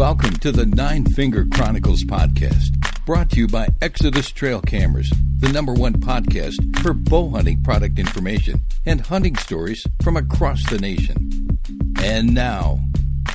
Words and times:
Welcome 0.00 0.32
to 0.36 0.50
the 0.50 0.64
Nine 0.64 1.04
Finger 1.04 1.44
Chronicles 1.52 2.04
podcast, 2.04 3.04
brought 3.04 3.28
to 3.32 3.36
you 3.36 3.46
by 3.46 3.68
Exodus 3.82 4.30
Trail 4.30 4.62
Cameras, 4.62 5.12
the 5.40 5.52
number 5.52 5.74
one 5.74 5.92
podcast 5.92 6.56
for 6.78 6.94
bow 6.94 7.28
hunting 7.28 7.62
product 7.62 7.98
information 7.98 8.62
and 8.86 9.02
hunting 9.02 9.36
stories 9.36 9.86
from 10.02 10.16
across 10.16 10.64
the 10.70 10.78
nation. 10.78 11.60
And 12.02 12.32
now, 12.32 12.80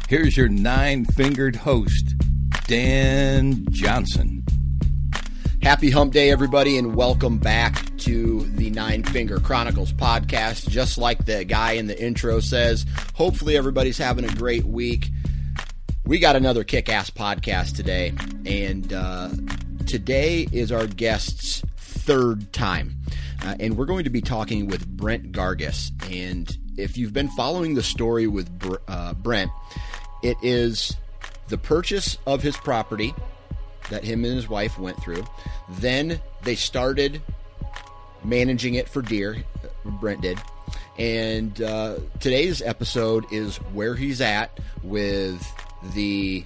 here's 0.09 0.35
your 0.35 0.49
nine 0.49 1.05
fingered 1.05 1.55
host, 1.55 2.15
Dan 2.65 3.67
Johnson. 3.69 4.43
Happy 5.61 5.91
Hump 5.91 6.13
Day, 6.13 6.31
everybody, 6.31 6.79
and 6.79 6.95
welcome 6.95 7.37
back 7.37 7.95
to 7.97 8.39
the 8.55 8.71
Nine 8.71 9.03
Finger 9.03 9.39
Chronicles 9.39 9.93
podcast. 9.93 10.67
Just 10.67 10.97
like 10.97 11.25
the 11.25 11.45
guy 11.45 11.73
in 11.73 11.85
the 11.85 12.03
intro 12.03 12.39
says, 12.39 12.87
hopefully 13.13 13.55
everybody's 13.55 13.99
having 13.99 14.25
a 14.25 14.33
great 14.33 14.65
week. 14.65 15.11
We 16.05 16.19
got 16.19 16.35
another 16.35 16.63
kick 16.63 16.87
ass 16.87 17.09
podcast 17.09 17.75
today, 17.75 18.13
and 18.45 18.93
uh, 18.93 19.31
today 19.87 20.47
is 20.51 20.71
our 20.71 20.85
guest's 20.85 21.63
third 21.77 22.53
time. 22.53 22.97
Uh, 23.43 23.55
and 23.59 23.75
we're 23.75 23.87
going 23.87 24.03
to 24.03 24.11
be 24.11 24.21
talking 24.21 24.67
with 24.67 24.87
Brent 24.87 25.31
Gargas. 25.31 25.91
And 26.13 26.55
if 26.77 26.95
you've 26.95 27.11
been 27.11 27.29
following 27.29 27.73
the 27.73 27.81
story 27.81 28.27
with 28.27 28.47
uh, 28.87 29.15
Brent, 29.15 29.49
it 30.21 30.37
is 30.43 30.95
the 31.47 31.57
purchase 31.57 32.19
of 32.27 32.43
his 32.43 32.55
property 32.55 33.15
that 33.89 34.03
him 34.03 34.25
and 34.25 34.35
his 34.35 34.47
wife 34.47 34.77
went 34.77 35.01
through. 35.01 35.25
Then 35.69 36.21
they 36.43 36.53
started 36.53 37.19
managing 38.23 38.75
it 38.75 38.87
for 38.87 39.01
deer, 39.01 39.43
Brent 39.83 40.21
did. 40.21 40.39
And 40.99 41.59
uh, 41.63 41.97
today's 42.19 42.61
episode 42.61 43.25
is 43.31 43.57
where 43.57 43.95
he's 43.95 44.21
at 44.21 44.59
with 44.83 45.51
the 45.93 46.45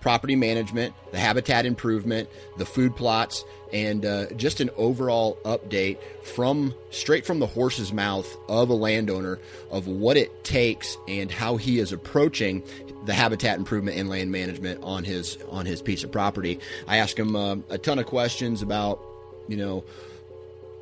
property 0.00 0.36
management, 0.36 0.94
the 1.10 1.18
habitat 1.18 1.66
improvement, 1.66 2.28
the 2.56 2.64
food 2.64 2.96
plots, 2.96 3.44
and 3.72 4.06
uh, 4.06 4.26
just 4.36 4.60
an 4.60 4.70
overall 4.76 5.38
update 5.44 5.98
from 6.22 6.74
straight 6.90 7.26
from 7.26 7.38
the 7.38 7.46
horse's 7.46 7.92
mouth 7.92 8.36
of 8.48 8.70
a 8.70 8.74
landowner 8.74 9.38
of 9.70 9.86
what 9.86 10.16
it 10.16 10.44
takes 10.44 10.96
and 11.06 11.30
how 11.30 11.56
he 11.56 11.78
is 11.78 11.92
approaching 11.92 12.62
the 13.04 13.12
habitat 13.12 13.58
improvement 13.58 13.98
and 13.98 14.08
land 14.08 14.30
management 14.30 14.82
on 14.82 15.04
his 15.04 15.38
on 15.50 15.66
his 15.66 15.82
piece 15.82 16.04
of 16.04 16.12
property. 16.12 16.58
I 16.86 16.98
asked 16.98 17.18
him 17.18 17.36
uh, 17.36 17.56
a 17.68 17.78
ton 17.78 17.98
of 17.98 18.06
questions 18.06 18.62
about 18.62 19.00
you 19.48 19.56
know 19.56 19.84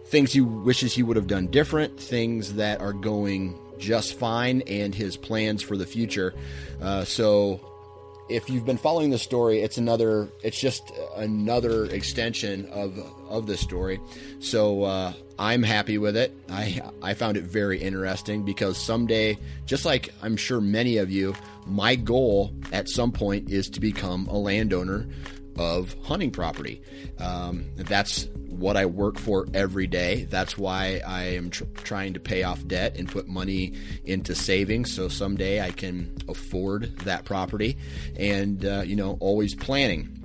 things 0.07 0.33
he 0.33 0.41
wishes 0.41 0.95
he 0.95 1.03
would 1.03 1.17
have 1.17 1.27
done 1.27 1.49
different, 1.49 1.99
things 1.99 2.55
that 2.55 2.81
are 2.81 2.93
going 2.93 3.59
just 3.79 4.15
fine 4.15 4.63
and 4.63 4.95
his 4.95 5.17
plans 5.17 5.63
for 5.63 5.77
the 5.77 5.87
future. 5.87 6.35
Uh, 6.81 7.05
so 7.05 7.61
if 8.29 8.51
you've 8.51 8.67
been 8.67 8.79
following 8.79 9.11
the 9.11 9.19
story, 9.19 9.61
it's 9.61 9.79
another, 9.79 10.29
it's 10.43 10.59
just 10.59 10.91
another 11.17 11.87
extension 11.87 12.67
of 12.71 12.99
of 13.29 13.47
the 13.47 13.57
story. 13.57 14.01
So 14.41 14.85
uh, 14.85 15.13
I'm 15.39 15.63
happy 15.63 15.99
with 15.99 16.17
it. 16.17 16.33
I 16.49 16.81
I 17.03 17.15
found 17.15 17.37
it 17.37 17.45
very 17.45 17.81
interesting 17.81 18.45
because 18.45 18.79
someday, 18.79 19.39
just 19.65 19.85
like 19.85 20.13
I'm 20.23 20.37
sure 20.37 20.61
many 20.61 20.97
of 20.97 21.11
you, 21.11 21.35
my 21.67 21.95
goal 21.95 22.53
at 22.73 22.89
some 22.89 23.13
point 23.13 23.51
is 23.51 23.69
to 23.71 23.81
become 23.81 24.27
a 24.29 24.39
landowner 24.39 25.07
of 25.59 25.95
hunting 26.05 26.31
property. 26.31 26.83
Um, 27.19 27.67
that's 27.77 28.27
what 28.49 28.77
I 28.77 28.87
work 28.87 29.19
for 29.19 29.47
every 29.55 29.87
day. 29.87 30.25
That's 30.25 30.57
why 30.57 31.01
I 31.07 31.25
am 31.25 31.51
tr- 31.51 31.65
trying 31.75 32.15
to 32.15 32.21
pay 32.21 32.43
off 32.43 32.67
debt 32.67 32.97
and 32.97 33.09
put 33.09 33.29
money 33.29 33.75
into 34.05 34.35
savings 34.35 34.93
so 34.93 35.09
someday 35.09 35.61
I 35.61 35.71
can 35.71 36.17
afford 36.29 36.99
that 37.01 37.25
property 37.25 37.77
and, 38.19 38.65
uh, 38.65 38.83
you 38.85 38.97
know, 38.97 39.17
always 39.21 39.55
planning. 39.55 40.25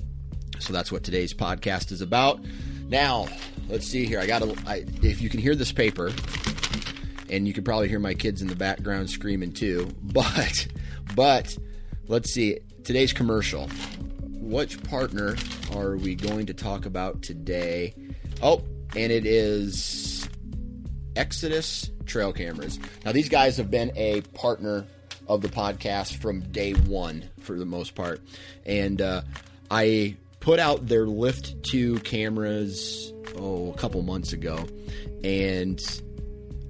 So 0.59 0.73
that's 0.73 0.91
what 0.91 1.03
today's 1.03 1.33
podcast 1.33 1.91
is 1.91 2.01
about. 2.01 2.39
Now, 2.87 3.27
let's 3.67 3.87
see 3.87 4.05
here. 4.05 4.19
I 4.19 4.27
got 4.27 4.41
to, 4.41 4.55
if 5.01 5.21
you 5.21 5.29
can 5.29 5.39
hear 5.39 5.55
this 5.55 5.71
paper, 5.71 6.11
and 7.29 7.47
you 7.47 7.53
can 7.53 7.63
probably 7.63 7.87
hear 7.87 7.99
my 7.99 8.13
kids 8.13 8.41
in 8.41 8.49
the 8.49 8.55
background 8.55 9.09
screaming 9.09 9.53
too, 9.53 9.89
but, 10.01 10.67
but, 11.15 11.57
let's 12.07 12.33
see. 12.33 12.59
Today's 12.83 13.13
commercial 13.13 13.69
which 14.51 14.83
partner 14.83 15.37
are 15.73 15.95
we 15.95 16.13
going 16.13 16.45
to 16.45 16.53
talk 16.53 16.85
about 16.85 17.21
today? 17.21 17.95
Oh, 18.41 18.61
and 18.97 19.09
it 19.09 19.25
is 19.25 20.27
Exodus 21.15 21.89
Trail 22.05 22.33
Cameras. 22.33 22.77
Now, 23.05 23.13
these 23.13 23.29
guys 23.29 23.55
have 23.57 23.71
been 23.71 23.93
a 23.95 24.19
partner 24.33 24.85
of 25.29 25.41
the 25.41 25.47
podcast 25.47 26.17
from 26.17 26.41
day 26.51 26.73
one 26.73 27.29
for 27.39 27.57
the 27.57 27.65
most 27.65 27.95
part. 27.95 28.19
And 28.65 29.01
uh, 29.01 29.21
I 29.69 30.17
put 30.41 30.59
out 30.59 30.85
their 30.85 31.05
Lift 31.05 31.63
2 31.63 31.99
cameras, 31.99 33.13
oh, 33.37 33.71
a 33.71 33.77
couple 33.77 34.01
months 34.01 34.33
ago. 34.33 34.67
And 35.23 35.79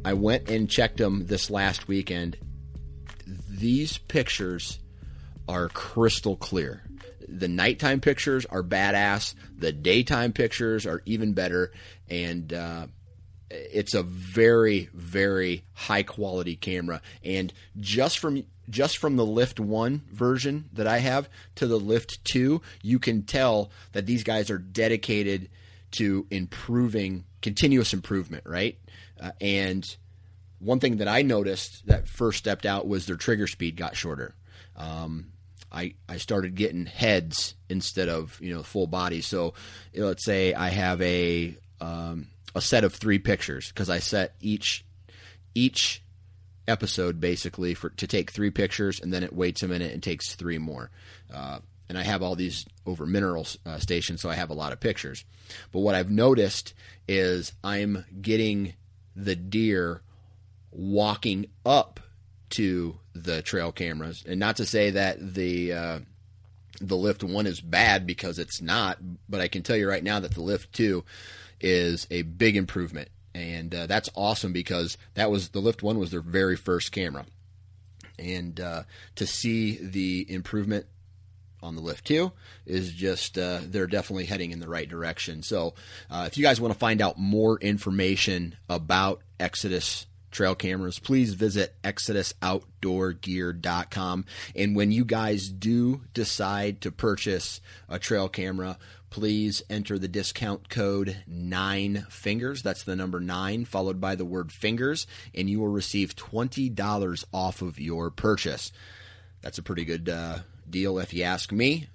I 0.05 0.13
went 0.13 0.51
and 0.51 0.69
checked 0.69 0.97
them 0.97 1.25
this 1.25 1.49
last 1.49 1.87
weekend. 1.87 2.37
These 3.49 3.97
pictures 3.97 4.77
are 5.47 5.67
crystal 5.69 6.35
clear 6.35 6.83
the 7.31 7.47
nighttime 7.47 8.01
pictures 8.01 8.45
are 8.45 8.63
badass. 8.63 9.33
The 9.57 9.71
daytime 9.71 10.33
pictures 10.33 10.85
are 10.85 11.01
even 11.05 11.33
better, 11.33 11.71
and 12.09 12.51
uh, 12.53 12.87
it's 13.49 13.93
a 13.93 14.03
very 14.03 14.89
very 14.93 15.63
high 15.73 16.03
quality 16.03 16.55
camera. 16.55 17.01
And 17.23 17.53
just 17.79 18.19
from 18.19 18.43
just 18.69 18.97
from 18.97 19.15
the 19.15 19.25
Lift 19.25 19.59
One 19.59 20.03
version 20.11 20.69
that 20.73 20.87
I 20.87 20.99
have 20.99 21.29
to 21.55 21.67
the 21.67 21.79
Lift 21.79 22.23
Two, 22.23 22.61
you 22.81 22.99
can 22.99 23.23
tell 23.23 23.71
that 23.93 24.05
these 24.05 24.23
guys 24.23 24.49
are 24.49 24.57
dedicated 24.57 25.49
to 25.91 26.25
improving 26.31 27.25
continuous 27.41 27.93
improvement, 27.93 28.43
right? 28.45 28.77
Uh, 29.19 29.31
and 29.41 29.95
one 30.59 30.79
thing 30.79 30.97
that 30.97 31.07
I 31.07 31.21
noticed 31.21 31.85
that 31.87 32.07
first 32.07 32.37
stepped 32.37 32.65
out 32.65 32.87
was 32.87 33.05
their 33.05 33.17
trigger 33.17 33.47
speed 33.47 33.75
got 33.75 33.95
shorter. 33.95 34.35
Um, 34.75 35.30
I, 35.71 35.93
I 36.09 36.17
started 36.17 36.55
getting 36.55 36.85
heads 36.85 37.55
instead 37.69 38.09
of 38.09 38.37
you 38.41 38.53
know 38.53 38.63
full 38.63 38.87
body. 38.87 39.21
So 39.21 39.53
let's 39.95 40.25
say 40.25 40.53
I 40.53 40.69
have 40.69 41.01
a 41.01 41.55
um, 41.79 42.27
a 42.53 42.61
set 42.61 42.83
of 42.83 42.93
three 42.93 43.19
pictures 43.19 43.69
because 43.69 43.89
I 43.89 43.99
set 43.99 44.35
each 44.41 44.83
each 45.55 46.03
episode 46.67 47.19
basically 47.19 47.73
for 47.73 47.89
to 47.89 48.07
take 48.07 48.31
three 48.31 48.51
pictures 48.51 48.99
and 48.99 49.11
then 49.13 49.23
it 49.23 49.33
waits 49.33 49.63
a 49.63 49.67
minute 49.67 49.93
and 49.93 50.03
takes 50.03 50.35
three 50.35 50.57
more. 50.57 50.89
Uh, 51.33 51.59
and 51.89 51.97
I 51.97 52.03
have 52.03 52.23
all 52.23 52.35
these 52.35 52.65
over 52.85 53.05
mineral 53.05 53.45
uh, 53.65 53.77
stations, 53.79 54.21
so 54.21 54.29
I 54.29 54.35
have 54.35 54.49
a 54.49 54.53
lot 54.53 54.71
of 54.71 54.79
pictures. 54.79 55.25
But 55.73 55.79
what 55.79 55.95
I've 55.95 56.09
noticed 56.09 56.73
is 57.07 57.51
I'm 57.63 58.05
getting 58.21 58.75
the 59.13 59.35
deer 59.35 60.01
walking 60.71 61.47
up 61.65 61.99
to 62.51 62.97
the 63.13 63.41
trail 63.41 63.71
cameras, 63.71 64.23
and 64.27 64.39
not 64.39 64.57
to 64.57 64.65
say 64.65 64.91
that 64.91 65.33
the 65.33 65.73
uh, 65.73 65.99
the 66.79 66.97
Lift 66.97 67.23
One 67.23 67.47
is 67.47 67.61
bad 67.61 68.05
because 68.07 68.39
it's 68.39 68.61
not, 68.61 68.97
but 69.29 69.41
I 69.41 69.47
can 69.47 69.63
tell 69.63 69.75
you 69.75 69.87
right 69.87 70.03
now 70.03 70.19
that 70.19 70.33
the 70.33 70.41
Lift 70.41 70.73
Two 70.73 71.03
is 71.59 72.07
a 72.09 72.23
big 72.23 72.55
improvement, 72.55 73.09
and 73.33 73.73
uh, 73.73 73.87
that's 73.87 74.09
awesome 74.15 74.53
because 74.53 74.97
that 75.15 75.31
was 75.31 75.49
the 75.49 75.59
Lift 75.59 75.83
One 75.83 75.99
was 75.99 76.11
their 76.11 76.21
very 76.21 76.55
first 76.55 76.91
camera, 76.91 77.25
and 78.17 78.59
uh, 78.59 78.83
to 79.15 79.27
see 79.27 79.77
the 79.77 80.25
improvement 80.31 80.85
on 81.63 81.75
the 81.75 81.81
Lift 81.81 82.05
Two 82.05 82.31
is 82.65 82.91
just 82.91 83.37
uh, 83.37 83.59
they're 83.63 83.87
definitely 83.87 84.25
heading 84.25 84.51
in 84.51 84.59
the 84.59 84.69
right 84.69 84.89
direction. 84.89 85.43
So 85.43 85.75
uh, 86.09 86.25
if 86.27 86.37
you 86.37 86.43
guys 86.43 86.59
want 86.59 86.73
to 86.73 86.79
find 86.79 87.01
out 87.01 87.17
more 87.19 87.59
information 87.59 88.55
about 88.69 89.21
Exodus 89.39 90.07
trail 90.31 90.55
cameras, 90.55 90.97
please 90.97 91.33
visit 91.33 91.75
exodusoutdoorgear.com. 91.83 94.25
And 94.55 94.75
when 94.75 94.91
you 94.91 95.05
guys 95.05 95.49
do 95.49 96.01
decide 96.13 96.81
to 96.81 96.91
purchase 96.91 97.61
a 97.87 97.99
trail 97.99 98.27
camera, 98.29 98.79
please 99.09 99.61
enter 99.69 99.99
the 99.99 100.07
discount 100.07 100.69
code 100.69 101.17
nine 101.27 102.07
fingers. 102.09 102.63
That's 102.63 102.83
the 102.83 102.95
number 102.95 103.19
nine 103.19 103.65
followed 103.65 104.01
by 104.01 104.15
the 104.15 104.25
word 104.25 104.51
fingers, 104.51 105.05
and 105.35 105.47
you 105.49 105.59
will 105.59 105.67
receive 105.67 106.15
$20 106.15 107.25
off 107.33 107.61
of 107.61 107.79
your 107.79 108.09
purchase. 108.09 108.71
That's 109.41 109.57
a 109.57 109.63
pretty 109.63 109.85
good 109.85 110.09
uh, 110.09 110.39
deal 110.69 110.97
if 110.97 111.13
you 111.13 111.23
ask 111.23 111.51
me. 111.51 111.89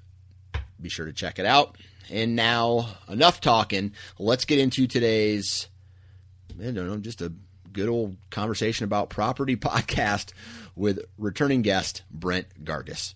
Be 0.81 0.89
sure 0.89 1.07
to 1.07 1.13
check 1.13 1.39
it 1.39 1.47
out. 1.47 1.77
And 2.11 2.35
now, 2.37 2.89
enough 3.09 3.41
talking. 3.41 3.93
Let's 4.19 4.45
get 4.45 4.59
into 4.61 4.87
today's, 4.87 5.69
I 6.61 6.71
don't 6.71 6.87
know, 6.87 6.99
just 6.99 7.23
a 7.23 7.33
good 7.77 7.89
old 7.91 8.17
conversation 8.31 8.85
about 8.85 9.11
property 9.11 9.55
podcast 9.57 10.33
with 10.75 10.99
returning 11.19 11.61
guest 11.61 12.03
Brent 12.11 12.65
Gargas. 12.65 13.15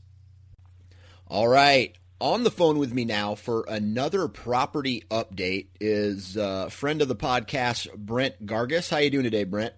All 1.26 1.48
right. 1.48 1.96
On 2.20 2.44
the 2.44 2.50
phone 2.50 2.78
with 2.78 2.92
me 2.92 3.06
now 3.06 3.34
for 3.34 3.64
another 3.66 4.28
property 4.28 5.04
update 5.10 5.68
is 5.80 6.36
a 6.36 6.68
friend 6.68 7.00
of 7.00 7.08
the 7.08 7.16
podcast, 7.16 7.92
Brent 7.94 8.44
Gargas. 8.44 8.90
How 8.90 8.98
you 8.98 9.08
doing 9.08 9.24
today, 9.24 9.44
Brent? 9.44 9.72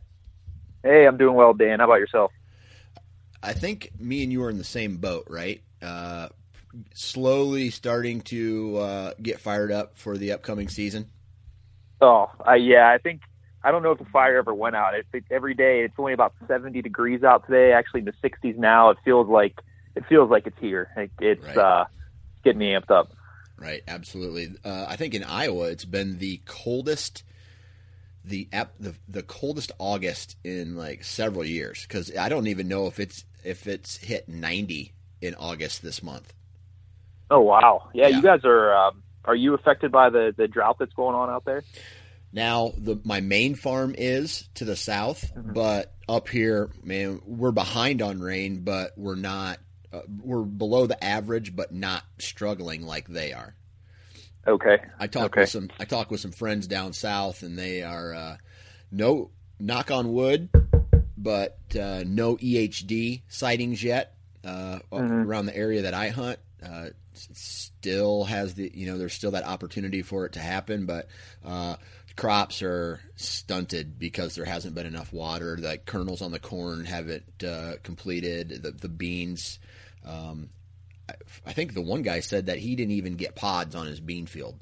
Hey, 0.83 1.07
I'm 1.07 1.17
doing 1.17 1.37
well, 1.37 1.55
Dan. 1.55 1.79
How 1.79 1.85
about 1.85 2.01
yourself? 2.01 2.33
I 3.41 3.53
think 3.53 3.93
me 4.01 4.25
and 4.25 4.33
you 4.33 4.43
are 4.43 4.51
in 4.51 4.59
the 4.59 4.65
same 4.65 4.97
boat, 4.97 5.29
right? 5.31 5.63
Uh, 5.81 6.31
slowly 6.95 7.71
starting 7.71 8.23
to 8.23 8.77
uh, 8.79 9.13
get 9.23 9.39
fired 9.39 9.71
up 9.71 9.97
for 9.97 10.19
the 10.19 10.33
upcoming 10.33 10.69
season. 10.69 11.09
Oh, 12.01 12.29
uh, 12.45 12.55
yeah. 12.55 12.91
I 12.91 12.99
think 12.99 13.21
I 13.65 13.71
don't 13.71 13.83
know 13.83 13.93
if 13.93 13.99
the 13.99 14.05
fire 14.07 14.37
ever 14.39 14.53
went 14.55 14.75
out. 14.77 14.95
It, 14.95 15.07
it, 15.13 15.25
every 15.31 15.55
day 15.55 15.81
it's 15.83 15.95
only 15.99 16.13
about 16.13 16.35
70 16.49 16.83
degrees 16.83 17.23
out 17.23 17.47
today. 17.47 17.73
Actually, 17.73 18.01
in 18.01 18.07
the 18.07 18.29
60s 18.29 18.57
now. 18.57 18.91
It 18.91 18.99
feels 19.05 19.29
like 19.29 19.61
it 19.95 20.05
feels 20.09 20.31
like 20.31 20.47
it's 20.47 20.59
here. 20.59 20.89
It, 20.97 21.11
it's 21.21 21.45
Right. 21.45 21.57
uh, 21.57 21.85
getting 22.45 22.59
me 22.59 22.73
amped 22.73 22.91
up. 22.91 23.13
Right, 23.59 23.83
absolutely. 23.87 24.49
Uh, 24.65 24.87
I 24.89 24.97
think 24.97 25.15
in 25.15 25.23
Iowa 25.23 25.67
it's 25.71 25.85
been 25.85 26.19
the 26.19 26.41
coldest, 26.47 27.23
the 28.25 28.49
the 28.81 28.95
the 29.09 29.23
coldest 29.23 29.71
August 29.79 30.37
in 30.43 30.77
like 30.77 31.05
several 31.05 31.45
years 31.45 31.83
because 31.87 32.17
I 32.17 32.29
don't 32.29 32.49
even 32.49 32.67
know 32.67 32.87
if 32.89 32.99
it's 32.99 33.25
if 33.45 33.67
it's 33.69 33.99
hit 33.99 34.29
ninety 34.29 34.93
in 35.21 35.37
August 35.37 35.83
this 35.83 36.03
month. 36.03 36.33
Oh 37.31 37.41
wow, 37.41 37.91
yeah. 37.95 38.09
Yeah. 38.09 38.17
You 38.17 38.23
guys 38.23 38.41
are 38.45 38.75
um, 38.75 39.03
are 39.25 39.37
you 39.37 39.55
affected 39.55 39.93
by 39.93 40.11
the 40.11 40.35
the 40.37 40.49
drought 40.49 40.79
that's 40.81 40.95
going 40.95 41.15
on 41.15 41.31
out 41.31 41.45
there? 41.45 41.63
Now 42.33 42.73
the 42.77 42.99
my 43.05 43.21
main 43.21 43.55
farm 43.55 43.95
is 43.97 44.49
to 44.55 44.65
the 44.65 44.77
south, 44.77 45.31
but 45.37 45.93
up 46.09 46.29
here, 46.29 46.71
man, 46.83 47.21
we're 47.27 47.53
behind 47.53 48.01
on 48.03 48.21
rain, 48.21 48.61
but 48.65 48.93
we're 48.97 49.17
not. 49.17 49.59
Uh, 49.93 50.01
we're 50.23 50.43
below 50.43 50.87
the 50.87 51.03
average, 51.05 51.55
but 51.55 51.73
not 51.73 52.03
struggling 52.19 52.87
like 52.87 53.07
they 53.09 53.35
are. 53.35 53.55
Okay. 54.47 54.79
I 54.99 55.07
talked 55.07 55.35
Okay. 55.35 55.43
with 55.43 55.51
some 55.51 55.69
I 55.79 55.85
talked 55.85 56.11
with 56.11 56.21
some 56.21 56.33
friends 56.33 56.67
down 56.67 56.95
south, 56.95 57.43
and 57.43 57.59
they 57.59 57.83
are 57.83 58.15
uh, 58.15 58.37
no 58.91 59.31
knock 59.61 59.91
on 59.91 60.13
wood, 60.15 60.49
but 61.19 61.59
uh, 61.79 62.05
no 62.07 62.37
EHD 62.39 63.23
sightings 63.29 63.83
yet 63.85 64.15
uh, 64.43 64.79
Mhm. 64.91 65.27
around 65.27 65.47
the 65.47 65.57
area 65.57 65.83
that 65.83 65.95
I 65.95 66.09
hunt. 66.09 66.39
Uh, 66.65 66.89
still 67.15 68.25
has 68.25 68.55
the 68.55 68.71
you 68.75 68.87
know 68.87 68.97
there's 68.97 69.13
still 69.13 69.33
that 69.33 69.45
opportunity 69.45 70.01
for 70.03 70.25
it 70.25 70.33
to 70.33 70.41
happen, 70.41 70.87
but 70.87 71.09
uh, 71.45 71.77
crops 72.17 72.63
are 72.63 73.01
stunted 73.17 73.99
because 73.99 74.35
there 74.35 74.45
hasn't 74.45 74.75
been 74.75 74.87
enough 74.87 75.13
water. 75.13 75.57
The 75.61 75.79
kernels 75.79 76.23
on 76.23 76.31
the 76.33 76.39
corn 76.39 76.85
haven't 76.85 77.45
uh, 77.45 77.75
completed. 77.83 78.63
The 78.63 78.71
the 78.73 78.89
beans. 78.89 79.59
Um, 80.07 80.49
I, 81.09 81.15
I 81.47 81.53
think 81.53 81.75
the 81.75 81.81
one 81.83 82.03
guy 82.03 82.21
said 82.21 82.47
that 82.47 82.59
he 82.59 82.77
didn't 82.77 82.93
even 82.95 83.15
get 83.17 83.35
pods 83.37 83.75
on 83.75 83.87
his 83.87 84.01
bean 84.01 84.27
field. 84.27 84.59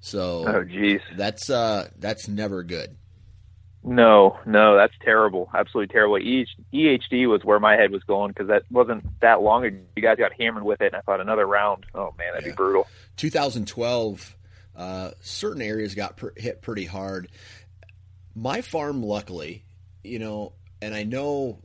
So 0.00 0.44
Oh 0.48 0.64
geez. 0.64 1.00
that's 1.16 1.48
uh 1.50 1.88
that's 1.98 2.26
never 2.28 2.62
good. 2.62 2.96
No, 3.84 4.38
no, 4.46 4.76
that's 4.76 4.94
terrible. 5.04 5.50
Absolutely 5.52 5.92
terrible. 5.92 6.16
EH, 6.16 6.46
EHD 6.72 7.28
was 7.28 7.44
where 7.44 7.58
my 7.58 7.74
head 7.74 7.90
was 7.90 8.04
going 8.04 8.28
because 8.30 8.46
that 8.46 8.62
wasn't 8.70 9.04
that 9.20 9.42
long 9.42 9.64
ago. 9.64 9.76
You 9.96 10.02
guys 10.02 10.18
got 10.18 10.32
hammered 10.38 10.62
with 10.62 10.80
it, 10.80 10.86
and 10.92 10.96
I 10.96 11.00
thought 11.00 11.20
another 11.20 11.46
round. 11.46 11.86
Oh 11.92 12.14
man, 12.16 12.28
that'd 12.32 12.46
Yeah. 12.46 12.52
be 12.52 12.56
brutal. 12.56 12.86
2012, 13.16 14.36
uh, 14.76 15.10
certain 15.20 15.62
areas 15.62 15.94
got 15.94 16.16
pr- 16.16 16.36
hit 16.36 16.62
pretty 16.62 16.84
hard. 16.84 17.28
My 18.34 18.62
farm, 18.62 19.02
luckily, 19.02 19.64
you 20.02 20.18
know, 20.18 20.52
and 20.80 20.94
I 20.94 21.04
know, 21.04 21.58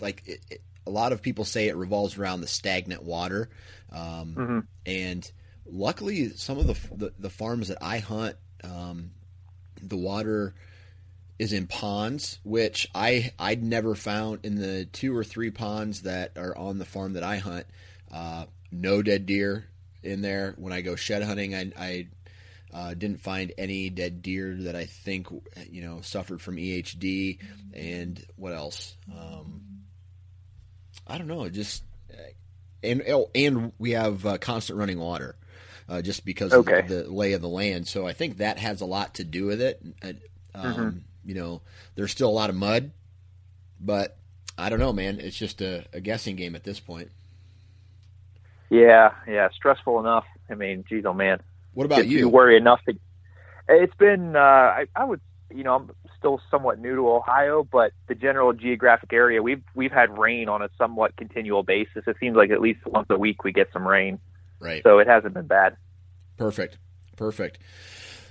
like 0.00 0.22
it, 0.26 0.40
it, 0.50 0.60
a 0.86 0.90
lot 0.90 1.12
of 1.12 1.22
people 1.22 1.44
say 1.44 1.68
it 1.68 1.76
revolves 1.76 2.18
around 2.18 2.40
the 2.40 2.46
stagnant 2.46 3.02
water, 3.02 3.48
um, 3.92 4.34
hmm 4.34 4.58
and 4.86 5.30
luckily, 5.66 6.30
some 6.30 6.58
of 6.58 6.66
the, 6.66 6.76
the 6.94 7.12
the 7.18 7.30
farms 7.30 7.68
that 7.68 7.78
I 7.80 7.98
hunt, 7.98 8.36
um, 8.62 9.12
the 9.80 9.96
water 9.96 10.54
is 11.38 11.52
in 11.52 11.66
ponds, 11.66 12.38
which 12.44 12.88
I 12.94 13.32
I'd 13.38 13.62
never 13.62 13.94
found 13.94 14.44
in 14.44 14.56
the 14.56 14.84
two 14.86 15.16
or 15.16 15.24
three 15.24 15.50
ponds 15.50 16.02
that 16.02 16.32
are 16.36 16.56
on 16.56 16.78
the 16.78 16.84
farm 16.84 17.14
that 17.14 17.22
I 17.22 17.38
hunt. 17.38 17.66
Uh, 18.12 18.46
no 18.70 19.02
dead 19.02 19.26
deer 19.26 19.66
in 20.02 20.20
there. 20.22 20.54
When 20.58 20.72
I 20.72 20.80
go 20.80 20.96
shed 20.96 21.22
hunting, 21.22 21.54
I, 21.54 21.72
I 21.78 22.08
uh, 22.74 22.94
didn't 22.94 23.20
find 23.20 23.52
any 23.58 23.90
dead 23.90 24.22
deer 24.22 24.54
that 24.62 24.76
I 24.76 24.86
think 24.86 25.28
you 25.70 25.82
know 25.82 26.02
suffered 26.02 26.42
from 26.42 26.56
EHD. 26.58 27.38
And 27.72 28.22
what 28.36 28.52
else? 28.54 28.96
Um, 29.16 29.62
I 31.06 31.18
don't 31.18 31.28
know. 31.28 31.48
Just 31.48 31.84
and 32.82 33.02
oh, 33.08 33.30
and 33.34 33.72
we 33.78 33.92
have 33.92 34.26
uh, 34.26 34.38
constant 34.38 34.78
running 34.78 34.98
water. 34.98 35.36
Uh, 35.88 36.02
just 36.02 36.24
because 36.24 36.52
Okay. 36.52 36.80
of 36.80 36.88
the 36.88 37.04
lay 37.10 37.34
of 37.34 37.42
the 37.42 37.48
land, 37.48 37.86
so 37.88 38.06
I 38.06 38.14
think 38.14 38.38
that 38.38 38.58
has 38.58 38.80
a 38.80 38.86
lot 38.86 39.14
to 39.16 39.24
do 39.24 39.46
with 39.46 39.60
it. 39.62 39.82
Uh, 40.02 40.14
Um, 40.54 40.64
Mhm. 40.64 41.02
You 41.26 41.34
know, 41.34 41.62
there's 41.96 42.12
still 42.12 42.28
a 42.28 42.32
lot 42.32 42.50
of 42.50 42.56
mud, 42.56 42.92
but 43.80 44.16
I 44.58 44.68
don't 44.70 44.78
know, 44.78 44.92
man. 44.92 45.20
It's 45.20 45.36
just 45.38 45.60
a, 45.62 45.86
a 45.92 46.00
guessing 46.00 46.36
game 46.36 46.54
at 46.54 46.64
this 46.64 46.80
point. 46.80 47.10
Yeah, 48.70 49.14
yeah, 49.26 49.48
stressful 49.50 50.00
enough. 50.00 50.24
I 50.50 50.54
mean, 50.54 50.84
geez, 50.88 51.04
oh 51.06 51.12
man. 51.12 51.40
What 51.74 51.84
about 51.86 52.00
If 52.00 52.06
you? 52.10 52.28
worry 52.28 52.56
enough 52.56 52.80
to. 52.88 52.94
It's 53.68 53.94
been, 53.96 54.36
uh, 54.36 54.38
I, 54.38 54.86
I 54.94 55.04
would, 55.04 55.20
you 55.50 55.64
know, 55.64 55.74
I'm 55.74 55.90
still 56.18 56.40
somewhat 56.50 56.78
new 56.78 56.94
to 56.96 57.08
Ohio, 57.10 57.64
but 57.70 57.92
the 58.08 58.14
general 58.14 58.52
geographic 58.52 59.12
area, 59.12 59.42
we've 59.42 59.62
we've 59.74 59.92
had 59.92 60.18
rain 60.18 60.48
on 60.48 60.62
a 60.62 60.68
somewhat 60.78 61.16
continual 61.16 61.62
basis. 61.62 62.04
It 62.06 62.16
seems 62.20 62.36
like 62.36 62.50
at 62.50 62.60
least 62.60 62.80
once 62.86 63.06
a 63.10 63.18
week 63.18 63.44
we 63.44 63.52
get 63.52 63.68
some 63.72 63.86
rain, 63.86 64.18
Right. 64.60 64.82
so 64.82 64.98
it 64.98 65.06
hasn't 65.06 65.34
been 65.34 65.46
bad. 65.46 65.76
Perfect. 66.36 66.78
Perfect. 67.16 67.58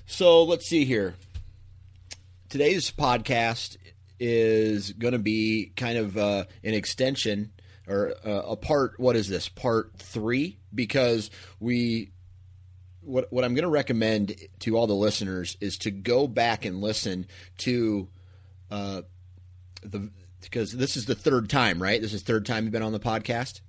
So 0.06 0.44
let's 0.44 0.68
see 0.68 0.86
here. 0.86 1.16
Today's 2.50 2.92
podcast 2.92 3.78
is 4.20 4.92
going 4.94 5.14
to 5.14 5.20
be 5.20 5.72
kind 5.76 5.98
of 5.98 6.18
uh, 6.18 6.46
an 6.64 6.74
extension 6.74 7.52
or 7.88 8.14
uh, 8.26 8.30
a 8.50 8.56
part. 8.56 9.00
What 9.00 9.16
is 9.16 9.28
this? 9.28 9.50
Part 9.50 9.94
three? 9.98 10.60
Because 10.74 11.30
we. 11.60 12.12
What, 13.06 13.32
what 13.32 13.44
I'm 13.44 13.54
going 13.54 13.64
to 13.64 13.70
recommend 13.70 14.36
to 14.60 14.78
all 14.78 14.88
the 14.88 14.96
listeners 14.96 15.58
is 15.60 15.78
to 15.80 15.92
go 15.92 16.28
back 16.28 16.66
and 16.66 16.82
listen 16.82 17.28
to 17.60 18.08
uh, 18.72 19.02
the 19.82 20.10
because 20.42 20.74
this 20.74 20.98
is 20.98 21.06
the 21.06 21.16
third 21.16 21.50
time, 21.50 21.82
right? 21.82 22.02
This 22.02 22.14
is 22.14 22.24
the 22.24 22.34
third 22.34 22.46
time 22.46 22.64
you've 22.64 22.74
been 22.74 22.84
on 22.84 22.92
the 22.92 23.00
podcast. 23.00 23.62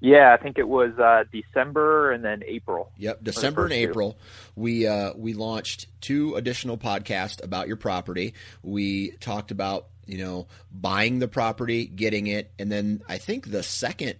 Yeah, 0.00 0.32
I 0.32 0.40
think 0.40 0.58
it 0.58 0.68
was 0.68 0.96
uh, 0.98 1.24
December 1.32 2.12
and 2.12 2.24
then 2.24 2.42
April. 2.46 2.92
Yep, 2.98 3.24
December 3.24 3.62
and 3.62 3.70
first 3.70 3.80
two. 3.80 3.88
April, 3.90 4.18
we 4.54 4.86
uh, 4.86 5.12
we 5.16 5.34
launched 5.34 5.86
two 6.00 6.36
additional 6.36 6.78
podcasts 6.78 7.42
about 7.42 7.66
your 7.66 7.76
property. 7.76 8.34
We 8.62 9.12
talked 9.18 9.50
about 9.50 9.86
you 10.06 10.18
know 10.18 10.46
buying 10.70 11.18
the 11.18 11.26
property, 11.26 11.86
getting 11.86 12.28
it, 12.28 12.52
and 12.58 12.70
then 12.70 13.02
I 13.08 13.18
think 13.18 13.50
the 13.50 13.62
second. 13.62 14.16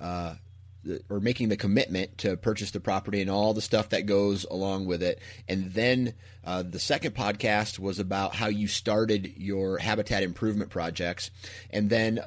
Uh, 0.00 0.34
or 1.08 1.20
making 1.20 1.48
the 1.48 1.56
commitment 1.56 2.18
to 2.18 2.36
purchase 2.36 2.70
the 2.70 2.80
property 2.80 3.20
and 3.20 3.30
all 3.30 3.54
the 3.54 3.60
stuff 3.60 3.90
that 3.90 4.06
goes 4.06 4.44
along 4.44 4.86
with 4.86 5.02
it. 5.02 5.20
And 5.48 5.72
then 5.72 6.14
uh, 6.44 6.62
the 6.62 6.78
second 6.78 7.14
podcast 7.14 7.78
was 7.78 7.98
about 7.98 8.34
how 8.34 8.48
you 8.48 8.68
started 8.68 9.34
your 9.36 9.78
habitat 9.78 10.22
improvement 10.22 10.70
projects. 10.70 11.30
And 11.70 11.88
then 11.88 12.20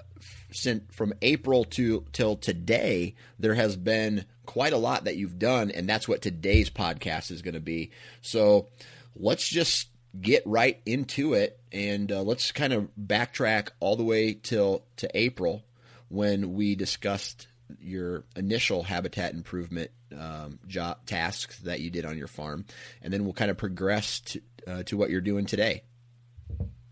from 0.91 1.13
April 1.21 1.65
to 1.65 2.05
till 2.13 2.35
today, 2.35 3.15
there 3.37 3.53
has 3.53 3.75
been 3.75 4.25
quite 4.45 4.73
a 4.73 4.77
lot 4.77 5.03
that 5.03 5.17
you've 5.17 5.37
done, 5.37 5.69
and 5.71 5.87
that's 5.87 6.07
what 6.07 6.21
today's 6.21 6.69
podcast 6.69 7.31
is 7.31 7.41
going 7.41 7.53
to 7.53 7.59
be. 7.59 7.91
So 8.21 8.67
let's 9.15 9.47
just 9.47 9.89
get 10.19 10.41
right 10.45 10.79
into 10.85 11.33
it, 11.33 11.59
and 11.71 12.11
uh, 12.11 12.23
let's 12.23 12.51
kind 12.51 12.73
of 12.73 12.87
backtrack 12.99 13.69
all 13.79 13.97
the 13.97 14.05
way 14.05 14.33
till 14.33 14.83
to 14.95 15.09
April. 15.13 15.63
when 16.09 16.53
we 16.53 16.75
discussed 16.75 17.47
your 17.79 18.23
initial 18.35 18.83
habitat 18.83 19.33
improvement 19.33 19.91
um, 20.17 20.59
job 20.67 21.05
tasks 21.05 21.59
that 21.59 21.79
you 21.79 21.89
did 21.89 22.05
on 22.05 22.17
your 22.17 22.27
farm, 22.27 22.65
and 23.01 23.11
then 23.13 23.23
we'll 23.23 23.33
kind 23.33 23.51
of 23.51 23.57
progress 23.57 24.21
to, 24.21 24.41
uh, 24.67 24.83
to 24.83 24.97
what 24.97 25.09
you're 25.09 25.21
doing 25.21 25.45
today. 25.45 25.83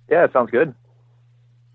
Yeah, 0.09 0.25
it 0.25 0.33
sounds 0.33 0.51
good. 0.51 0.73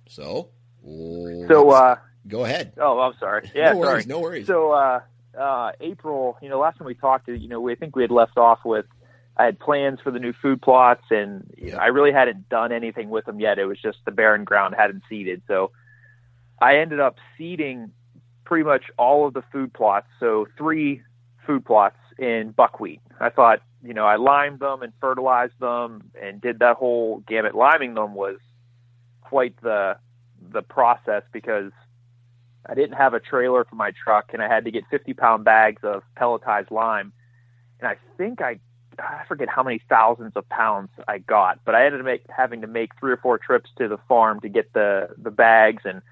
So, 0.08 0.50
so 0.84 1.70
uh, 1.70 1.96
go 2.26 2.44
ahead. 2.44 2.72
Oh, 2.78 2.98
I'm 3.00 3.14
sorry. 3.18 3.50
Yeah, 3.54 3.72
no 3.72 3.78
worries. 3.78 4.04
Sorry. 4.04 4.04
No 4.06 4.20
worries. 4.20 4.46
So, 4.46 4.72
uh, 4.72 5.00
uh, 5.38 5.72
April, 5.80 6.36
you 6.42 6.48
know, 6.48 6.58
last 6.58 6.78
time 6.78 6.86
we 6.86 6.94
talked, 6.94 7.28
you 7.28 7.48
know, 7.48 7.60
we 7.60 7.72
I 7.72 7.76
think 7.76 7.96
we 7.96 8.02
had 8.02 8.10
left 8.10 8.36
off 8.36 8.60
with 8.64 8.86
I 9.36 9.44
had 9.44 9.58
plans 9.58 10.00
for 10.02 10.10
the 10.10 10.18
new 10.18 10.32
food 10.32 10.60
plots, 10.60 11.04
and 11.10 11.52
you 11.56 11.72
know, 11.72 11.78
I 11.78 11.86
really 11.86 12.12
hadn't 12.12 12.48
done 12.48 12.72
anything 12.72 13.08
with 13.08 13.24
them 13.24 13.40
yet. 13.40 13.58
It 13.58 13.64
was 13.64 13.80
just 13.80 13.98
the 14.04 14.10
barren 14.10 14.44
ground 14.44 14.74
hadn't 14.76 15.02
seeded. 15.08 15.42
So, 15.48 15.70
I 16.60 16.78
ended 16.78 17.00
up 17.00 17.16
seeding 17.38 17.92
pretty 18.50 18.64
much 18.64 18.90
all 18.98 19.28
of 19.28 19.32
the 19.32 19.44
food 19.52 19.72
plots. 19.72 20.08
So, 20.18 20.48
three 20.58 21.02
food 21.46 21.64
plots 21.64 21.94
in 22.18 22.50
buckwheat. 22.50 23.00
I 23.20 23.30
thought, 23.30 23.62
you 23.80 23.94
know, 23.94 24.04
I 24.04 24.16
limed 24.16 24.58
them 24.58 24.82
and 24.82 24.92
fertilized 25.00 25.60
them 25.60 26.10
and 26.20 26.40
did 26.40 26.58
that 26.58 26.76
whole 26.76 27.22
gamut. 27.28 27.54
Liming 27.54 27.94
them 27.94 28.12
was 28.14 28.38
quite 29.22 29.54
the 29.62 29.96
the 30.52 30.62
process 30.62 31.22
because 31.32 31.70
I 32.66 32.74
didn't 32.74 32.96
have 32.96 33.14
a 33.14 33.20
trailer 33.20 33.64
for 33.64 33.76
my 33.76 33.92
truck 33.92 34.30
and 34.32 34.42
I 34.42 34.48
had 34.48 34.64
to 34.64 34.72
get 34.72 34.82
50 34.90 35.14
pound 35.14 35.44
bags 35.44 35.82
of 35.84 36.02
pelletized 36.18 36.72
lime. 36.72 37.12
And 37.78 37.86
I 37.86 37.98
think 38.18 38.42
I, 38.42 38.58
I 38.98 39.22
forget 39.28 39.48
how 39.48 39.62
many 39.62 39.80
thousands 39.88 40.32
of 40.34 40.48
pounds 40.48 40.88
I 41.06 41.18
got, 41.18 41.60
but 41.64 41.76
I 41.76 41.86
ended 41.86 42.00
up 42.00 42.06
make, 42.06 42.24
having 42.36 42.62
to 42.62 42.66
make 42.66 42.98
three 42.98 43.12
or 43.12 43.16
four 43.16 43.38
trips 43.38 43.70
to 43.78 43.86
the 43.86 43.98
farm 44.08 44.40
to 44.40 44.48
get 44.48 44.72
the, 44.72 45.10
the 45.16 45.30
bags 45.30 45.84
and, 45.84 46.02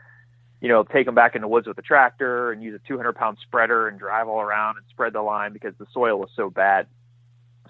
you 0.61 0.69
know, 0.69 0.83
take 0.83 1.07
them 1.07 1.15
back 1.15 1.35
in 1.35 1.43
the 1.43 1.49
woods 1.49 1.67
with 1.67 1.79
a 1.79 1.83
tractor 1.83 2.51
and 2.51 2.63
use 2.63 2.75
a 2.75 2.89
200 2.89 3.15
pound 3.15 3.39
spreader 3.43 3.89
and 3.89 3.99
drive 3.99 4.29
all 4.29 4.41
around 4.41 4.77
and 4.77 4.87
spread 4.91 5.13
the 5.13 5.23
lime 5.23 5.53
because 5.53 5.75
the 5.79 5.87
soil 5.93 6.19
was 6.19 6.31
so 6.35 6.51
bad. 6.51 6.87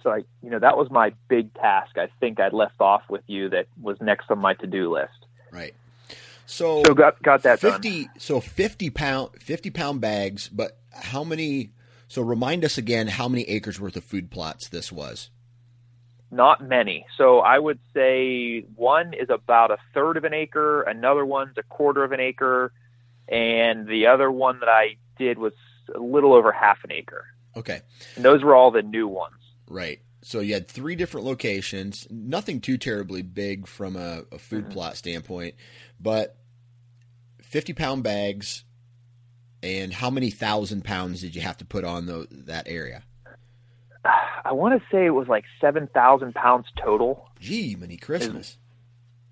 So 0.03 0.11
I, 0.11 0.19
you 0.43 0.51
know, 0.51 0.59
that 0.61 0.77
was 0.77 0.91
my 0.91 1.13
big 1.29 1.53
task. 1.55 1.99
I 1.99 2.09
think 2.21 2.41
I'd 2.41 2.53
left 2.53 2.81
off 2.81 3.03
with 3.11 3.23
you 3.27 3.51
that 3.51 3.67
was 3.81 4.01
next 4.01 4.31
on 4.31 4.39
my 4.39 4.55
to 4.55 4.67
do 4.67 4.93
list. 4.93 5.27
Right. 5.51 5.75
So, 6.47 6.83
so 6.87 6.95
got 6.95 7.23
got 7.23 7.43
that 7.43 7.61
fifty. 7.61 8.05
Done. 8.05 8.13
So 8.19 8.41
fifty 8.41 8.89
pound 8.89 9.31
fifty 9.39 9.71
pound 9.71 10.01
bags. 10.01 10.49
But 10.49 10.79
how 10.93 11.25
many? 11.25 11.73
So 12.07 12.23
remind 12.23 12.65
us 12.65 12.79
again 12.79 13.09
how 13.09 13.29
many 13.29 13.43
acres 13.45 13.79
worth 13.79 13.97
of 13.97 14.05
food 14.05 14.31
plots 14.31 14.69
this 14.69 14.91
was. 14.91 15.29
Not 16.31 16.63
many. 16.63 17.07
So 17.17 17.39
I 17.41 17.59
would 17.59 17.79
say 17.95 18.61
one 18.77 19.15
is 19.15 19.31
about 19.31 19.71
a 19.71 19.79
third 19.95 20.17
of 20.17 20.25
an 20.25 20.35
acre, 20.35 20.83
another 20.83 21.25
one's 21.25 21.57
a 21.57 21.63
quarter 21.63 22.05
of 22.05 22.13
an 22.13 22.21
acre, 22.21 22.73
and 23.29 23.87
the 23.87 24.07
other 24.07 24.31
one 24.31 24.61
that 24.61 24.69
I 24.69 24.97
did 25.19 25.39
was 25.39 25.55
a 25.95 25.99
little 25.99 26.35
over 26.35 26.53
half 26.53 26.85
an 26.85 26.93
acre. 26.93 27.27
Okay. 27.57 27.81
And 28.17 28.25
those 28.25 28.43
were 28.43 28.55
all 28.55 28.71
the 28.71 28.83
new 28.83 29.09
ones. 29.09 29.35
Right. 29.67 30.01
So 30.23 30.41
you 30.41 30.55
had 30.55 30.69
three 30.69 30.97
different 30.97 31.27
locations, 31.27 32.07
nothing 32.11 32.61
too 32.61 32.77
terribly 32.77 33.23
big 33.23 33.67
from 33.67 33.97
a, 33.97 34.25
a 34.31 34.39
food 34.39 34.65
mm-hmm. 34.65 34.73
plot 34.73 34.97
standpoint, 34.97 35.55
but 35.99 36.37
50 37.43 37.73
pound 37.73 38.03
bags. 38.03 38.65
And 39.61 39.93
how 39.93 40.11
many 40.11 40.31
thousand 40.31 40.85
pounds 40.85 41.21
did 41.21 41.35
you 41.35 41.43
have 41.43 41.57
to 41.57 41.65
put 41.65 41.85
on 41.85 42.07
the, 42.07 42.29
that 42.31 42.69
area? 42.69 43.03
I 44.49 44.53
want 44.53 44.81
to 44.81 44.87
say 44.91 45.05
it 45.05 45.11
was 45.11 45.29
like 45.29 45.45
7,000 45.61 46.35
pounds 46.35 46.67
total. 46.83 47.29
Gee, 47.39 47.77
many 47.79 47.97
Christmas. 47.97 48.57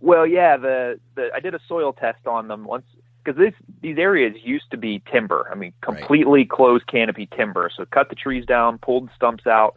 Well, 0.01 0.27
yeah, 0.27 0.57
the, 0.57 1.01
the 1.15 1.31
I 1.35 1.41
did 1.41 1.55
a 1.55 1.61
soil 1.67 1.93
test 1.93 2.27
on 2.27 2.49
them 2.49 2.65
once 2.65 2.85
because 3.25 3.41
these 3.41 3.55
these 3.81 3.99
areas 3.99 4.35
used 4.45 4.71
to 4.73 4.77
be 4.77 5.03
timber. 5.11 5.49
I 5.51 5.55
mean, 5.55 5.73
completely 5.81 6.41
right. 6.41 6.51
closed 6.51 6.87
canopy 6.87 7.29
timber. 7.35 7.71
So 7.75 7.87
cut 7.87 8.11
the 8.11 8.15
trees 8.15 8.45
down, 8.45 8.79
pulled 8.79 9.09
the 9.09 9.13
stumps 9.17 9.47
out, 9.47 9.77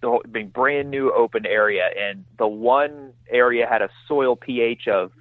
the 0.00 0.08
whole, 0.08 0.22
being 0.30 0.48
brand 0.48 0.90
new 0.90 1.12
open 1.12 1.44
area, 1.44 1.90
and 1.98 2.24
the 2.38 2.48
one 2.48 3.12
area 3.28 3.66
had 3.70 3.82
a 3.82 3.90
soil 4.08 4.34
pH 4.34 4.88
of 4.88 5.12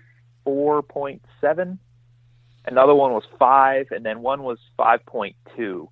4.7 0.48 1.78
Another 2.66 2.96
one 2.96 3.12
was 3.12 3.24
five, 3.38 3.88
and 3.92 4.06
then 4.06 4.22
one 4.22 4.44
was 4.44 4.58
5.2. 4.80 5.88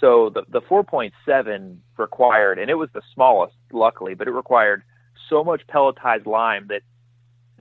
So 0.00 0.30
the 0.30 0.42
the 0.48 0.60
4.7 0.60 1.78
required, 1.96 2.58
and 2.58 2.70
it 2.70 2.74
was 2.74 2.88
the 2.92 3.02
smallest, 3.14 3.54
luckily, 3.72 4.14
but 4.14 4.28
it 4.28 4.32
required 4.32 4.82
so 5.28 5.42
much 5.42 5.66
pelletized 5.66 6.26
lime 6.26 6.66
that 6.68 6.82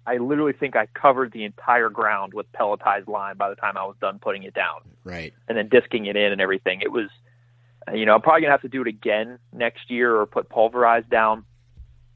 I 0.06 0.18
literally 0.18 0.54
think 0.54 0.76
I 0.76 0.88
covered 0.88 1.32
the 1.32 1.46
entire 1.46 1.90
ground 1.90 2.34
with 2.34 2.52
pelletized 2.52 3.08
lime 3.08 3.38
by 3.38 3.50
the 3.50 3.56
time 3.56 3.78
I 3.78 3.86
was 3.86 3.96
done 4.00 4.20
putting 4.20 4.44
it 4.44 4.54
down. 4.54 4.82
Right. 5.04 5.34
And 5.48 5.58
then 5.58 5.70
disking 5.70 6.06
it 6.06 6.16
in 6.16 6.32
and 6.32 6.42
everything. 6.42 6.82
It 6.82 6.92
was, 6.92 7.10
you 7.94 8.06
know, 8.06 8.14
I'm 8.14 8.22
probably 8.22 8.42
gonna 8.42 8.52
have 8.52 8.62
to 8.62 8.70
do 8.70 8.82
it 8.82 8.88
again 8.88 9.40
next 9.52 9.90
year 9.90 10.16
or 10.16 10.26
put 10.26 10.50
pulverized 10.50 11.10
down. 11.10 11.46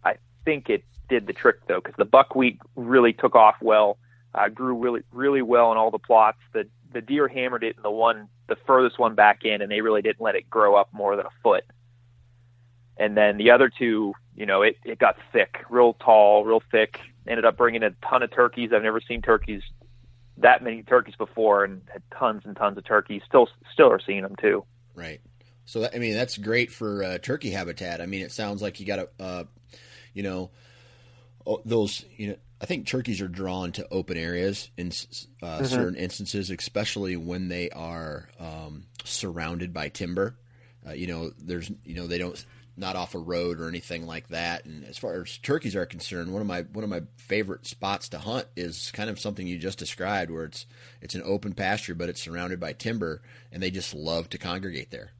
I 0.04 0.16
think 0.46 0.70
it 0.70 0.84
did 1.08 1.26
the 1.28 1.34
trick 1.34 1.66
though, 1.68 1.80
because 1.80 1.96
the 1.98 2.06
buckwheat 2.06 2.60
really 2.76 3.14
took 3.14 3.36
off 3.36 3.56
well 3.62 3.98
uh, 4.34 4.50
grew 4.50 4.76
really 4.76 5.02
really 5.12 5.42
well 5.42 5.72
in 5.72 5.78
all 5.78 5.92
the 5.92 6.00
plots. 6.00 6.40
The 6.54 6.68
the 6.92 7.02
deer 7.02 7.28
hammered 7.28 7.64
it 7.64 7.78
in 7.78 7.84
the 7.84 7.92
one 7.92 8.30
the 8.50 8.58
furthest 8.68 9.00
one 9.00 9.16
back 9.16 9.44
in, 9.44 9.62
and 9.62 9.72
they 9.72 9.82
really 9.82 10.02
didn't 10.02 10.22
let 10.22 10.36
it 10.36 10.50
grow 10.50 10.76
up 10.76 10.90
more 10.94 11.16
than 11.16 11.26
a 11.26 11.42
foot. 11.44 11.64
And 12.98 13.16
then 13.16 13.38
the 13.38 13.52
other 13.52 13.70
two, 13.70 14.14
you 14.36 14.46
know, 14.46 14.62
it 14.62 14.78
it 14.84 15.00
got 15.00 15.18
thick, 15.32 15.64
real 15.70 15.94
tall, 15.94 16.44
real 16.44 16.62
thick. 16.72 17.00
Ended 17.28 17.46
up 17.46 17.58
bringing 17.58 17.84
a 17.84 17.92
ton 18.08 18.24
of 18.24 18.32
turkeys. 18.32 18.72
I've 18.74 18.84
never 18.84 19.02
seen 19.02 19.22
turkeys 19.22 19.62
that 20.38 20.64
many 20.64 20.84
turkeys 20.84 21.16
before, 21.16 21.64
and 21.64 21.82
had 21.92 22.02
tons 22.18 22.44
and 22.46 22.56
tons 22.56 22.78
of 22.78 22.86
turkeys. 22.86 23.22
Still 23.28 23.48
still 23.72 23.90
are 23.92 24.00
seeing 24.06 24.24
them 24.24 24.36
too. 24.40 24.66
Right. 24.96 25.22
So 25.66 25.82
that, 25.82 25.96
I 25.96 26.00
mean, 26.00 26.16
that's 26.16 26.38
great 26.38 26.72
for 26.72 27.04
uh, 27.04 27.18
turkey 27.20 27.52
habitat. 27.52 28.02
I 28.02 28.08
mean, 28.08 28.22
it 28.22 28.32
sounds 28.32 28.62
like 28.62 28.80
you 28.80 28.88
got 28.88 29.00
a, 29.00 29.10
uh, 29.20 29.44
you 30.14 30.24
know, 30.24 30.50
those 31.64 32.04
you 32.18 32.30
know 32.30 32.36
I 32.62 32.66
think 32.66 32.88
turkeys 32.88 33.22
are 33.22 33.28
drawn 33.28 33.72
to 33.74 33.88
open 33.90 34.18
areas 34.18 34.70
in 34.78 34.88
uh, 34.88 34.92
mm-hmm. 34.92 35.66
certain 35.66 35.96
instances, 35.96 36.50
especially 36.50 37.16
when 37.16 37.48
they 37.48 37.70
are 37.70 38.30
um, 38.40 38.86
surrounded 39.06 39.74
by 39.74 39.90
timber. 39.90 40.36
Uh, 40.86 40.92
you 40.92 41.08
know, 41.08 41.32
there's 41.38 41.72
you 41.84 41.96
know 41.96 42.08
they 42.08 42.18
don't 42.18 42.44
not 42.80 42.96
off 42.96 43.14
a 43.14 43.20
road 43.20 43.60
or 43.60 43.68
anything 43.68 44.06
like 44.06 44.30
that. 44.30 44.66
And 44.66 44.86
as 44.86 44.98
far 44.98 45.22
as 45.22 45.38
turkeys 45.38 45.76
are 45.76 45.86
concerned, 45.86 46.32
one 46.32 46.42
of 46.42 46.48
my 46.48 46.62
one 46.62 46.84
of 46.84 46.90
my 46.90 47.02
favorite 47.18 47.66
spots 47.66 48.10
to 48.10 48.20
hunt 48.20 48.48
is 48.56 48.92
kind 48.92 49.10
of 49.10 49.20
something 49.20 49.46
you 49.48 49.58
just 49.58 49.80
described, 49.80 50.32
where 50.32 50.46
it's 50.46 50.66
it's 51.02 51.16
an 51.16 51.22
open 51.24 51.54
pasture, 51.54 51.96
but 51.96 52.10
it's 52.10 52.22
surrounded 52.22 52.60
by 52.60 52.74
timber, 52.74 53.22
and 53.52 53.62
they 53.62 53.72
just 53.72 53.94
love 53.94 54.30
to 54.30 54.38
congregate 54.38 54.92
there. 54.92 55.12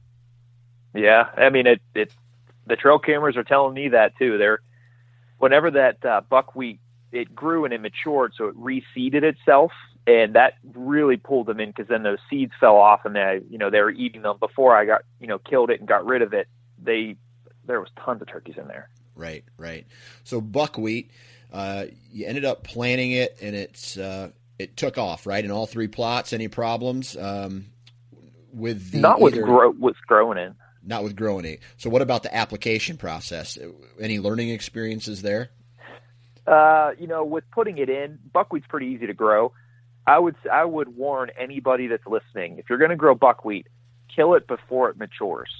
Yeah, 0.94 1.28
I 1.36 1.50
mean 1.50 1.66
it. 1.66 1.80
It 1.94 2.12
the 2.66 2.76
trail 2.76 2.98
cameras 2.98 3.36
are 3.36 3.44
telling 3.44 3.74
me 3.74 3.88
that 3.88 4.16
too. 4.18 4.38
They're 4.38 4.60
whenever 5.38 5.70
that 5.72 6.04
uh, 6.04 6.20
buckwheat 6.28 6.80
it 7.12 7.34
grew 7.34 7.64
and 7.64 7.74
it 7.74 7.80
matured, 7.80 8.32
so 8.36 8.46
it 8.46 8.56
reseeded 8.58 9.22
itself, 9.22 9.72
and 10.06 10.34
that 10.34 10.54
really 10.74 11.16
pulled 11.16 11.46
them 11.46 11.60
in 11.60 11.70
because 11.70 11.88
then 11.88 12.02
those 12.02 12.18
seeds 12.28 12.52
fell 12.58 12.76
off, 12.76 13.04
and 13.04 13.16
they, 13.16 13.40
you 13.50 13.58
know, 13.58 13.70
they 13.70 13.80
were 13.80 13.90
eating 13.90 14.22
them 14.22 14.36
before 14.38 14.76
I 14.76 14.84
got, 14.84 15.02
you 15.20 15.26
know, 15.26 15.38
killed 15.38 15.70
it 15.70 15.80
and 15.80 15.88
got 15.88 16.04
rid 16.04 16.22
of 16.22 16.32
it. 16.32 16.48
They, 16.82 17.16
there 17.66 17.80
was 17.80 17.90
tons 18.02 18.22
of 18.22 18.28
turkeys 18.28 18.56
in 18.56 18.68
there. 18.68 18.88
Right, 19.14 19.44
right. 19.58 19.86
So 20.24 20.40
buckwheat, 20.40 21.10
uh, 21.52 21.86
you 22.10 22.26
ended 22.26 22.44
up 22.44 22.62
planting 22.62 23.12
it, 23.12 23.36
and 23.42 23.54
it's 23.54 23.96
uh, 23.96 24.30
it 24.58 24.76
took 24.76 24.98
off, 24.98 25.26
right? 25.26 25.44
In 25.44 25.50
all 25.50 25.66
three 25.66 25.88
plots, 25.88 26.32
any 26.32 26.48
problems 26.48 27.16
um, 27.16 27.66
with 28.52 28.92
the 28.92 28.98
not 28.98 29.20
with 29.20 29.34
grow 29.34 29.70
with 29.70 29.96
growing 30.06 30.38
it, 30.38 30.52
not 30.84 31.02
with 31.02 31.16
growing 31.16 31.44
it. 31.44 31.60
So 31.76 31.90
what 31.90 32.02
about 32.02 32.22
the 32.22 32.34
application 32.34 32.96
process? 32.96 33.58
Any 34.00 34.20
learning 34.20 34.50
experiences 34.50 35.22
there? 35.22 35.50
Uh, 36.50 36.90
you 36.98 37.06
know, 37.06 37.24
with 37.24 37.44
putting 37.52 37.78
it 37.78 37.88
in, 37.88 38.18
buckwheat's 38.32 38.66
pretty 38.68 38.86
easy 38.86 39.06
to 39.06 39.14
grow. 39.14 39.52
I 40.04 40.18
would 40.18 40.34
I 40.50 40.64
would 40.64 40.96
warn 40.96 41.30
anybody 41.38 41.86
that's 41.86 42.06
listening: 42.06 42.58
if 42.58 42.68
you're 42.68 42.78
going 42.78 42.90
to 42.90 42.96
grow 42.96 43.14
buckwheat, 43.14 43.68
kill 44.14 44.34
it 44.34 44.48
before 44.48 44.90
it 44.90 44.96
matures. 44.96 45.50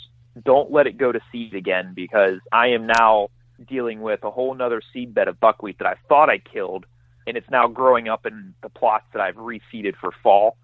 Don't 0.45 0.73
let 0.73 0.89
it 0.89 0.99
go 0.99 1.13
to 1.13 1.21
seed 1.31 1.55
again 1.55 1.93
because 1.95 2.41
I 2.51 2.69
am 2.69 2.89
now 2.89 3.29
dealing 3.69 4.01
with 4.01 4.25
a 4.25 4.33
whole 4.33 4.53
nother 4.53 4.83
seed 4.93 5.15
bed 5.15 5.29
of 5.29 5.39
buckwheat 5.39 5.79
that 5.79 5.87
I 5.87 5.95
thought 6.09 6.29
I 6.29 6.39
killed, 6.39 6.87
and 7.25 7.37
it's 7.37 7.51
now 7.51 7.69
growing 7.69 8.09
up 8.09 8.27
in 8.27 8.55
the 8.61 8.69
plots 8.69 9.05
that 9.13 9.23
I've 9.23 9.37
reseeded 9.37 9.95
for 10.01 10.11
fall, 10.25 10.57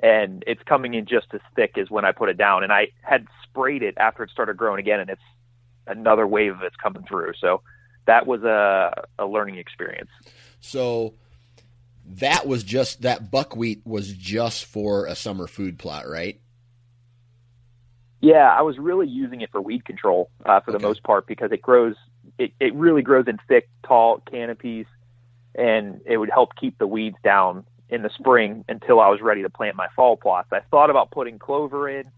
and 0.00 0.44
it's 0.46 0.62
coming 0.62 0.94
in 0.94 1.06
just 1.06 1.26
as 1.32 1.40
thick 1.56 1.76
as 1.76 1.90
when 1.90 2.04
I 2.04 2.12
put 2.12 2.28
it 2.28 2.36
down. 2.36 2.62
And 2.62 2.72
I 2.72 2.88
had 3.02 3.26
sprayed 3.42 3.82
it 3.82 3.94
after 3.96 4.22
it 4.22 4.30
started 4.30 4.56
growing 4.56 4.78
again, 4.78 5.00
and 5.00 5.10
it's 5.10 5.20
another 5.88 6.24
wave 6.24 6.52
of 6.52 6.62
it's 6.62 6.76
coming 6.76 7.02
through. 7.08 7.32
So 7.40 7.62
that 8.06 8.26
was 8.26 8.42
a, 8.42 9.06
a 9.18 9.26
learning 9.26 9.58
experience. 9.58 10.10
So 10.60 11.14
that 12.06 12.46
was 12.46 12.64
just 12.64 13.02
that 13.02 13.30
buckwheat 13.30 13.82
was 13.84 14.12
just 14.12 14.64
for 14.64 15.06
a 15.06 15.14
summer 15.14 15.46
food 15.46 15.78
plot, 15.78 16.08
right? 16.08 16.40
Yeah, 18.20 18.50
I 18.50 18.62
was 18.62 18.78
really 18.78 19.08
using 19.08 19.40
it 19.40 19.50
for 19.50 19.60
weed 19.60 19.84
control 19.84 20.30
uh, 20.44 20.60
for 20.60 20.72
the 20.72 20.78
most 20.78 21.02
part 21.02 21.26
because 21.26 21.52
it 21.52 21.62
grows. 21.62 21.94
It, 22.38 22.52
it 22.60 22.74
really 22.74 23.02
grows 23.02 23.26
in 23.28 23.38
thick, 23.48 23.68
tall 23.86 24.22
canopies, 24.30 24.86
and 25.54 26.00
it 26.04 26.18
would 26.18 26.30
help 26.30 26.54
keep 26.54 26.78
the 26.78 26.86
weeds 26.86 27.16
down 27.24 27.64
in 27.88 28.02
the 28.02 28.10
spring 28.10 28.64
until 28.68 29.00
I 29.00 29.08
was 29.08 29.20
ready 29.20 29.42
to 29.42 29.50
plant 29.50 29.74
my 29.74 29.88
fall 29.96 30.16
plots. 30.16 30.48
I 30.52 30.60
thought 30.70 30.90
about 30.90 31.10
putting 31.10 31.38
clover 31.38 31.88
in, 31.88 32.10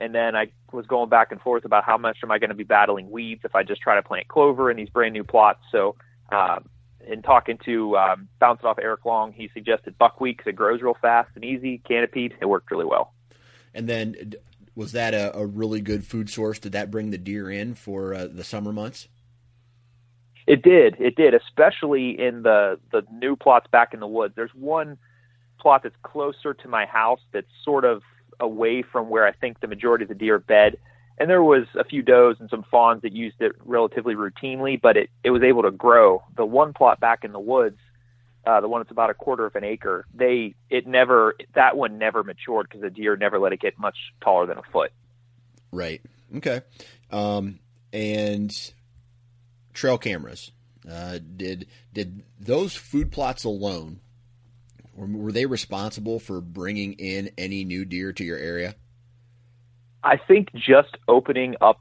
and 0.00 0.14
then 0.14 0.34
I 0.34 0.46
was 0.72 0.86
going 0.86 1.08
back 1.08 1.32
and 1.32 1.40
forth 1.40 1.64
about 1.64 1.84
how 1.84 1.96
much 1.96 2.18
am 2.22 2.30
I 2.30 2.38
going 2.38 2.50
to 2.50 2.56
be 2.56 2.64
battling 2.64 3.10
weeds 3.10 3.42
if 3.44 3.54
I 3.54 3.62
just 3.62 3.80
try 3.80 3.94
to 3.94 4.02
plant 4.02 4.28
clover 4.28 4.70
in 4.70 4.76
these 4.76 4.88
brand 4.88 5.12
new 5.12 5.24
plots. 5.24 5.60
So, 5.70 5.96
um, 6.30 6.68
in 7.06 7.22
talking 7.22 7.58
to 7.66 7.96
um, 7.98 8.28
bouncing 8.38 8.66
off 8.66 8.78
Eric 8.80 9.04
Long, 9.04 9.32
he 9.32 9.50
suggested 9.52 9.98
buckwheat 9.98 10.38
because 10.38 10.50
it 10.50 10.56
grows 10.56 10.80
real 10.80 10.96
fast 11.00 11.30
and 11.34 11.44
easy, 11.44 11.78
canopied. 11.86 12.34
It 12.40 12.46
worked 12.46 12.70
really 12.70 12.86
well. 12.86 13.12
And 13.74 13.88
then, 13.88 14.34
was 14.74 14.92
that 14.92 15.14
a, 15.14 15.36
a 15.36 15.44
really 15.46 15.80
good 15.80 16.04
food 16.04 16.30
source? 16.30 16.58
Did 16.58 16.72
that 16.72 16.90
bring 16.90 17.10
the 17.10 17.18
deer 17.18 17.50
in 17.50 17.74
for 17.74 18.14
uh, 18.14 18.26
the 18.26 18.44
summer 18.44 18.72
months? 18.72 19.08
It 20.46 20.62
did. 20.62 20.96
It 20.98 21.16
did, 21.16 21.34
especially 21.34 22.18
in 22.18 22.42
the 22.42 22.78
the 22.92 23.02
new 23.12 23.36
plots 23.36 23.66
back 23.70 23.94
in 23.94 24.00
the 24.00 24.06
woods. 24.06 24.34
There's 24.36 24.54
one 24.54 24.98
plot 25.58 25.82
that's 25.82 25.96
closer 26.02 26.52
to 26.52 26.68
my 26.68 26.84
house 26.84 27.20
that's 27.32 27.46
sort 27.64 27.84
of 27.84 28.02
away 28.40 28.82
from 28.82 29.08
where 29.08 29.26
I 29.26 29.32
think 29.32 29.60
the 29.60 29.66
majority 29.66 30.04
of 30.04 30.08
the 30.08 30.14
deer 30.14 30.38
bed. 30.38 30.78
And 31.18 31.30
there 31.30 31.42
was 31.42 31.66
a 31.78 31.84
few 31.84 32.02
does 32.02 32.36
and 32.40 32.50
some 32.50 32.64
fawns 32.70 33.02
that 33.02 33.12
used 33.12 33.40
it 33.40 33.52
relatively 33.64 34.14
routinely, 34.14 34.80
but 34.80 34.96
it, 34.96 35.10
it 35.22 35.30
was 35.30 35.42
able 35.42 35.62
to 35.62 35.70
grow. 35.70 36.24
The 36.36 36.44
one 36.44 36.72
plot 36.72 36.98
back 36.98 37.22
in 37.22 37.32
the 37.32 37.38
woods, 37.38 37.78
uh, 38.44 38.60
the 38.60 38.68
one 38.68 38.80
that's 38.80 38.90
about 38.90 39.10
a 39.10 39.14
quarter 39.14 39.46
of 39.46 39.54
an 39.54 39.64
acre, 39.64 40.06
they 40.12 40.54
it 40.68 40.86
never 40.86 41.36
that 41.54 41.76
one 41.76 41.98
never 41.98 42.24
matured 42.24 42.66
because 42.68 42.82
the 42.82 42.90
deer 42.90 43.16
never 43.16 43.38
let 43.38 43.52
it 43.52 43.60
get 43.60 43.78
much 43.78 43.96
taller 44.20 44.46
than 44.46 44.58
a 44.58 44.62
foot. 44.72 44.92
Right. 45.70 46.02
Okay. 46.36 46.62
Um, 47.10 47.60
and 47.92 48.72
trail 49.72 49.98
cameras. 49.98 50.50
Uh, 50.90 51.18
did 51.36 51.66
did 51.94 52.24
those 52.38 52.74
food 52.74 53.10
plots 53.10 53.44
alone 53.44 54.00
were 54.96 55.32
they 55.32 55.46
responsible 55.46 56.18
for 56.18 56.40
bringing 56.40 56.94
in 56.94 57.30
any 57.36 57.64
new 57.64 57.84
deer 57.84 58.12
to 58.12 58.24
your 58.24 58.38
area? 58.38 58.74
I 60.02 60.16
think 60.16 60.52
just 60.54 60.96
opening 61.08 61.56
up 61.60 61.80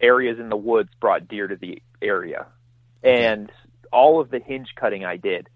areas 0.00 0.38
in 0.38 0.48
the 0.48 0.56
woods 0.56 0.90
brought 1.00 1.28
deer 1.28 1.46
to 1.46 1.56
the 1.56 1.82
area, 2.00 2.46
okay. 3.04 3.26
and 3.26 3.52
all 3.92 4.20
of 4.20 4.30
the 4.30 4.38
hinge 4.38 4.74
cutting 4.76 5.04
I 5.04 5.16
did 5.16 5.48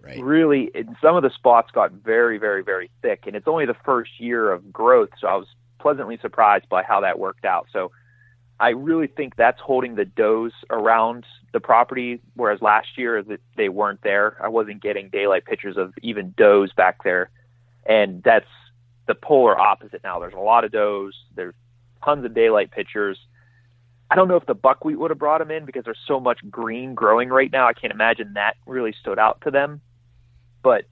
right. 0.00 0.22
really 0.22 0.70
in 0.74 0.96
some 1.02 1.16
of 1.16 1.22
the 1.22 1.30
spots 1.30 1.70
got 1.72 1.92
very 1.92 2.38
very 2.38 2.62
very 2.62 2.90
thick, 3.02 3.24
and 3.26 3.36
it's 3.36 3.48
only 3.48 3.66
the 3.66 3.76
first 3.84 4.18
year 4.18 4.50
of 4.50 4.72
growth, 4.72 5.10
so 5.20 5.28
I 5.28 5.36
was 5.36 5.46
pleasantly 5.78 6.18
surprised 6.20 6.68
by 6.68 6.82
how 6.82 7.00
that 7.00 7.18
worked 7.18 7.44
out. 7.44 7.66
So 7.72 7.92
I 8.58 8.70
really 8.70 9.06
think 9.06 9.36
that's 9.36 9.60
holding 9.60 9.96
the 9.96 10.04
does 10.04 10.52
around 10.70 11.24
the 11.52 11.60
property, 11.60 12.20
whereas 12.34 12.62
last 12.62 12.96
year 12.96 13.22
they 13.56 13.68
weren't 13.68 14.02
there. 14.02 14.38
I 14.42 14.48
wasn't 14.48 14.82
getting 14.82 15.10
daylight 15.10 15.44
pictures 15.44 15.76
of 15.76 15.92
even 16.02 16.34
does 16.36 16.72
back 16.72 17.04
there, 17.04 17.30
and 17.84 18.22
that's 18.22 18.46
the 19.06 19.14
polar 19.14 19.58
opposite 19.58 20.02
now. 20.02 20.18
There's 20.18 20.34
a 20.34 20.38
lot 20.38 20.64
of 20.64 20.72
does. 20.72 21.14
There's 21.34 21.54
tons 22.04 22.24
of 22.24 22.34
daylight 22.34 22.70
pictures. 22.70 23.18
I 24.10 24.14
don't 24.14 24.28
know 24.28 24.36
if 24.36 24.46
the 24.46 24.54
buckwheat 24.54 24.98
would 24.98 25.10
have 25.10 25.18
brought 25.18 25.38
them 25.38 25.50
in 25.50 25.64
because 25.64 25.84
there's 25.84 25.98
so 26.06 26.20
much 26.20 26.38
green 26.50 26.94
growing 26.94 27.28
right 27.28 27.50
now. 27.50 27.66
I 27.66 27.72
can't 27.72 27.92
imagine 27.92 28.34
that 28.34 28.56
really 28.66 28.94
stood 29.00 29.18
out 29.18 29.40
to 29.42 29.50
them. 29.50 29.80
But 30.62 30.84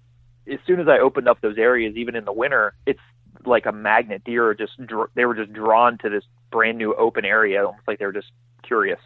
as 0.51 0.59
soon 0.67 0.81
as 0.81 0.89
I 0.89 0.99
opened 0.99 1.29
up 1.29 1.41
those 1.41 1.57
areas, 1.57 1.97
even 1.97 2.17
in 2.17 2.25
the 2.25 2.33
winter, 2.33 2.75
it's 2.87 3.01
like 3.47 3.67
a 3.67 3.73
magnet. 3.73 4.23
Deer 4.25 4.47
are 4.49 4.55
just 4.55 4.73
they 5.15 5.25
were 5.25 5.35
just 5.35 5.53
drawn 5.53 5.99
to 5.99 6.11
this 6.11 6.25
brand 6.55 6.79
new 6.79 6.95
open 6.95 7.25
area, 7.25 7.67
almost 7.67 7.87
like 7.89 7.99
they 7.99 8.07
were 8.07 8.13
just 8.13 8.31
curious. 8.63 9.01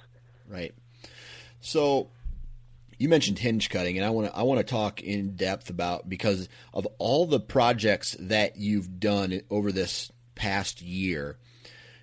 Right. 0.47 0.75
So 1.61 2.11
you 2.99 3.09
mentioned 3.09 3.39
hinge 3.39 3.71
cutting, 3.71 3.97
and 3.97 4.07
I 4.07 4.11
want 4.11 4.29
to 4.29 4.37
I 4.37 4.43
want 4.43 4.59
to 4.61 4.65
talk 4.65 5.03
in 5.03 5.35
depth 5.35 5.71
about 5.71 6.09
because 6.09 6.49
of 6.75 6.87
all 6.99 7.27
the 7.27 7.41
projects 7.41 8.15
that 8.21 8.59
you've 8.59 9.01
done 9.01 9.41
over 9.51 9.73
this 9.73 10.13
past 10.35 10.83
year, 10.83 11.39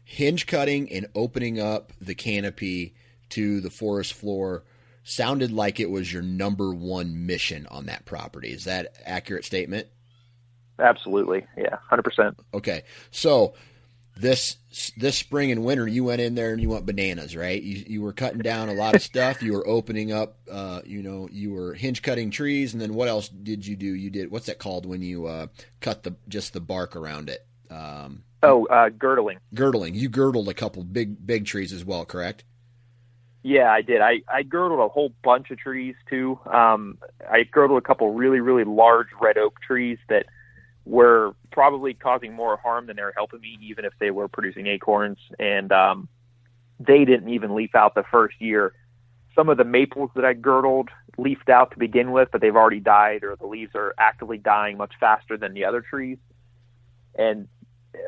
hinge 0.03 0.47
cutting 0.47 0.91
and 0.91 1.05
opening 1.13 1.59
up 1.59 1.93
the 2.01 2.15
canopy 2.15 2.95
to 3.29 3.61
the 3.61 3.69
forest 3.69 4.13
floor 4.13 4.63
sounded 5.03 5.51
like 5.51 5.79
it 5.79 5.91
was 5.91 6.11
your 6.11 6.23
number 6.23 6.73
one 6.73 7.27
mission 7.27 7.67
on 7.69 7.85
that 7.85 8.05
property. 8.05 8.51
Is 8.51 8.63
that 8.63 8.95
accurate 9.05 9.45
statement? 9.45 9.87
Absolutely. 10.79 11.45
Yeah, 11.55 11.77
100%. 11.91 12.35
Okay. 12.53 12.83
So 13.11 13.53
this 14.17 14.57
this 14.95 15.17
spring 15.17 15.51
and 15.51 15.63
winter 15.63 15.87
you 15.87 16.03
went 16.05 16.21
in 16.21 16.35
there 16.35 16.51
and 16.51 16.61
you 16.61 16.69
went 16.69 16.85
bananas 16.85 17.35
right? 17.35 17.61
You, 17.61 17.83
you 17.87 18.01
were 18.01 18.13
cutting 18.13 18.39
down 18.39 18.69
a 18.69 18.73
lot 18.73 18.95
of 18.95 19.01
stuff. 19.01 19.43
You 19.43 19.53
were 19.53 19.67
opening 19.67 20.11
up 20.11 20.37
uh, 20.49 20.81
you 20.85 21.03
know 21.03 21.27
you 21.31 21.51
were 21.51 21.73
hinge 21.73 22.01
cutting 22.01 22.31
trees. 22.31 22.73
And 22.73 22.81
then 22.81 22.93
what 22.93 23.07
else 23.07 23.27
did 23.27 23.65
you 23.67 23.75
do? 23.75 23.87
You 23.87 24.09
did 24.09 24.31
what's 24.31 24.45
that 24.45 24.59
called 24.59 24.85
when 24.85 25.01
you 25.01 25.25
uh, 25.25 25.47
cut 25.81 26.03
the 26.03 26.15
just 26.29 26.53
the 26.53 26.61
bark 26.61 26.95
around 26.95 27.29
it? 27.29 27.45
Um, 27.69 28.23
oh 28.41 28.65
uh, 28.67 28.89
girdling. 28.89 29.39
Girdling. 29.53 29.95
You 29.95 30.09
girdled 30.09 30.47
a 30.47 30.53
couple 30.53 30.83
big 30.83 31.25
big 31.25 31.45
trees 31.45 31.73
as 31.73 31.83
well 31.83 32.05
correct? 32.05 32.45
Yeah 33.43 33.69
i 33.69 33.81
did. 33.81 34.01
I 34.01 34.21
i 34.29 34.43
girdled 34.43 34.83
a 34.83 34.87
whole 34.87 35.11
bunch 35.23 35.51
of 35.51 35.57
trees 35.57 35.95
too. 36.09 36.39
Um, 36.45 36.99
i 37.29 37.43
girdled 37.43 37.79
a 37.79 37.81
couple 37.81 38.13
really 38.13 38.39
really 38.39 38.63
large 38.63 39.07
red 39.19 39.37
oak 39.37 39.59
trees 39.61 39.97
that 40.07 40.25
were 40.85 41.33
probably 41.51 41.93
causing 41.93 42.33
more 42.33 42.57
harm 42.57 42.85
than 42.87 42.95
they 42.95 43.01
were 43.01 43.13
helping 43.15 43.41
me, 43.41 43.57
even 43.61 43.85
if 43.85 43.93
they 43.99 44.11
were 44.11 44.27
producing 44.27 44.67
acorns. 44.67 45.17
And 45.39 45.71
um, 45.71 46.07
they 46.79 47.05
didn't 47.05 47.29
even 47.29 47.55
leaf 47.55 47.73
out 47.75 47.95
the 47.95 48.03
first 48.11 48.39
year. 48.39 48.73
Some 49.35 49.49
of 49.49 49.57
the 49.57 49.63
maples 49.63 50.11
that 50.15 50.23
I 50.23 50.33
girdled 50.33 50.89
leafed 51.17 51.49
out 51.49 51.71
to 51.71 51.79
begin 51.79 52.11
with, 52.11 52.29
but 52.31 52.39
they've 52.39 52.55
already 52.55 52.79
died, 52.79 53.23
or 53.23 53.35
the 53.35 53.47
leaves 53.47 53.71
are 53.75 53.93
actively 53.97 54.37
dying 54.37 54.77
much 54.77 54.93
faster 54.99 55.37
than 55.37 55.53
the 55.53 55.65
other 55.65 55.81
trees. 55.81 56.17
And 57.15 57.47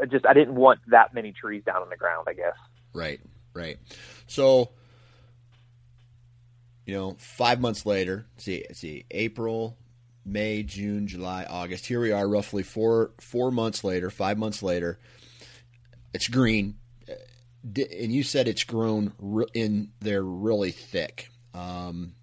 just 0.09 0.25
I 0.25 0.33
didn't 0.33 0.55
want 0.55 0.79
that 0.87 1.13
many 1.13 1.31
trees 1.31 1.63
down 1.65 1.81
on 1.81 1.89
the 1.89 1.97
ground. 1.97 2.27
I 2.29 2.33
guess. 2.33 2.55
Right. 2.93 3.19
Right. 3.53 3.77
So. 4.27 4.71
You 6.85 6.93
know, 6.93 7.17
five 7.19 7.59
months 7.59 7.85
later, 7.85 8.27
see, 8.37 8.63
see, 8.71 9.03
April, 9.11 9.77
May, 10.27 10.61
June, 10.63 11.07
July, 11.07 11.45
August. 11.49 11.85
Here 11.85 12.01
we 12.01 12.11
are, 12.11 12.27
roughly 12.27 12.63
four 12.63 13.11
four 13.19 13.51
months 13.51 13.83
later, 13.83 14.09
five 14.09 14.37
months 14.37 14.61
later. 14.61 14.99
It's 16.13 16.27
green, 16.27 16.75
and 17.63 18.11
you 18.11 18.23
said 18.23 18.47
it's 18.47 18.63
grown 18.63 19.13
in 19.53 19.91
there 19.99 20.23
really 20.23 20.71
thick. 20.71 21.29
Um, 21.53 22.13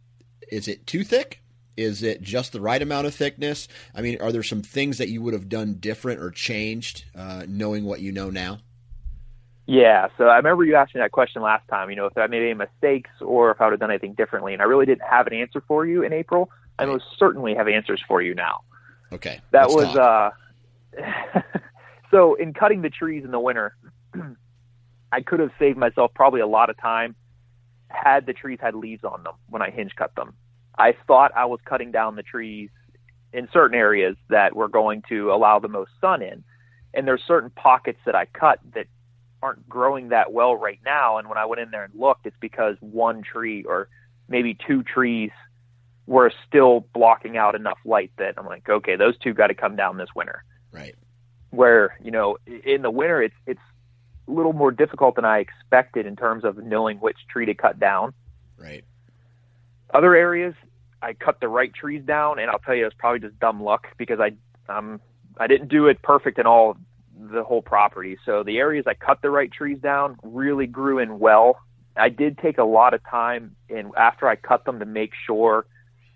is 0.50 0.68
it 0.68 0.86
too 0.86 1.04
thick? 1.04 1.40
Is 1.76 2.02
it 2.02 2.22
just 2.22 2.52
the 2.52 2.60
right 2.60 2.80
amount 2.80 3.06
of 3.06 3.14
thickness? 3.14 3.66
I 3.94 4.00
mean, 4.00 4.20
are 4.20 4.30
there 4.30 4.42
some 4.42 4.62
things 4.62 4.98
that 4.98 5.08
you 5.08 5.22
would 5.22 5.34
have 5.34 5.48
done 5.48 5.78
different 5.80 6.20
or 6.20 6.30
changed, 6.30 7.04
uh, 7.16 7.44
knowing 7.48 7.84
what 7.84 8.00
you 8.00 8.12
know 8.12 8.30
now? 8.30 8.60
Yeah, 9.66 10.08
so 10.18 10.24
I 10.24 10.36
remember 10.36 10.64
you 10.64 10.76
asked 10.76 10.94
me 10.94 11.00
that 11.00 11.12
question 11.12 11.40
last 11.40 11.66
time. 11.68 11.88
You 11.88 11.96
know, 11.96 12.06
if 12.06 12.16
I 12.18 12.26
made 12.26 12.42
any 12.42 12.54
mistakes 12.54 13.10
or 13.20 13.50
if 13.50 13.60
I 13.60 13.64
would 13.64 13.72
have 13.72 13.80
done 13.80 13.90
anything 13.90 14.12
differently, 14.12 14.52
and 14.52 14.60
I 14.60 14.66
really 14.66 14.84
didn't 14.84 15.08
have 15.08 15.26
an 15.26 15.32
answer 15.32 15.62
for 15.66 15.86
you 15.86 16.02
in 16.02 16.12
April. 16.12 16.50
I 16.78 16.86
most 16.86 17.04
certainly 17.18 17.54
have 17.54 17.68
answers 17.68 18.02
for 18.06 18.20
you 18.22 18.34
now. 18.34 18.60
Okay. 19.12 19.40
That 19.52 19.68
was 19.68 19.96
uh 19.96 20.30
so 22.10 22.34
in 22.34 22.52
cutting 22.52 22.82
the 22.82 22.90
trees 22.90 23.24
in 23.24 23.30
the 23.30 23.40
winter, 23.40 23.76
I 25.12 25.20
could 25.20 25.40
have 25.40 25.50
saved 25.58 25.78
myself 25.78 26.12
probably 26.14 26.40
a 26.40 26.46
lot 26.46 26.70
of 26.70 26.78
time 26.78 27.14
had 27.88 28.26
the 28.26 28.32
trees 28.32 28.58
had 28.60 28.74
leaves 28.74 29.04
on 29.04 29.22
them 29.22 29.34
when 29.48 29.62
I 29.62 29.70
hinge 29.70 29.94
cut 29.96 30.14
them. 30.16 30.34
I 30.76 30.94
thought 31.06 31.32
I 31.36 31.44
was 31.44 31.60
cutting 31.64 31.92
down 31.92 32.16
the 32.16 32.22
trees 32.22 32.70
in 33.32 33.48
certain 33.52 33.76
areas 33.76 34.16
that 34.30 34.56
were 34.56 34.68
going 34.68 35.02
to 35.08 35.32
allow 35.32 35.58
the 35.58 35.68
most 35.68 35.90
sun 36.00 36.22
in. 36.22 36.44
And 36.92 37.06
there's 37.06 37.22
certain 37.26 37.50
pockets 37.50 37.98
that 38.06 38.14
I 38.14 38.26
cut 38.26 38.60
that 38.74 38.86
aren't 39.42 39.68
growing 39.68 40.08
that 40.08 40.32
well 40.32 40.56
right 40.56 40.78
now. 40.84 41.18
And 41.18 41.28
when 41.28 41.38
I 41.38 41.44
went 41.44 41.60
in 41.60 41.70
there 41.70 41.84
and 41.84 41.94
looked, 41.94 42.26
it's 42.26 42.36
because 42.40 42.76
one 42.80 43.22
tree 43.22 43.64
or 43.64 43.88
maybe 44.28 44.56
two 44.66 44.82
trees 44.82 45.30
were 46.06 46.32
still 46.46 46.86
blocking 46.92 47.36
out 47.36 47.54
enough 47.54 47.78
light 47.84 48.12
that 48.18 48.34
I'm 48.36 48.46
like, 48.46 48.68
okay, 48.68 48.96
those 48.96 49.16
two 49.18 49.32
got 49.32 49.48
to 49.48 49.54
come 49.54 49.76
down 49.76 49.96
this 49.96 50.10
winter. 50.14 50.44
Right. 50.70 50.94
Where 51.50 51.96
you 52.02 52.10
know 52.10 52.36
in 52.46 52.82
the 52.82 52.90
winter 52.90 53.22
it's 53.22 53.34
it's 53.46 53.60
a 54.26 54.30
little 54.30 54.52
more 54.52 54.70
difficult 54.70 55.16
than 55.16 55.24
I 55.24 55.38
expected 55.38 56.06
in 56.06 56.16
terms 56.16 56.44
of 56.44 56.58
knowing 56.58 56.98
which 56.98 57.16
tree 57.30 57.46
to 57.46 57.54
cut 57.54 57.78
down. 57.78 58.12
Right. 58.58 58.84
Other 59.92 60.14
areas 60.14 60.54
I 61.00 61.12
cut 61.12 61.40
the 61.40 61.48
right 61.48 61.72
trees 61.72 62.02
down, 62.04 62.38
and 62.38 62.50
I'll 62.50 62.58
tell 62.58 62.74
you 62.74 62.86
it's 62.86 62.96
probably 62.98 63.20
just 63.20 63.38
dumb 63.38 63.62
luck 63.62 63.86
because 63.96 64.18
I 64.20 64.32
um 64.72 65.00
I 65.38 65.46
didn't 65.46 65.68
do 65.68 65.86
it 65.86 66.02
perfect 66.02 66.38
in 66.38 66.46
all 66.46 66.76
the 67.18 67.44
whole 67.44 67.62
property. 67.62 68.18
So 68.24 68.42
the 68.42 68.58
areas 68.58 68.86
I 68.86 68.94
cut 68.94 69.22
the 69.22 69.30
right 69.30 69.50
trees 69.50 69.78
down 69.78 70.16
really 70.22 70.66
grew 70.66 70.98
in 70.98 71.18
well. 71.18 71.60
I 71.96 72.08
did 72.08 72.38
take 72.38 72.58
a 72.58 72.64
lot 72.64 72.92
of 72.92 73.00
time 73.08 73.54
and 73.70 73.92
after 73.96 74.28
I 74.28 74.34
cut 74.34 74.64
them 74.64 74.80
to 74.80 74.84
make 74.84 75.12
sure 75.26 75.64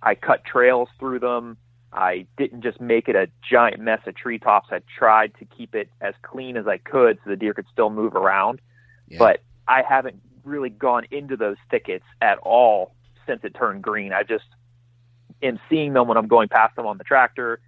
I 0.02 0.14
cut 0.14 0.44
trails 0.44 0.88
through 0.98 1.20
them. 1.20 1.56
I 1.92 2.26
didn't 2.36 2.62
just 2.62 2.80
make 2.80 3.08
it 3.08 3.16
a 3.16 3.28
giant 3.48 3.80
mess 3.80 4.00
of 4.06 4.14
treetops. 4.14 4.68
I 4.70 4.80
tried 4.98 5.32
to 5.38 5.44
keep 5.44 5.74
it 5.74 5.88
as 6.00 6.14
clean 6.22 6.56
as 6.56 6.66
I 6.66 6.78
could 6.78 7.18
so 7.24 7.30
the 7.30 7.36
deer 7.36 7.54
could 7.54 7.66
still 7.72 7.90
move 7.90 8.14
around. 8.14 8.60
Yeah. 9.08 9.18
But 9.18 9.42
I 9.66 9.82
haven't 9.82 10.20
really 10.44 10.70
gone 10.70 11.06
into 11.10 11.36
those 11.36 11.56
thickets 11.70 12.04
at 12.20 12.38
all 12.38 12.94
since 13.26 13.40
it 13.42 13.54
turned 13.54 13.82
green. 13.82 14.12
I 14.12 14.22
just 14.22 14.44
am 15.42 15.58
seeing 15.68 15.94
them 15.94 16.08
when 16.08 16.16
I'm 16.16 16.28
going 16.28 16.48
past 16.48 16.76
them 16.76 16.86
on 16.86 16.98
the 16.98 17.04
tractor 17.04 17.60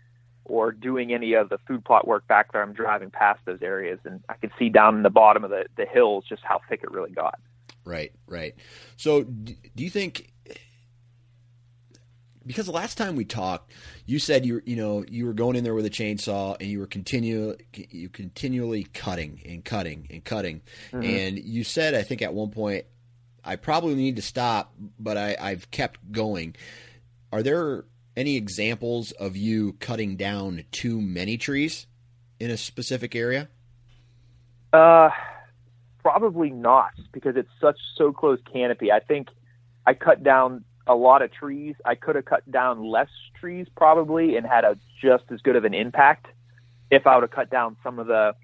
or 0.45 0.73
doing 0.73 1.13
any 1.13 1.35
of 1.35 1.49
the 1.49 1.59
food 1.67 1.85
plot 1.85 2.07
work 2.07 2.27
back 2.27 2.53
there, 2.53 2.63
I'm 2.63 2.73
driving 2.73 3.11
past 3.11 3.41
those 3.45 3.63
areas 3.63 4.01
and 4.05 4.23
I 4.29 4.35
can 4.35 4.51
see 4.59 4.69
down 4.69 4.97
in 4.97 5.03
the 5.03 5.11
bottom 5.11 5.45
of 5.45 5.51
the, 5.51 5.67
the 5.77 5.87
hills 5.87 6.25
just 6.29 6.43
how 6.45 6.61
thick 6.69 6.81
it 6.83 6.91
really 6.91 7.13
got. 7.13 7.39
Right, 7.85 8.13
right. 8.27 8.55
So, 8.97 9.23
do 9.23 9.55
you 9.77 9.91
think? 9.91 10.33
Because 12.51 12.67
the 12.67 12.73
last 12.73 12.99
time 12.99 13.15
we 13.15 13.25
talked, 13.25 13.71
you 14.07 14.19
said 14.19 14.45
you 14.45 14.61
you 14.67 14.75
know 14.75 15.05
you 15.09 15.25
were 15.25 15.33
going 15.33 15.55
in 15.55 15.63
there 15.63 15.73
with 15.73 15.87
a 15.87 15.91
chainsaw 15.91 16.57
and 16.59 16.69
you 16.69 16.81
were 16.81 16.87
continue 16.89 17.55
you 17.73 18.09
continually 18.09 18.83
cutting 18.93 19.41
and 19.47 19.65
cutting 19.65 20.09
and 20.11 20.25
cutting, 20.25 20.61
mm-hmm. 20.91 21.05
and 21.05 21.39
you 21.39 21.63
said 21.63 21.95
I 21.95 22.03
think 22.03 22.23
at 22.23 22.35
one 22.35 22.51
point 22.51 22.87
I 23.45 23.55
probably 23.55 23.95
need 23.95 24.17
to 24.17 24.23
stop, 24.23 24.75
but 24.99 25.17
I, 25.17 25.37
I've 25.41 25.71
kept 25.71 26.11
going. 26.11 26.57
Are 27.33 27.45
there 27.45 27.85
any 28.17 28.35
examples 28.37 29.13
of 29.13 29.37
you 29.37 29.75
cutting 29.75 30.17
down 30.17 30.65
too 30.73 31.01
many 31.01 31.39
trees 31.39 31.87
in 32.41 32.51
a 32.51 32.57
specific 32.57 33.15
area? 33.15 33.49
Uh, 34.73 35.11
probably 36.03 36.51
not 36.51 36.91
because 37.13 37.37
it's 37.37 37.53
such 37.61 37.79
so 37.97 38.13
close 38.13 38.41
canopy. 38.53 38.91
I 38.91 38.99
think 38.99 39.29
I 39.87 39.95
cut 39.95 40.25
down 40.25 40.65
a 40.91 40.95
lot 40.95 41.23
of 41.23 41.33
trees. 41.33 41.77
I 41.85 41.95
could 41.95 42.17
have 42.17 42.25
cut 42.25 42.51
down 42.51 42.85
less 42.85 43.09
trees 43.39 43.69
probably 43.77 44.37
and 44.37 44.45
had 44.45 44.65
a 44.65 44.77
just 45.01 45.25
as 45.31 45.41
good 45.41 45.55
of 45.55 45.65
an 45.65 45.73
impact 45.73 46.27
if 46.91 47.07
I 47.07 47.15
would 47.15 47.23
have 47.23 47.31
cut 47.31 47.49
down 47.49 47.77
some 47.83 47.99
of 48.01 48.09
the 48.09 48.35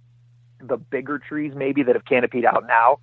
the 0.60 0.76
bigger 0.76 1.18
trees 1.18 1.52
maybe 1.54 1.82
that 1.82 1.96
have 1.96 2.04
canopied 2.04 2.44
out 2.44 2.64
now. 2.66 2.98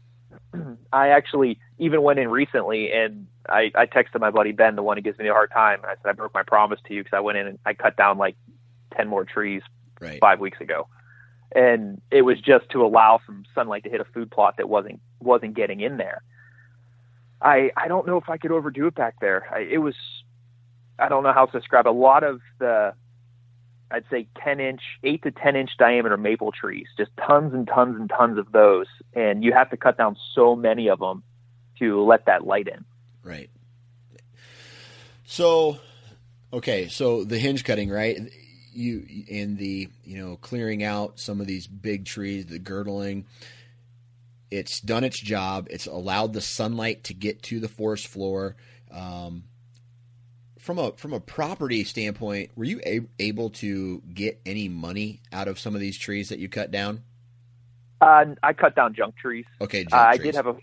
I 0.94 1.10
actually 1.10 1.60
even 1.78 2.02
went 2.02 2.20
in 2.20 2.30
recently 2.30 2.92
and 2.92 3.28
I, 3.50 3.70
I 3.76 3.86
texted 3.86 4.20
my 4.22 4.32
buddy 4.32 4.54
Ben, 4.54 4.78
the 4.78 4.82
one 4.82 4.96
who 4.96 5.04
gives 5.04 5.20
me 5.20 5.28
a 5.28 5.34
hard 5.34 5.52
time. 5.52 5.82
I 5.84 5.96
said 6.02 6.10
I 6.10 6.12
broke 6.14 6.34
my 6.34 6.44
promise 6.44 6.80
to 6.88 6.94
you 6.94 7.04
because 7.04 7.16
I 7.16 7.20
went 7.20 7.38
in 7.38 7.48
and 7.48 7.60
I 7.66 7.74
cut 7.74 7.98
down 7.98 8.18
like 8.18 8.38
ten 8.96 9.10
more 9.10 9.26
trees 9.26 9.62
right. 10.00 10.20
five 10.22 10.40
weeks 10.40 10.62
ago, 10.62 10.88
and 11.54 12.02
it 12.12 12.22
was 12.22 12.40
just 12.40 12.70
to 12.70 12.86
allow 12.86 13.20
some 13.26 13.44
sunlight 13.54 13.84
to 13.84 13.90
hit 13.90 14.00
a 14.00 14.06
food 14.06 14.32
plot 14.32 14.56
that 14.58 14.70
wasn't 14.70 15.02
wasn't 15.20 15.56
getting 15.56 15.82
in 15.82 15.98
there. 15.98 16.24
I 17.44 17.72
I 17.76 17.88
don't 17.88 18.08
know 18.08 18.18
if 18.18 18.30
I 18.30 18.38
could 18.38 18.52
overdo 18.52 18.88
it 18.88 18.96
back 18.96 19.20
there. 19.20 19.46
I, 19.54 19.60
it 19.60 19.80
was 19.80 19.96
I 20.98 21.10
don't 21.10 21.24
know 21.24 21.34
how 21.34 21.46
to 21.46 21.60
describe. 21.60 21.88
A 21.88 21.90
lot 21.90 22.24
of 22.24 22.40
the 22.60 22.94
I'd 23.92 24.06
say 24.10 24.28
10 24.44 24.60
inch, 24.60 24.82
8 25.04 25.22
to 25.24 25.32
10 25.32 25.56
inch 25.56 25.70
diameter 25.78 26.18
maple 26.18 26.52
trees, 26.52 26.88
just 26.98 27.12
tons 27.28 27.54
and 27.54 27.68
tons 27.68 27.96
and 27.96 28.10
tons 28.10 28.40
of 28.40 28.52
those. 28.52 28.88
And 29.14 29.44
you 29.44 29.54
have 29.54 29.70
to 29.70 29.78
cut 29.78 29.98
down 29.98 30.18
so 30.34 30.56
many 30.56 30.90
of 30.90 31.00
them 31.00 31.22
to 31.78 32.04
let 32.04 32.26
that 32.26 32.48
light 32.48 32.68
in. 32.68 32.86
Right. 33.24 33.52
So, 35.26 35.78
okay, 36.52 36.88
so 36.88 37.24
the 37.24 37.38
hinge 37.38 37.64
cutting, 37.64 37.90
right? 37.90 38.20
You 38.74 39.06
in 39.28 39.58
the 39.58 39.90
you 40.04 40.18
know 40.18 40.38
clearing 40.38 40.84
out 40.84 41.20
some 41.20 41.40
of 41.40 41.46
these 41.46 41.68
big 41.68 42.06
trees, 42.06 42.48
the 42.48 42.58
girdling. 42.58 43.26
It's 44.54 44.80
done 44.80 45.04
its 45.04 45.20
job. 45.20 45.68
It's 45.72 45.88
allowed 45.88 46.34
the 46.34 46.42
sunlight 46.42 47.06
to 47.06 47.16
get 47.16 47.42
to 47.44 47.60
the 47.60 47.68
forest 47.68 48.06
floor. 48.06 48.56
Um, 48.92 49.46
from 50.60 50.78
a 50.78 50.92
from 50.92 51.12
a 51.12 51.20
property 51.20 51.84
standpoint, 51.84 52.52
were 52.56 52.64
you 52.64 52.80
a- 52.86 53.08
able 53.20 53.50
to 53.50 54.02
get 54.14 54.40
any 54.46 54.70
money 54.70 55.22
out 55.32 55.48
of 55.48 55.58
some 55.58 55.74
of 55.74 55.82
these 55.82 55.98
trees 55.98 56.30
that 56.30 56.38
you 56.38 56.50
cut 56.50 56.70
down? 56.70 57.02
Uh, 58.00 58.26
I 58.44 58.54
cut 58.54 58.76
down 58.76 58.94
junk 58.94 59.16
trees. 59.18 59.46
Okay, 59.60 59.88
uh, 59.92 59.98
I 59.98 60.18
did 60.18 60.36
have 60.36 60.46
a 60.46 60.56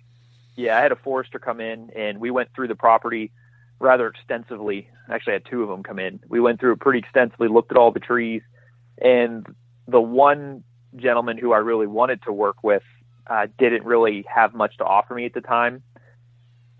yeah, 0.54 0.78
I 0.78 0.82
had 0.82 0.92
a 0.92 0.96
forester 0.96 1.40
come 1.40 1.60
in 1.60 1.90
and 1.96 2.18
we 2.18 2.30
went 2.30 2.50
through 2.54 2.68
the 2.68 2.76
property 2.76 3.32
rather 3.80 4.06
extensively. 4.06 4.88
Actually, 5.10 5.32
I 5.32 5.34
had 5.34 5.46
two 5.50 5.64
of 5.64 5.68
them 5.68 5.82
come 5.82 5.98
in. 5.98 6.20
We 6.28 6.38
went 6.38 6.60
through 6.60 6.74
it 6.74 6.80
pretty 6.80 7.00
extensively, 7.00 7.48
looked 7.48 7.72
at 7.72 7.76
all 7.76 7.90
the 7.90 7.98
trees, 7.98 8.42
and 8.98 9.44
the 9.88 10.00
one 10.00 10.62
gentleman 10.94 11.38
who 11.38 11.52
I 11.52 11.58
really 11.58 11.88
wanted 11.88 12.22
to 12.22 12.32
work 12.32 12.62
with 12.62 12.82
uh, 13.26 13.46
didn't 13.58 13.84
really 13.84 14.24
have 14.32 14.54
much 14.54 14.76
to 14.78 14.84
offer 14.84 15.14
me 15.14 15.26
at 15.26 15.34
the 15.34 15.40
time. 15.40 15.82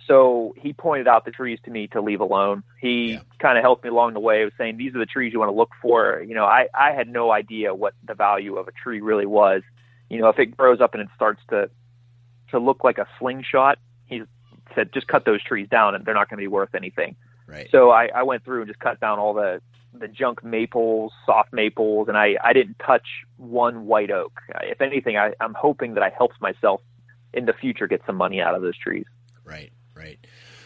So 0.07 0.55
he 0.57 0.72
pointed 0.72 1.07
out 1.07 1.24
the 1.24 1.31
trees 1.31 1.61
to 1.64 1.70
me 1.70 1.87
to 1.88 2.00
leave 2.00 2.20
alone. 2.20 2.64
He 2.81 3.12
yeah. 3.12 3.20
kind 3.38 3.57
of 3.57 3.62
helped 3.62 3.85
me 3.85 3.90
along 3.90 4.14
the 4.14 4.20
way, 4.20 4.42
of 4.42 4.53
saying 4.59 4.76
these 4.76 4.94
are 4.94 4.98
the 4.98 5.07
trees 5.07 5.33
you 5.33 5.38
want 5.38 5.50
to 5.50 5.57
look 5.57 5.70
for. 5.81 6.24
You 6.26 6.35
know, 6.35 6.44
I 6.44 6.66
I 6.74 6.92
had 6.92 7.09
no 7.09 7.31
idea 7.31 7.74
what 7.74 7.94
the 8.05 8.14
value 8.14 8.57
of 8.57 8.66
a 8.66 8.72
tree 8.72 9.00
really 9.00 9.26
was. 9.26 9.62
You 10.09 10.20
know, 10.20 10.29
if 10.29 10.38
it 10.38 10.57
grows 10.57 10.81
up 10.81 10.94
and 10.94 11.03
it 11.03 11.09
starts 11.14 11.40
to 11.50 11.70
to 12.50 12.59
look 12.59 12.83
like 12.83 12.98
a 12.98 13.07
slingshot, 13.18 13.79
he 14.07 14.22
said 14.74 14.92
just 14.92 15.07
cut 15.07 15.24
those 15.24 15.42
trees 15.44 15.68
down 15.68 15.94
and 15.94 16.05
they're 16.05 16.14
not 16.14 16.29
going 16.29 16.38
to 16.38 16.42
be 16.42 16.48
worth 16.48 16.74
anything. 16.74 17.14
Right. 17.46 17.68
So 17.70 17.90
I, 17.90 18.11
I 18.14 18.22
went 18.22 18.44
through 18.44 18.62
and 18.62 18.68
just 18.68 18.81
cut 18.81 19.00
down 19.00 19.18
all 19.18 19.35
the 19.35 19.61
the 19.92 20.09
junk 20.09 20.44
maples, 20.44 21.12
soft 21.26 21.53
maples, 21.53 22.09
and 22.09 22.16
I, 22.16 22.37
I 22.42 22.53
didn't 22.53 22.79
touch 22.85 23.07
one 23.37 23.87
white 23.87 24.11
oak. 24.11 24.40
If 24.62 24.81
anything, 24.81 25.16
I, 25.16 25.33
I'm 25.40 25.55
hoping 25.55 25.94
that 25.94 26.03
I 26.03 26.11
helped 26.16 26.40
myself 26.40 26.81
in 27.33 27.46
the 27.46 27.53
future 27.53 27.87
get 27.87 28.03
some 28.07 28.16
money 28.16 28.40
out 28.40 28.55
of 28.55 28.62
those 28.62 28.76
trees. 28.79 29.07
Right, 29.44 29.72
right. 29.94 30.18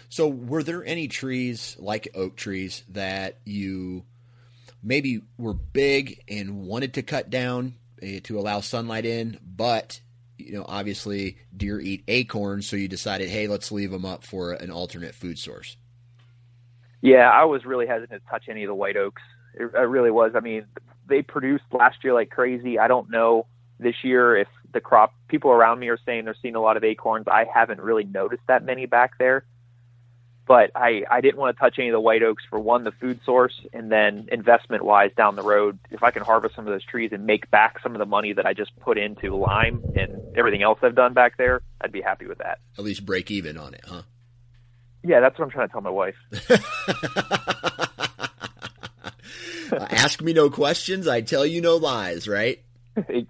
So, 0.09 0.29
were 0.29 0.63
there 0.63 0.85
any 0.85 1.09
trees 1.09 1.77
like 1.79 2.09
oak 2.15 2.37
trees 2.37 2.85
that 2.91 3.39
you 3.45 4.05
maybe 4.83 5.23
were 5.39 5.55
big 5.55 6.23
and 6.29 6.63
wanted 6.67 6.95
to 6.95 7.03
cut 7.03 7.31
down 7.31 7.75
uh, 8.03 8.21
to 8.25 8.39
allow 8.39 8.61
sunlight 8.61 9.07
in, 9.07 9.39
but 9.45 10.01
you 10.37 10.53
know, 10.53 10.65
obviously 10.69 11.39
deer 11.57 11.81
eat 11.81 12.05
acorns, 12.09 12.69
so 12.69 12.77
you 12.77 12.89
decided, 12.89 13.29
hey, 13.29 13.47
let's 13.47 13.73
leave 13.73 13.91
them 13.91 14.05
up 14.05 14.25
for 14.25 14.53
an 14.53 14.71
alternate 14.71 15.15
food 15.15 15.39
source. 15.39 15.77
Yeah, 17.05 17.31
I 17.31 17.45
was 17.45 17.65
really 17.65 17.87
hesitant 17.87 18.23
to 18.25 18.31
touch 18.31 18.45
any 18.49 18.65
of 18.65 18.69
the 18.69 18.75
white 18.75 18.97
oaks. 18.97 19.23
It, 19.55 19.73
really 19.73 20.11
was. 20.11 20.33
I 20.35 20.41
mean, 20.41 20.65
they 21.07 21.23
produced 21.23 21.65
last 21.71 22.03
year 22.03 22.15
like 22.15 22.31
crazy. 22.31 22.79
I 22.79 22.89
don't 22.89 23.11
know 23.11 23.47
this 23.79 23.97
year 24.03 24.37
if 24.37 24.49
the 24.73 24.81
crop 24.81 25.15
people 25.29 25.51
around 25.51 25.79
me 25.79 25.89
are 25.89 25.99
saying 26.05 26.25
they're 26.25 26.37
seeing 26.41 26.57
a 26.57 26.61
lot 26.61 26.77
of 26.77 26.83
acorns. 26.83 27.27
I 27.29 27.45
haven't 27.45 27.81
really 27.81 28.05
noticed 28.05 28.43
that 28.49 28.65
many 28.65 28.87
back 28.87 29.19
there 29.19 29.45
but 30.47 30.71
I, 30.75 31.05
I 31.11 31.21
didn't 31.21 31.39
want 31.39 31.57
to 31.57 31.61
touch 31.61 31.77
any 31.79 31.89
of 31.89 31.93
the 31.93 32.01
white 32.01 32.23
oaks 32.23 32.45
for 32.49 32.59
one, 32.59 32.85
the 32.85 32.93
food 32.93 33.21
source, 33.25 33.55
and 33.73 33.91
then 33.91 34.29
investment 34.31 34.85
wise 34.85 35.11
down 35.17 35.37
the 35.37 35.43
road. 35.43 35.79
If 35.91 36.03
I 36.03 36.11
can 36.11 36.23
harvest 36.23 36.55
some 36.55 36.67
of 36.67 36.73
those 36.73 36.85
trees 36.85 37.11
and 37.13 37.25
make 37.27 37.51
back 37.51 37.81
some 37.83 37.93
of 37.93 37.99
the 37.99 38.07
money 38.07 38.33
that 38.35 38.45
I 38.47 38.53
just 38.53 38.79
put 38.81 38.99
into 38.99 39.37
lime 39.37 39.83
and 39.97 40.37
everything 40.37 40.63
else 40.63 40.79
I've 40.83 40.95
done 40.95 41.15
back 41.15 41.39
there, 41.39 41.63
I'd 41.81 41.93
be 41.93 42.03
happy 42.03 42.27
with 42.27 42.39
that. 42.39 42.59
At 42.77 42.85
least 42.85 43.07
break 43.07 43.31
even 43.31 43.57
on 43.57 43.75
it, 43.75 43.83
huh? 43.87 44.03
Yeah, 45.05 45.21
that's 45.21 45.39
what 45.39 45.45
I'm 45.45 45.51
trying 45.51 45.69
to 45.69 45.73
tell 45.73 45.83
my 45.83 45.91
wife. 45.91 46.17
ask 49.91 50.23
me 50.23 50.33
no 50.33 50.51
questions, 50.51 51.07
I 51.07 51.21
tell 51.21 51.45
you 51.45 51.61
no 51.61 51.77
lies, 51.77 52.27
right? 52.27 52.61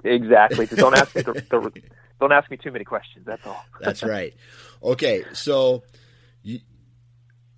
exactly. 0.05 0.67
don't 0.67 0.97
ask 0.97 1.15
me 1.15 1.23
the, 1.23 1.33
the, 1.33 1.83
don't 2.21 2.33
ask 2.33 2.51
me 2.51 2.57
too 2.57 2.71
many 2.71 2.85
questions. 2.85 3.27
That's 3.27 3.47
all. 3.47 3.65
that's 3.81 4.03
right. 4.03 4.35
Okay, 4.83 5.25
so 5.33 5.83
you, 6.43 6.61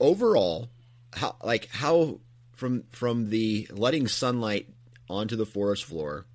overall, 0.00 0.70
how 1.12 1.36
like 1.42 1.68
how 1.70 2.20
from 2.52 2.84
from 2.90 3.30
the 3.30 3.68
letting 3.70 4.08
sunlight 4.08 4.68
onto 5.08 5.36
the 5.36 5.46
forest 5.46 5.84
floor, 5.84 6.26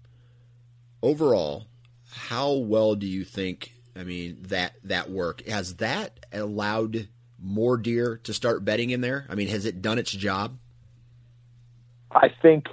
overall, 1.01 1.67
how 2.09 2.53
well 2.53 2.95
do 2.95 3.07
you 3.07 3.23
think? 3.23 3.73
I 3.95 4.03
mean 4.03 4.37
that 4.49 4.75
that 4.83 5.09
work 5.09 5.45
has 5.47 5.75
that 5.75 6.25
allowed 6.31 7.07
more 7.41 7.77
deer 7.77 8.19
to 8.23 8.33
start 8.33 8.63
bedding 8.63 8.91
in 8.91 9.01
there? 9.01 9.25
I 9.29 9.35
mean, 9.35 9.47
has 9.47 9.65
it 9.65 9.81
done 9.81 9.99
its 9.99 10.11
job? 10.11 10.57
I 12.11 12.29
think 12.41 12.65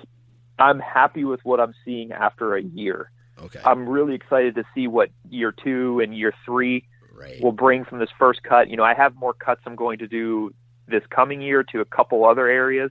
I'm 0.59 0.81
happy 0.81 1.25
with 1.25 1.41
what 1.45 1.61
I'm 1.61 1.75
seeing 1.85 2.13
after 2.13 2.57
a 2.57 2.63
year. 2.63 3.11
Okay. 3.41 3.61
I'm 3.65 3.89
really 3.89 4.15
excited 4.15 4.57
to 4.57 4.65
see 4.75 4.89
what 4.89 5.11
year 5.31 5.53
two 5.53 6.01
and 6.01 6.17
year 6.17 6.33
three 6.45 6.85
right. 7.13 7.41
will 7.43 7.53
bring 7.53 7.85
from 7.85 7.99
this 7.99 8.11
first 8.19 8.43
cut. 8.43 8.69
You 8.69 8.77
know, 8.77 8.85
I 8.85 8.95
have 8.95 9.15
more 9.15 9.33
cuts 9.33 9.61
I'm 9.65 9.77
going 9.77 9.99
to 9.99 10.09
do 10.09 10.53
this 10.89 11.03
coming 11.11 11.41
year 11.41 11.63
to 11.73 11.81
a 11.81 11.85
couple 11.85 12.25
other 12.25 12.49
areas, 12.49 12.91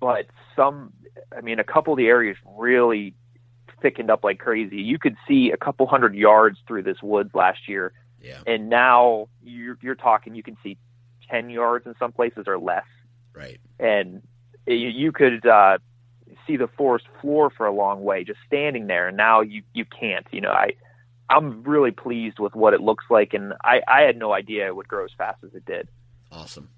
but 0.00 0.26
some, 0.54 0.92
I 1.36 1.40
mean, 1.40 1.58
a 1.58 1.64
couple 1.64 1.92
of 1.92 1.96
the 1.96 2.06
areas 2.06 2.36
really 2.56 3.14
thickened 3.80 4.10
up 4.10 4.24
like 4.24 4.38
crazy. 4.38 4.76
You 4.76 4.98
could 4.98 5.16
see 5.26 5.50
a 5.52 5.56
couple 5.56 5.86
hundred 5.86 6.14
yards 6.14 6.58
through 6.66 6.82
this 6.82 6.98
woods 7.02 7.30
last 7.34 7.68
year, 7.68 7.92
yeah. 8.22 8.40
and 8.46 8.68
now 8.68 9.28
you're, 9.42 9.78
you're 9.80 9.94
talking 9.94 10.34
you 10.34 10.42
can 10.42 10.56
see 10.62 10.76
ten 11.30 11.50
yards 11.50 11.86
in 11.86 11.94
some 11.98 12.12
places 12.12 12.44
or 12.46 12.58
less. 12.58 12.86
Right. 13.34 13.60
And 13.78 14.22
you, 14.66 14.74
you 14.74 15.12
could 15.12 15.46
uh, 15.46 15.78
see 16.46 16.56
the 16.56 16.68
forest 16.68 17.06
floor 17.20 17.50
for 17.50 17.66
a 17.66 17.72
long 17.72 18.02
way 18.02 18.24
just 18.24 18.40
standing 18.46 18.86
there, 18.86 19.08
and 19.08 19.16
now 19.16 19.40
you 19.40 19.62
you 19.72 19.84
can't. 19.84 20.26
You 20.30 20.40
know, 20.40 20.50
I. 20.50 20.72
I'm 21.30 21.62
really 21.62 21.90
pleased 21.90 22.38
with 22.38 22.54
what 22.54 22.72
it 22.72 22.80
looks 22.80 23.04
like, 23.10 23.34
and 23.34 23.52
I, 23.62 23.82
I 23.86 24.00
had 24.00 24.16
no 24.16 24.32
idea 24.32 24.66
it 24.66 24.74
would 24.74 24.88
grow 24.88 25.04
as 25.04 25.10
fast 25.18 25.44
as 25.44 25.52
it 25.52 25.66
did. 25.66 25.86
Awesome. 26.32 26.70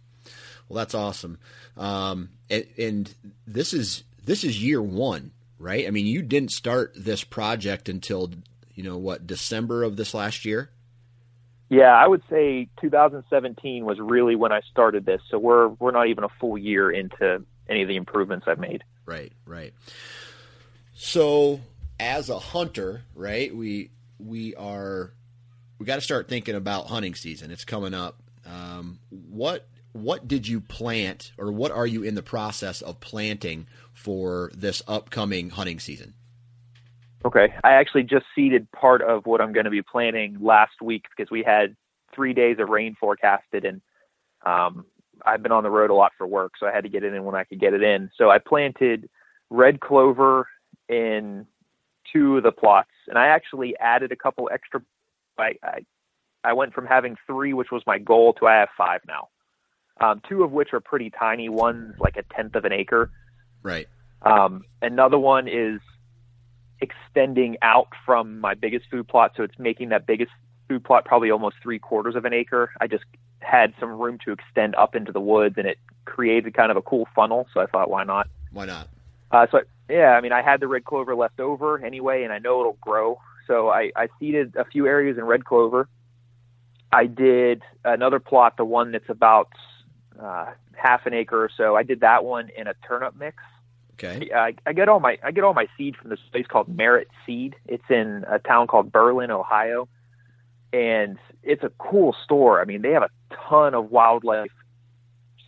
Well, 0.68 0.78
that's 0.78 0.92
awesome. 0.92 1.38
Um, 1.76 2.30
and, 2.48 2.66
and 2.76 3.14
this 3.46 3.72
is 3.72 4.02
this 4.24 4.42
is 4.42 4.60
year 4.60 4.82
one, 4.82 5.30
right? 5.58 5.86
I 5.86 5.90
mean, 5.90 6.06
you 6.06 6.22
didn't 6.22 6.50
start 6.50 6.94
this 6.96 7.22
project 7.22 7.88
until 7.88 8.32
you 8.74 8.82
know 8.82 8.98
what 8.98 9.26
December 9.26 9.84
of 9.84 9.96
this 9.96 10.14
last 10.14 10.44
year. 10.44 10.70
Yeah, 11.70 11.94
I 11.94 12.06
would 12.06 12.22
say 12.28 12.68
2017 12.80 13.84
was 13.84 13.98
really 14.00 14.34
when 14.34 14.50
I 14.50 14.60
started 14.72 15.06
this. 15.06 15.22
So 15.30 15.38
we're 15.38 15.68
we're 15.68 15.92
not 15.92 16.08
even 16.08 16.24
a 16.24 16.28
full 16.40 16.58
year 16.58 16.90
into 16.90 17.44
any 17.68 17.82
of 17.82 17.88
the 17.88 17.94
improvements 17.96 18.46
I've 18.48 18.58
made. 18.58 18.82
Right, 19.06 19.32
right. 19.46 19.72
So, 20.94 21.60
as 21.98 22.28
a 22.28 22.40
hunter, 22.40 23.02
right, 23.14 23.54
we 23.54 23.90
we 24.18 24.54
are 24.56 25.12
we 25.78 25.86
got 25.86 25.94
to 25.94 26.00
start 26.00 26.28
thinking 26.28 26.56
about 26.56 26.88
hunting 26.88 27.14
season. 27.14 27.52
It's 27.52 27.64
coming 27.64 27.94
up. 27.94 28.20
Um, 28.44 28.98
what 29.08 29.68
what 29.92 30.26
did 30.26 30.48
you 30.48 30.60
plant, 30.60 31.30
or 31.38 31.52
what 31.52 31.70
are 31.70 31.86
you 31.86 32.02
in 32.02 32.16
the 32.16 32.22
process 32.22 32.82
of 32.82 32.98
planting 32.98 33.68
for 33.92 34.50
this 34.54 34.82
upcoming 34.88 35.50
hunting 35.50 35.78
season? 35.78 36.14
Okay, 37.24 37.52
I 37.62 37.72
actually 37.72 38.04
just 38.04 38.24
seeded 38.34 38.70
part 38.72 39.02
of 39.02 39.26
what 39.26 39.40
I'm 39.40 39.52
going 39.52 39.64
to 39.64 39.70
be 39.70 39.82
planting 39.82 40.38
last 40.40 40.80
week 40.82 41.04
because 41.14 41.30
we 41.30 41.42
had 41.42 41.76
three 42.14 42.32
days 42.32 42.56
of 42.58 42.68
rain 42.68 42.96
forecasted, 42.98 43.64
and 43.64 43.82
um, 44.46 44.86
I've 45.24 45.42
been 45.42 45.52
on 45.52 45.62
the 45.62 45.70
road 45.70 45.90
a 45.90 45.94
lot 45.94 46.12
for 46.16 46.26
work, 46.26 46.52
so 46.58 46.66
I 46.66 46.72
had 46.72 46.84
to 46.84 46.88
get 46.88 47.04
it 47.04 47.12
in 47.12 47.24
when 47.24 47.34
I 47.34 47.44
could 47.44 47.60
get 47.60 47.74
it 47.74 47.82
in. 47.82 48.10
So 48.16 48.30
I 48.30 48.38
planted 48.38 49.08
red 49.50 49.80
clover 49.80 50.48
in 50.88 51.46
two 52.10 52.38
of 52.38 52.42
the 52.42 52.52
plots, 52.52 52.90
and 53.06 53.18
I 53.18 53.26
actually 53.26 53.76
added 53.78 54.12
a 54.12 54.16
couple 54.16 54.48
extra. 54.52 54.80
I 55.38 55.52
I, 55.62 55.78
I 56.42 56.52
went 56.54 56.72
from 56.72 56.86
having 56.86 57.16
three, 57.26 57.52
which 57.52 57.70
was 57.70 57.82
my 57.86 57.98
goal, 57.98 58.32
to 58.34 58.46
I 58.46 58.60
have 58.60 58.70
five 58.78 59.02
now. 59.06 59.28
Um, 60.00 60.22
two 60.26 60.42
of 60.42 60.52
which 60.52 60.72
are 60.72 60.80
pretty 60.80 61.10
tiny. 61.10 61.50
One's 61.50 61.98
like 61.98 62.16
a 62.16 62.22
tenth 62.34 62.54
of 62.54 62.64
an 62.64 62.72
acre. 62.72 63.10
Right. 63.62 63.86
Um, 64.22 64.62
another 64.80 65.18
one 65.18 65.46
is 65.48 65.80
extending 66.80 67.56
out 67.62 67.88
from 68.04 68.40
my 68.40 68.54
biggest 68.54 68.86
food 68.90 69.08
plot, 69.08 69.32
so 69.36 69.42
it's 69.42 69.58
making 69.58 69.90
that 69.90 70.06
biggest 70.06 70.32
food 70.68 70.84
plot 70.84 71.04
probably 71.04 71.30
almost 71.30 71.56
three 71.62 71.78
quarters 71.78 72.14
of 72.14 72.24
an 72.24 72.32
acre. 72.32 72.70
I 72.80 72.86
just 72.86 73.04
had 73.40 73.74
some 73.80 73.90
room 73.98 74.18
to 74.24 74.32
extend 74.32 74.74
up 74.76 74.94
into 74.94 75.12
the 75.12 75.20
woods, 75.20 75.56
and 75.58 75.66
it 75.66 75.78
created 76.04 76.54
kind 76.54 76.70
of 76.70 76.76
a 76.76 76.82
cool 76.82 77.08
funnel. 77.14 77.46
So 77.52 77.60
I 77.60 77.66
thought, 77.66 77.90
why 77.90 78.04
not? 78.04 78.28
Why 78.52 78.66
not? 78.66 78.88
Uh, 79.30 79.46
so 79.50 79.60
yeah, 79.88 80.12
I 80.16 80.20
mean, 80.20 80.32
I 80.32 80.42
had 80.42 80.60
the 80.60 80.68
red 80.68 80.84
clover 80.84 81.14
left 81.14 81.40
over 81.40 81.84
anyway, 81.84 82.22
and 82.22 82.32
I 82.32 82.38
know 82.38 82.60
it'll 82.60 82.78
grow. 82.80 83.20
So 83.46 83.68
I, 83.68 83.90
I 83.96 84.08
seeded 84.18 84.54
a 84.56 84.64
few 84.64 84.86
areas 84.86 85.18
in 85.18 85.24
red 85.24 85.44
clover. 85.44 85.88
I 86.92 87.06
did 87.06 87.62
another 87.84 88.20
plot, 88.20 88.56
the 88.56 88.64
one 88.64 88.92
that's 88.92 89.08
about 89.08 89.50
uh, 90.20 90.46
half 90.74 91.06
an 91.06 91.14
acre 91.14 91.44
or 91.44 91.50
so. 91.56 91.76
I 91.76 91.82
did 91.82 92.00
that 92.00 92.24
one 92.24 92.50
in 92.56 92.66
a 92.66 92.74
turnip 92.86 93.14
mix. 93.16 93.42
Okay. 94.02 94.30
I, 94.34 94.54
I 94.64 94.72
get 94.72 94.88
all 94.88 95.00
my 95.00 95.18
I 95.22 95.30
get 95.30 95.44
all 95.44 95.52
my 95.52 95.66
seed 95.76 95.94
from 95.96 96.08
this 96.08 96.20
place 96.32 96.46
called 96.46 96.68
Merit 96.68 97.08
Seed. 97.26 97.54
It's 97.66 97.84
in 97.90 98.24
a 98.28 98.38
town 98.38 98.66
called 98.66 98.90
Berlin, 98.90 99.30
Ohio, 99.30 99.88
and 100.72 101.18
it's 101.42 101.62
a 101.62 101.70
cool 101.78 102.14
store. 102.24 102.62
I 102.62 102.64
mean, 102.64 102.80
they 102.80 102.92
have 102.92 103.02
a 103.02 103.10
ton 103.48 103.74
of 103.74 103.90
wildlife 103.90 104.52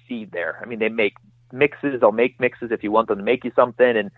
seed 0.06 0.32
there. 0.32 0.58
I 0.62 0.66
mean, 0.66 0.80
they 0.80 0.90
make 0.90 1.14
mixes. 1.50 2.00
They'll 2.00 2.12
make 2.12 2.38
mixes 2.40 2.70
if 2.70 2.82
you 2.82 2.90
want 2.92 3.08
them 3.08 3.18
to 3.18 3.24
make 3.24 3.42
you 3.44 3.52
something, 3.56 3.96
and 3.96 4.10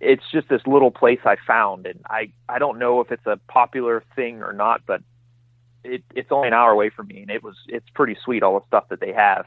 it's 0.00 0.24
just 0.30 0.48
this 0.48 0.62
little 0.66 0.92
place 0.92 1.20
I 1.24 1.36
found. 1.44 1.86
And 1.86 2.00
I 2.08 2.30
I 2.48 2.60
don't 2.60 2.78
know 2.78 3.00
if 3.00 3.10
it's 3.10 3.26
a 3.26 3.40
popular 3.48 4.04
thing 4.14 4.42
or 4.42 4.52
not, 4.52 4.82
but 4.86 5.02
it 5.82 6.04
it's 6.14 6.30
only 6.30 6.48
an 6.48 6.54
hour 6.54 6.70
away 6.70 6.90
from 6.90 7.08
me, 7.08 7.22
and 7.22 7.30
it 7.30 7.42
was 7.42 7.56
it's 7.66 7.88
pretty 7.90 8.16
sweet 8.24 8.44
all 8.44 8.60
the 8.60 8.66
stuff 8.66 8.88
that 8.90 9.00
they 9.00 9.12
have. 9.12 9.46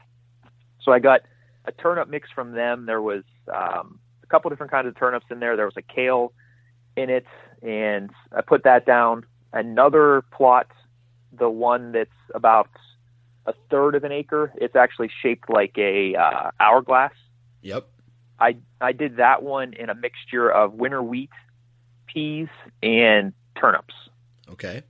So 0.82 0.92
I 0.92 0.98
got 0.98 1.22
a 1.64 1.72
turnip 1.72 2.08
mix 2.08 2.28
from 2.30 2.52
them. 2.52 2.84
There 2.84 3.02
was 3.02 3.24
um, 3.54 3.98
couple 4.28 4.50
different 4.50 4.72
kinds 4.72 4.86
of 4.86 4.96
turnips 4.96 5.26
in 5.30 5.40
there. 5.40 5.56
There 5.56 5.64
was 5.64 5.76
a 5.76 5.82
kale 5.82 6.32
in 6.96 7.10
it, 7.10 7.26
and 7.62 8.10
I 8.36 8.42
put 8.42 8.64
that 8.64 8.86
down. 8.86 9.24
Another 9.52 10.22
plot, 10.32 10.66
the 11.32 11.48
one 11.48 11.92
that's 11.92 12.10
about 12.34 12.68
a 13.46 13.54
third 13.70 13.94
of 13.94 14.04
an 14.04 14.12
acre. 14.12 14.52
It's 14.56 14.76
actually 14.76 15.10
shaped 15.22 15.48
like 15.48 15.76
a 15.78 16.14
uh, 16.14 16.50
hourglass. 16.60 17.12
Yep. 17.62 17.88
I 18.38 18.56
I 18.80 18.92
did 18.92 19.16
that 19.16 19.42
one 19.42 19.72
in 19.72 19.90
a 19.90 19.94
mixture 19.94 20.50
of 20.50 20.74
winter 20.74 21.02
wheat, 21.02 21.30
peas, 22.06 22.48
and 22.82 23.32
turnips. 23.58 23.94
Okay. 24.50 24.82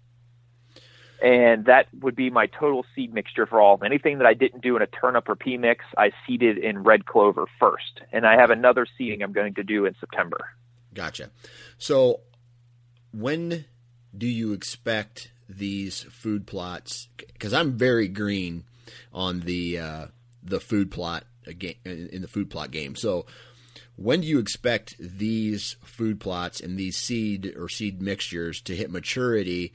And 1.20 1.64
that 1.64 1.88
would 2.00 2.14
be 2.14 2.30
my 2.30 2.46
total 2.46 2.86
seed 2.94 3.12
mixture 3.12 3.46
for 3.46 3.60
all. 3.60 3.80
Anything 3.84 4.18
that 4.18 4.26
I 4.26 4.34
didn't 4.34 4.62
do 4.62 4.76
in 4.76 4.82
a 4.82 4.86
turnip 4.86 5.28
or 5.28 5.34
pea 5.34 5.56
mix, 5.56 5.84
I 5.96 6.12
seeded 6.26 6.58
in 6.58 6.84
red 6.84 7.06
clover 7.06 7.46
first. 7.58 8.00
And 8.12 8.24
I 8.24 8.40
have 8.40 8.50
another 8.50 8.86
seeding 8.96 9.22
I'm 9.22 9.32
going 9.32 9.54
to 9.54 9.64
do 9.64 9.84
in 9.84 9.96
September. 9.98 10.48
Gotcha. 10.94 11.30
So, 11.76 12.20
when 13.12 13.64
do 14.16 14.26
you 14.26 14.52
expect 14.52 15.32
these 15.48 16.02
food 16.04 16.46
plots? 16.46 17.08
Because 17.16 17.52
I'm 17.52 17.72
very 17.72 18.08
green 18.08 18.64
on 19.12 19.40
the 19.40 19.78
uh, 19.78 20.06
the 20.42 20.60
food 20.60 20.90
plot 20.90 21.24
game 21.58 21.76
in 21.84 22.22
the 22.22 22.28
food 22.28 22.50
plot 22.50 22.70
game. 22.70 22.94
So, 22.96 23.26
when 23.96 24.20
do 24.20 24.26
you 24.26 24.38
expect 24.38 24.96
these 24.98 25.76
food 25.82 26.20
plots 26.20 26.60
and 26.60 26.78
these 26.78 26.96
seed 26.96 27.54
or 27.56 27.68
seed 27.68 28.00
mixtures 28.00 28.60
to 28.62 28.76
hit 28.76 28.90
maturity? 28.90 29.72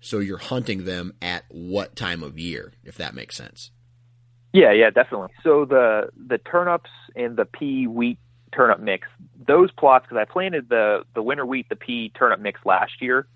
So 0.00 0.18
you're 0.18 0.38
hunting 0.38 0.84
them 0.84 1.14
at 1.20 1.44
what 1.48 1.96
time 1.96 2.22
of 2.22 2.38
year, 2.38 2.72
if 2.84 2.96
that 2.96 3.14
makes 3.14 3.36
sense? 3.36 3.70
Yeah, 4.52 4.72
yeah, 4.72 4.90
definitely. 4.90 5.28
So 5.42 5.64
the 5.64 6.10
the 6.16 6.38
turnips 6.38 6.90
and 7.14 7.36
the 7.36 7.44
pea 7.44 7.86
wheat 7.86 8.18
turnip 8.54 8.80
mix, 8.80 9.06
those 9.46 9.70
plots 9.72 10.06
because 10.08 10.18
I 10.20 10.30
planted 10.30 10.68
the 10.68 11.04
the 11.14 11.22
winter 11.22 11.44
wheat, 11.44 11.68
the 11.68 11.76
pea 11.76 12.10
turnip 12.10 12.40
mix 12.40 12.60
last 12.64 13.02
year, 13.02 13.26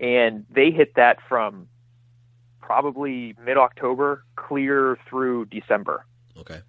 and 0.00 0.44
they 0.50 0.70
hit 0.70 0.94
that 0.96 1.18
from 1.28 1.68
probably 2.60 3.34
mid 3.42 3.56
October 3.56 4.24
clear 4.34 4.98
through 5.08 5.46
December. 5.46 6.04
Okay. 6.36 6.60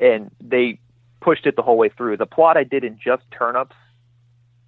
And 0.00 0.30
they 0.40 0.78
pushed 1.20 1.44
it 1.46 1.56
the 1.56 1.62
whole 1.62 1.76
way 1.76 1.90
through. 1.90 2.16
The 2.16 2.26
plot 2.26 2.56
I 2.56 2.64
did 2.64 2.84
in 2.84 2.98
just 3.02 3.24
turnips, 3.36 3.76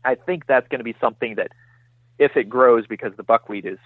I 0.05 0.17
think 0.17 0.47
that's 0.47 0.69
going 0.69 0.81
to 0.81 0.85
be 0.85 0.97
something 1.01 1.37
that 1.37 1.53
if 2.23 2.37
it 2.37 2.49
grows 2.49 2.87
because 2.87 3.13
the 3.17 3.25
buckwheat 3.25 3.67
is 3.67 3.79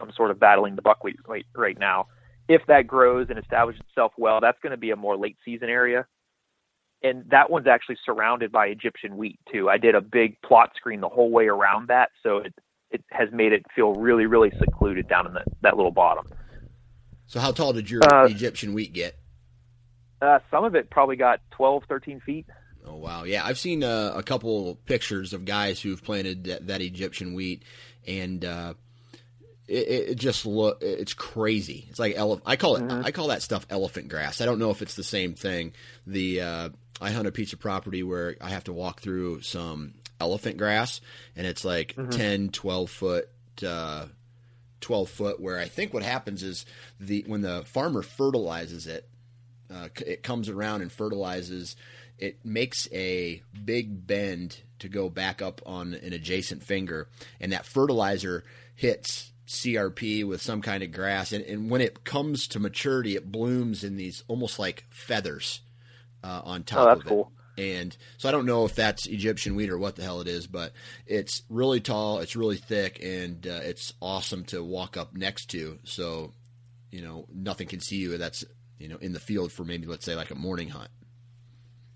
I'm 0.00 0.12
sort 0.12 0.30
of 0.30 0.40
battling 0.40 0.76
the 0.76 0.82
buckwheat 0.82 1.16
right, 1.26 1.44
right 1.54 1.78
now. 1.78 2.06
If 2.48 2.62
that 2.66 2.86
grows 2.86 3.26
and 3.28 3.38
establishes 3.38 3.82
itself 3.88 4.12
well, 4.16 4.40
that's 4.40 4.58
going 4.62 4.70
to 4.70 4.76
be 4.78 4.90
a 4.90 4.96
more 4.96 5.16
late 5.16 5.36
season 5.44 5.68
area. 5.68 6.06
And 7.02 7.24
that 7.30 7.50
one's 7.50 7.66
actually 7.66 7.98
surrounded 8.04 8.50
by 8.50 8.66
Egyptian 8.68 9.16
wheat 9.16 9.38
too. 9.52 9.68
I 9.68 9.76
did 9.76 9.94
a 9.94 10.00
big 10.00 10.40
plot 10.40 10.70
screen 10.76 11.00
the 11.00 11.08
whole 11.08 11.30
way 11.30 11.48
around 11.48 11.88
that, 11.88 12.10
so 12.22 12.38
it 12.38 12.54
it 12.90 13.02
has 13.10 13.28
made 13.32 13.52
it 13.52 13.64
feel 13.74 13.94
really 13.94 14.26
really 14.26 14.52
secluded 14.58 15.08
down 15.08 15.26
in 15.26 15.34
the, 15.34 15.44
that 15.62 15.76
little 15.76 15.90
bottom. 15.90 16.26
So 17.26 17.40
how 17.40 17.50
tall 17.52 17.72
did 17.72 17.90
your 17.90 18.00
Uh, 18.12 18.26
Egyptian 18.26 18.72
wheat 18.72 18.92
get? 18.92 19.16
Uh, 20.20 20.38
some 20.50 20.64
of 20.64 20.74
it 20.76 20.90
probably 20.90 21.16
got 21.16 21.40
12, 21.50 21.82
13 21.88 22.20
feet. 22.20 22.46
Oh 22.86 22.96
wow, 22.96 23.24
yeah, 23.24 23.44
I've 23.44 23.58
seen 23.58 23.84
uh, 23.84 24.12
a 24.16 24.22
couple 24.22 24.76
pictures 24.86 25.32
of 25.32 25.44
guys 25.44 25.80
who've 25.80 26.02
planted 26.02 26.44
that, 26.44 26.66
that 26.66 26.80
Egyptian 26.80 27.34
wheat, 27.34 27.62
and 28.06 28.44
uh, 28.44 28.74
it, 29.68 29.88
it 30.10 30.14
just 30.16 30.44
look 30.46 30.78
it's 30.82 31.14
crazy. 31.14 31.86
It's 31.90 31.98
like 31.98 32.16
ele- 32.16 32.42
I 32.44 32.56
call 32.56 32.76
it 32.76 32.82
I 33.04 33.10
call 33.12 33.28
that 33.28 33.42
stuff 33.42 33.66
elephant 33.70 34.08
grass. 34.08 34.40
I 34.40 34.46
don't 34.46 34.58
know 34.58 34.70
if 34.70 34.82
it's 34.82 34.96
the 34.96 35.04
same 35.04 35.34
thing. 35.34 35.72
The 36.06 36.40
uh, 36.40 36.68
I 37.00 37.10
hunt 37.12 37.28
a 37.28 37.32
piece 37.32 37.52
of 37.52 37.60
property 37.60 38.02
where 38.02 38.36
I 38.40 38.50
have 38.50 38.64
to 38.64 38.72
walk 38.72 39.00
through 39.00 39.42
some 39.42 39.94
elephant 40.20 40.56
grass, 40.56 41.00
and 41.36 41.46
it's 41.46 41.64
like 41.64 41.94
10, 42.10 42.48
12 42.50 42.90
foot. 42.90 43.28
Uh, 43.64 44.06
12 44.80 45.08
foot 45.10 45.40
where 45.40 45.60
I 45.60 45.66
think 45.68 45.94
what 45.94 46.02
happens 46.02 46.42
is 46.42 46.66
the 46.98 47.22
when 47.28 47.40
the 47.42 47.62
farmer 47.66 48.02
fertilizes 48.02 48.88
it 48.88 49.08
uh, 49.72 49.88
it 50.04 50.24
comes 50.24 50.48
around 50.48 50.82
and 50.82 50.90
fertilizes 50.90 51.76
it 52.22 52.44
makes 52.44 52.88
a 52.92 53.42
big 53.64 54.06
bend 54.06 54.60
to 54.78 54.88
go 54.88 55.08
back 55.10 55.42
up 55.42 55.60
on 55.66 55.94
an 55.94 56.12
adjacent 56.12 56.62
finger 56.62 57.08
and 57.40 57.52
that 57.52 57.66
fertilizer 57.66 58.44
hits 58.74 59.32
CRP 59.48 60.24
with 60.26 60.40
some 60.40 60.62
kind 60.62 60.82
of 60.82 60.92
grass 60.92 61.32
and, 61.32 61.44
and 61.44 61.68
when 61.70 61.80
it 61.80 62.04
comes 62.04 62.46
to 62.48 62.60
maturity 62.60 63.16
it 63.16 63.30
blooms 63.30 63.84
in 63.84 63.96
these 63.96 64.24
almost 64.28 64.58
like 64.58 64.84
feathers 64.90 65.60
uh, 66.24 66.40
on 66.44 66.62
top 66.62 66.78
Oh, 66.78 66.84
that's 66.86 67.00
of 67.00 67.06
it 67.06 67.08
cool. 67.08 67.32
and 67.58 67.96
so 68.18 68.28
I 68.28 68.32
don't 68.32 68.46
know 68.46 68.64
if 68.64 68.74
that's 68.74 69.06
Egyptian 69.06 69.54
wheat 69.56 69.68
or 69.70 69.76
what 69.78 69.96
the 69.96 70.02
hell 70.02 70.20
it 70.20 70.28
is, 70.28 70.46
but 70.46 70.72
it's 71.06 71.42
really 71.50 71.80
tall, 71.80 72.20
it's 72.20 72.34
really 72.36 72.56
thick, 72.56 73.00
and 73.02 73.46
uh, 73.46 73.60
it's 73.62 73.92
awesome 74.00 74.44
to 74.46 74.64
walk 74.64 74.96
up 74.96 75.14
next 75.14 75.46
to. 75.50 75.78
So, 75.84 76.32
you 76.90 77.02
know, 77.02 77.26
nothing 77.34 77.66
can 77.68 77.80
see 77.80 77.96
you. 77.96 78.16
That's 78.16 78.42
you 78.78 78.88
know 78.88 78.96
in 78.96 79.12
the 79.12 79.20
field 79.20 79.52
for 79.52 79.64
maybe 79.64 79.86
let's 79.86 80.04
say 80.06 80.14
like 80.14 80.30
a 80.30 80.34
morning 80.34 80.68
hunt. 80.70 80.88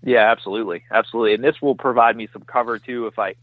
Yeah, 0.03 0.31
absolutely, 0.31 0.83
absolutely. 0.91 1.33
And 1.33 1.43
this 1.43 1.61
will 1.61 1.75
provide 1.75 2.15
me 2.15 2.27
some 2.31 2.43
cover 2.43 2.79
too 2.79 3.07
if 3.07 3.17
I 3.19 3.35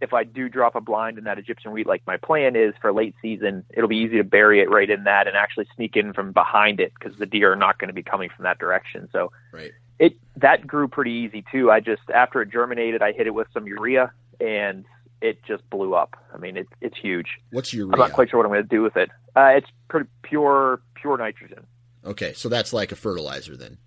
if 0.00 0.12
I 0.12 0.22
do 0.22 0.48
drop 0.48 0.76
a 0.76 0.80
blind 0.80 1.18
in 1.18 1.24
that 1.24 1.38
Egyptian 1.38 1.72
wheat. 1.72 1.86
Like 1.86 2.02
my 2.06 2.16
plan 2.16 2.54
is 2.54 2.72
for 2.80 2.92
late 2.92 3.16
season, 3.20 3.64
it'll 3.70 3.88
be 3.88 3.96
easy 3.96 4.16
to 4.18 4.24
bury 4.24 4.60
it 4.60 4.70
right 4.70 4.88
in 4.88 5.04
that 5.04 5.26
and 5.26 5.36
actually 5.36 5.66
sneak 5.74 5.96
in 5.96 6.12
from 6.12 6.32
behind 6.32 6.78
it 6.78 6.92
because 6.98 7.18
the 7.18 7.26
deer 7.26 7.52
are 7.52 7.56
not 7.56 7.78
going 7.78 7.88
to 7.88 7.94
be 7.94 8.02
coming 8.04 8.30
from 8.34 8.44
that 8.44 8.58
direction. 8.58 9.08
So 9.12 9.32
Right. 9.52 9.72
it 9.98 10.16
that 10.36 10.66
grew 10.66 10.86
pretty 10.88 11.12
easy 11.12 11.44
too. 11.50 11.70
I 11.70 11.80
just 11.80 12.02
after 12.14 12.40
it 12.42 12.50
germinated, 12.52 13.02
I 13.02 13.12
hit 13.12 13.26
it 13.26 13.34
with 13.34 13.48
some 13.52 13.66
urea 13.66 14.12
and 14.40 14.84
it 15.20 15.42
just 15.44 15.68
blew 15.68 15.94
up. 15.94 16.16
I 16.32 16.38
mean, 16.38 16.56
it, 16.56 16.68
it's 16.80 16.96
huge. 16.96 17.26
What's 17.50 17.74
your 17.74 17.92
I'm 17.92 17.98
not 17.98 18.12
quite 18.12 18.30
sure 18.30 18.38
what 18.38 18.46
I'm 18.46 18.52
going 18.52 18.62
to 18.62 18.68
do 18.68 18.82
with 18.82 18.96
it. 18.96 19.10
Uh, 19.34 19.50
it's 19.56 19.68
pretty 19.88 20.08
pure 20.22 20.80
pure 20.94 21.18
nitrogen. 21.18 21.66
Okay, 22.04 22.32
so 22.34 22.48
that's 22.48 22.72
like 22.72 22.92
a 22.92 22.96
fertilizer 22.96 23.56
then. 23.56 23.78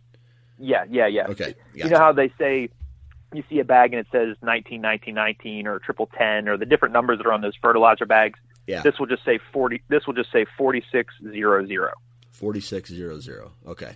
Yeah, 0.62 0.86
yeah, 0.90 1.08
yeah. 1.08 1.28
Okay, 1.28 1.56
Yeah. 1.74 1.86
You 1.86 1.92
know 1.92 1.98
how 1.98 2.14
they 2.14 2.32
say 2.38 2.70
you 3.34 3.44
see 3.50 3.60
a 3.60 3.64
bag 3.66 3.94
and 3.94 4.00
it 4.00 4.08
says 4.12 4.36
19, 4.44 4.82
19, 4.82 5.16
19 5.16 5.68
or 5.68 5.80
triple 5.80 6.08
10 6.18 6.48
or 6.48 6.58
the 6.58 6.66
different 6.66 6.94
numbers 6.94 7.18
that 7.18 7.26
are 7.26 7.34
on 7.34 7.42
those 7.42 7.56
fertilizer 7.62 8.06
bags. 8.06 8.40
Yeah. 8.68 8.82
This 8.82 9.00
will 9.00 9.08
just 9.08 9.26
say 9.26 9.40
40. 9.54 9.82
This 9.88 10.06
will 10.06 10.14
just 10.14 10.32
say 10.32 10.46
4600. 10.58 11.94
4600. 12.32 13.50
Okay. 13.68 13.96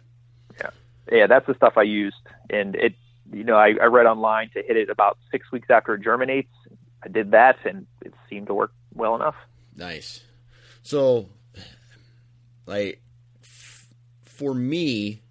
Yeah. 0.60 0.70
Yeah. 1.12 1.28
That's 1.28 1.46
the 1.48 1.54
stuff 1.56 1.74
I 1.78 1.84
used. 1.84 2.16
And 2.50 2.76
it, 2.76 2.94
you 3.32 3.44
know, 3.44 3.56
I, 3.56 3.74
I 3.82 3.86
read 3.86 4.06
online 4.06 4.50
to 4.52 4.62
hit 4.64 4.78
it 4.78 4.90
about 4.90 5.18
six 5.32 5.52
weeks 5.52 5.70
after 5.70 5.94
it 5.96 6.02
germinates. 6.04 6.52
I 7.04 7.10
did 7.10 7.32
that 7.32 7.58
and 7.66 7.86
it 8.02 8.14
seemed 8.30 8.48
to 8.48 8.54
work 8.54 8.72
well 8.94 9.16
enough. 9.16 9.36
Nice. 9.76 10.24
So, 10.82 11.30
like, 12.66 13.02
f- 13.42 13.88
for 14.24 14.54
me, 14.54 15.22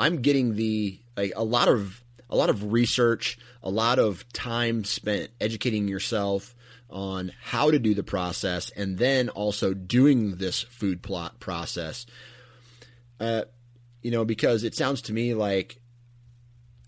I'm 0.00 0.22
getting 0.22 0.56
the 0.56 0.98
like 1.16 1.32
a 1.36 1.44
lot 1.44 1.68
of 1.68 2.02
a 2.30 2.36
lot 2.36 2.48
of 2.48 2.72
research, 2.72 3.38
a 3.62 3.70
lot 3.70 3.98
of 3.98 4.30
time 4.32 4.84
spent 4.84 5.30
educating 5.40 5.88
yourself 5.88 6.54
on 6.88 7.32
how 7.42 7.70
to 7.70 7.78
do 7.78 7.94
the 7.94 8.02
process, 8.02 8.70
and 8.70 8.98
then 8.98 9.28
also 9.28 9.74
doing 9.74 10.36
this 10.36 10.62
food 10.62 11.02
plot 11.02 11.38
process. 11.38 12.06
Uh, 13.20 13.42
you 14.00 14.10
know, 14.10 14.24
because 14.24 14.64
it 14.64 14.74
sounds 14.74 15.02
to 15.02 15.12
me 15.12 15.34
like 15.34 15.78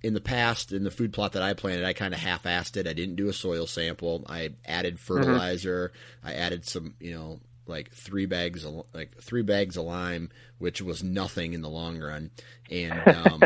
in 0.02 0.14
the 0.14 0.20
past, 0.20 0.72
in 0.72 0.82
the 0.82 0.90
food 0.90 1.12
plot 1.12 1.32
that 1.32 1.42
I 1.42 1.52
planted, 1.52 1.84
I 1.84 1.92
kind 1.92 2.14
of 2.14 2.20
half-assed 2.20 2.76
it. 2.78 2.88
I 2.88 2.94
didn't 2.94 3.16
do 3.16 3.28
a 3.28 3.32
soil 3.32 3.66
sample. 3.66 4.24
I 4.28 4.50
added 4.64 4.98
fertilizer. 4.98 5.92
Mm-hmm. 5.92 6.28
I 6.28 6.32
added 6.34 6.66
some, 6.66 6.94
you 6.98 7.12
know, 7.12 7.40
like 7.66 7.92
three 7.92 8.26
bags, 8.26 8.64
of, 8.64 8.84
like 8.92 9.16
three 9.20 9.42
bags 9.42 9.76
of 9.76 9.84
lime, 9.84 10.30
which 10.58 10.82
was 10.82 11.02
nothing 11.02 11.52
in 11.52 11.62
the 11.62 11.68
long 11.68 11.98
run, 11.98 12.30
and 12.70 12.92
um, 13.06 13.42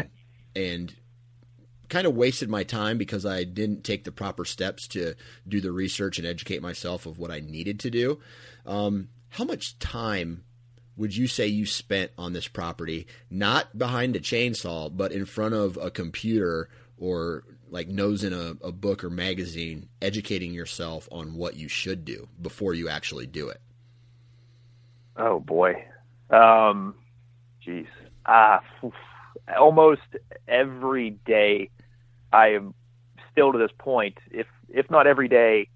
and 0.55 0.95
kind 1.89 2.07
of 2.07 2.17
wasted 2.17 2.49
my 2.49 2.65
time 2.65 2.99
because 2.99 3.25
I 3.25 3.45
didn't 3.45 3.85
take 3.85 4.05
the 4.05 4.13
proper 4.13 4.45
steps 4.45 4.89
to 4.89 5.15
do 5.47 5.61
the 5.61 5.73
research 5.73 6.19
and 6.19 6.27
educate 6.27 6.63
myself 6.63 7.07
of 7.07 7.19
what 7.19 7.31
I 7.31 7.41
needed 7.41 7.79
to 7.81 7.91
do. 7.91 8.19
Um, 8.65 9.09
how 9.31 9.45
much 9.45 9.79
time 9.79 10.45
would 10.97 11.15
you 11.17 11.27
say 11.27 11.47
you 11.47 11.67
spent 11.67 12.11
on 12.17 12.33
this 12.33 12.49
property, 12.49 13.07
not 13.31 13.77
behind 13.79 14.17
a 14.17 14.21
chainsaw, 14.21 14.95
but 14.95 15.13
in 15.13 15.27
front 15.27 15.55
of 15.55 15.77
a 15.77 15.91
computer 15.91 16.69
or 16.99 17.45
like 17.69 17.89
nose 17.89 18.25
in 18.25 18.33
a, 18.33 18.57
a 18.63 18.73
book 18.73 19.05
or 19.05 19.11
magazine, 19.11 19.89
educating 20.01 20.55
yourself 20.55 21.09
on 21.13 21.35
what 21.35 21.57
you 21.57 21.69
should 21.69 22.05
do 22.05 22.29
before 22.41 22.75
you 22.75 22.89
actually 22.89 23.27
do 23.27 23.49
it? 23.49 23.61
Oh 25.19 25.41
boy, 25.41 25.85
um, 26.31 26.95
jeez, 27.67 27.87
ah, 28.27 28.61
almost 29.59 30.03
every 30.47 31.11
day. 31.25 31.71
I 32.33 32.49
am 32.49 32.75
still 33.33 33.53
to 33.53 33.59
this 33.59 33.71
point, 33.79 34.19
if 34.31 34.47
if 34.69 34.91
not 34.91 35.07
every 35.07 35.29
day, 35.29 35.69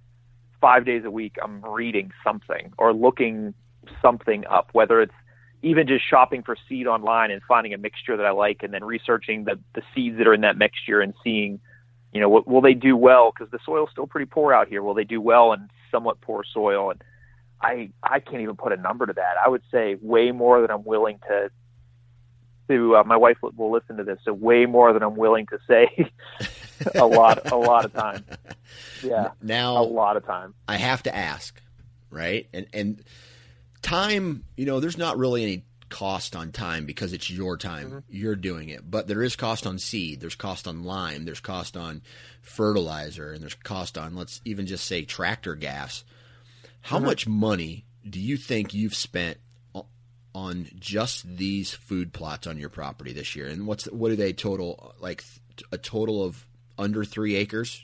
five 0.60 0.84
days 0.84 1.04
a 1.04 1.10
week, 1.10 1.36
I'm 1.42 1.62
reading 1.64 2.12
something 2.22 2.72
or 2.76 2.92
looking 2.92 3.54
something 4.02 4.44
up, 4.46 4.70
whether 4.72 5.00
it's 5.00 5.14
even 5.62 5.86
just 5.86 6.08
shopping 6.08 6.42
for 6.42 6.56
seed 6.68 6.86
online 6.86 7.30
and 7.30 7.42
finding 7.46 7.74
a 7.74 7.78
mixture 7.78 8.16
that 8.16 8.26
I 8.26 8.30
like, 8.30 8.62
and 8.62 8.72
then 8.74 8.84
researching 8.84 9.44
the 9.44 9.58
the 9.74 9.82
seeds 9.94 10.18
that 10.18 10.26
are 10.26 10.34
in 10.34 10.42
that 10.42 10.58
mixture 10.58 11.00
and 11.00 11.14
seeing, 11.24 11.60
you 12.12 12.20
know, 12.20 12.28
will, 12.28 12.44
will 12.46 12.60
they 12.60 12.74
do 12.74 12.96
well? 12.96 13.32
Because 13.32 13.50
the 13.50 13.58
soil's 13.64 13.90
still 13.90 14.06
pretty 14.06 14.26
poor 14.26 14.52
out 14.52 14.68
here. 14.68 14.82
Will 14.82 14.94
they 14.94 15.04
do 15.04 15.20
well 15.20 15.52
in 15.52 15.68
somewhat 15.90 16.20
poor 16.20 16.44
soil? 16.44 16.90
And 16.90 17.02
I 17.62 17.90
I 18.02 18.20
can't 18.20 18.42
even 18.42 18.56
put 18.56 18.72
a 18.72 18.76
number 18.76 19.06
to 19.06 19.12
that. 19.12 19.34
I 19.44 19.48
would 19.48 19.62
say 19.70 19.96
way 20.00 20.32
more 20.32 20.60
than 20.60 20.70
I'm 20.70 20.84
willing 20.84 21.18
to. 21.28 21.50
To 22.68 22.94
uh, 22.98 23.02
my 23.02 23.16
wife 23.16 23.38
will 23.42 23.72
listen 23.72 23.96
to 23.96 24.04
this, 24.04 24.20
so 24.24 24.32
way 24.32 24.64
more 24.64 24.92
than 24.92 25.02
I'm 25.02 25.16
willing 25.16 25.46
to 25.46 25.58
say. 25.66 26.08
a 26.94 27.04
lot, 27.04 27.50
a 27.50 27.56
lot 27.56 27.84
of 27.84 27.92
time. 27.92 28.24
Yeah, 29.02 29.30
now 29.42 29.78
a 29.78 29.82
lot 29.82 30.16
of 30.16 30.24
time. 30.26 30.54
I 30.68 30.76
have 30.76 31.02
to 31.04 31.14
ask, 31.14 31.60
right? 32.10 32.46
And 32.52 32.66
and 32.72 33.02
time, 33.82 34.44
you 34.56 34.66
know, 34.66 34.78
there's 34.78 34.98
not 34.98 35.18
really 35.18 35.42
any 35.42 35.64
cost 35.88 36.36
on 36.36 36.52
time 36.52 36.86
because 36.86 37.12
it's 37.12 37.28
your 37.28 37.56
time. 37.56 37.86
Mm-hmm. 37.88 37.98
You're 38.08 38.36
doing 38.36 38.68
it. 38.68 38.88
But 38.88 39.08
there 39.08 39.22
is 39.22 39.36
cost 39.36 39.66
on 39.66 39.78
seed, 39.78 40.20
there's 40.20 40.34
cost 40.34 40.66
on 40.66 40.84
lime, 40.84 41.24
there's 41.24 41.40
cost 41.40 41.76
on 41.76 42.02
fertilizer, 42.40 43.32
and 43.32 43.42
there's 43.42 43.54
cost 43.54 43.98
on 43.98 44.14
let's 44.14 44.40
even 44.44 44.66
just 44.66 44.84
say 44.84 45.04
tractor 45.04 45.54
gas. 45.54 46.04
How 46.82 46.96
mm-hmm. 46.96 47.06
much 47.06 47.26
money 47.26 47.84
do 48.08 48.20
you 48.20 48.36
think 48.36 48.74
you've 48.74 48.94
spent 48.94 49.38
on 50.34 50.68
just 50.78 51.36
these 51.36 51.72
food 51.72 52.12
plots 52.12 52.46
on 52.46 52.58
your 52.58 52.68
property 52.68 53.12
this 53.12 53.34
year? 53.36 53.46
And 53.46 53.66
what's 53.66 53.84
what 53.86 54.10
do 54.10 54.16
they 54.16 54.32
total 54.32 54.94
like 55.00 55.24
a 55.72 55.78
total 55.78 56.24
of 56.24 56.46
under 56.78 57.04
3 57.04 57.36
acres? 57.36 57.82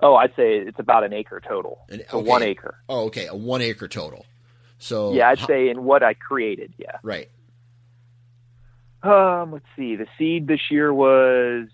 Oh, 0.00 0.14
I'd 0.14 0.34
say 0.36 0.58
it's 0.58 0.78
about 0.78 1.04
an 1.04 1.12
acre 1.12 1.40
total. 1.46 1.80
An, 1.88 2.02
okay. 2.12 2.16
one 2.16 2.42
acre. 2.42 2.76
Oh, 2.88 3.06
okay, 3.06 3.26
a 3.26 3.34
one 3.34 3.60
acre 3.62 3.88
total. 3.88 4.24
So 4.78 5.12
yeah, 5.12 5.28
I'd 5.28 5.40
say 5.40 5.68
in 5.68 5.84
what 5.84 6.02
I 6.02 6.14
created. 6.14 6.72
Yeah. 6.78 6.98
Right. 7.02 7.28
Um, 9.02 9.52
let's 9.52 9.66
see. 9.76 9.96
The 9.96 10.06
seed 10.16 10.46
this 10.46 10.70
year 10.70 10.92
was 10.92 11.68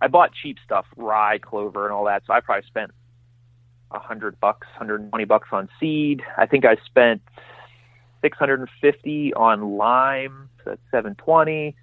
I 0.00 0.08
bought 0.08 0.32
cheap 0.32 0.58
stuff, 0.64 0.86
rye, 0.96 1.38
clover, 1.38 1.84
and 1.84 1.92
all 1.92 2.04
that. 2.04 2.24
So 2.26 2.32
I 2.32 2.40
probably 2.40 2.66
spent 2.66 2.90
a 3.94 3.98
hundred 3.98 4.38
bucks, 4.40 4.66
hundred 4.76 5.00
and 5.00 5.10
twenty 5.10 5.24
bucks 5.24 5.48
on 5.52 5.68
seed. 5.80 6.22
I 6.36 6.46
think 6.46 6.64
I 6.66 6.76
spent 6.84 7.22
six 8.20 8.36
hundred 8.36 8.60
and 8.60 8.68
fifty 8.80 9.32
on 9.32 9.76
lime. 9.76 10.50
So 10.64 10.70
that's 10.70 10.82
seven 10.90 11.14
twenty. 11.14 11.76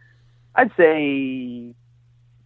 I'd 0.54 0.72
say 0.76 1.74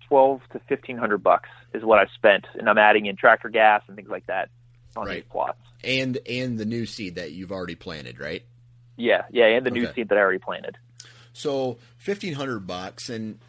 twelve 0.08 0.42
to 0.52 0.60
fifteen 0.70 0.98
hundred 0.98 1.24
bucks 1.24 1.50
is 1.74 1.84
what 1.84 2.00
I 2.00 2.06
spent, 2.14 2.46
and 2.54 2.70
I'm 2.70 2.78
adding 2.78 3.08
in 3.08 3.16
tractor 3.16 3.50
gas 3.50 3.82
and 3.88 3.96
things 3.96 4.10
like 4.10 4.28
that 4.28 4.50
on 4.96 5.08
right. 5.08 5.16
these 5.16 5.32
plots. 5.32 5.60
And 5.84 6.18
and 6.30 6.58
the 6.58 6.66
new 6.66 6.86
seed 6.86 7.16
that 7.16 7.32
you've 7.32 7.52
already 7.52 7.76
planted, 7.76 8.20
right? 8.20 8.44
Yeah, 8.98 9.24
yeah, 9.32 9.48
and 9.48 9.66
the 9.66 9.72
okay. 9.72 9.80
new 9.82 9.94
seed 9.94 10.10
that 10.10 10.18
I 10.18 10.22
already 10.22 10.40
planted. 10.40 10.78
So 11.34 11.80
fifteen 11.98 12.34
hundred 12.34 12.68
bucks, 12.68 13.10
and 13.10 13.40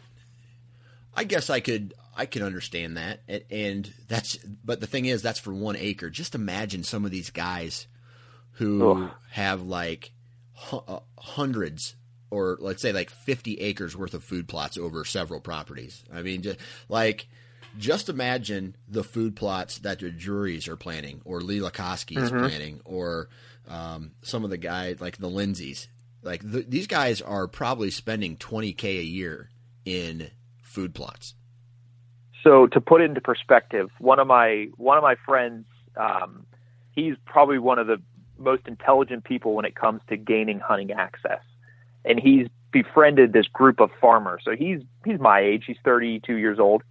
I 1.15 1.23
guess 1.23 1.49
I 1.49 1.59
could 1.59 1.93
I 2.17 2.25
can 2.25 2.41
understand 2.41 2.97
that, 2.97 3.21
and 3.49 3.93
that's 4.07 4.37
but 4.37 4.79
the 4.79 4.87
thing 4.87 5.05
is 5.05 5.21
that's 5.21 5.39
for 5.39 5.53
one 5.53 5.75
acre. 5.77 6.09
Just 6.09 6.35
imagine 6.35 6.83
some 6.83 7.05
of 7.05 7.11
these 7.11 7.29
guys 7.29 7.87
who 8.53 9.09
have 9.29 9.61
like 9.61 10.11
uh, 10.71 10.99
hundreds 11.17 11.95
or 12.29 12.57
let's 12.59 12.81
say 12.81 12.91
like 12.91 13.09
50 13.09 13.59
acres 13.59 13.95
worth 13.95 14.13
of 14.13 14.23
food 14.23 14.47
plots 14.47 14.77
over 14.77 15.05
several 15.05 15.39
properties. 15.39 16.03
I 16.13 16.21
mean, 16.23 16.41
just 16.41 16.59
like 16.89 17.27
just 17.77 18.09
imagine 18.09 18.75
the 18.87 19.03
food 19.03 19.35
plots 19.35 19.79
that 19.79 19.99
the 19.99 20.09
Drurys 20.09 20.67
are 20.67 20.75
planning, 20.75 21.21
or 21.25 21.41
Lee 21.41 21.59
Lakosky 21.59 22.17
is 22.17 22.31
mm-hmm. 22.31 22.45
planning, 22.45 22.81
or 22.85 23.29
um, 23.67 24.11
some 24.21 24.43
of 24.43 24.49
the 24.49 24.57
guys 24.57 24.99
like 24.99 25.17
the 25.17 25.29
Lindsays. 25.29 25.87
Like 26.23 26.41
the, 26.43 26.65
these 26.67 26.87
guys 26.87 27.21
are 27.21 27.47
probably 27.47 27.91
spending 27.91 28.37
20k 28.37 28.83
a 28.83 29.03
year 29.03 29.49
in 29.85 30.31
food 30.61 30.93
plots. 30.93 31.35
So 32.43 32.67
to 32.67 32.81
put 32.81 33.01
it 33.01 33.05
into 33.05 33.21
perspective, 33.21 33.89
one 33.99 34.19
of 34.19 34.27
my 34.27 34.67
one 34.77 34.97
of 34.97 35.03
my 35.03 35.15
friends, 35.25 35.65
um, 35.95 36.45
he's 36.91 37.15
probably 37.25 37.59
one 37.59 37.79
of 37.79 37.87
the 37.87 38.01
most 38.37 38.67
intelligent 38.67 39.23
people 39.23 39.53
when 39.53 39.65
it 39.65 39.75
comes 39.75 40.01
to 40.09 40.17
gaining 40.17 40.59
hunting 40.59 40.91
access, 40.91 41.41
and 42.05 42.19
he's 42.19 42.47
befriended 42.71 43.33
this 43.33 43.47
group 43.47 43.79
of 43.79 43.89
farmers. 43.99 44.41
So 44.45 44.55
he's 44.55 44.81
he's 45.05 45.19
my 45.19 45.39
age. 45.39 45.63
He's 45.65 45.77
32 45.83 46.35
years 46.35 46.59
old 46.59 46.83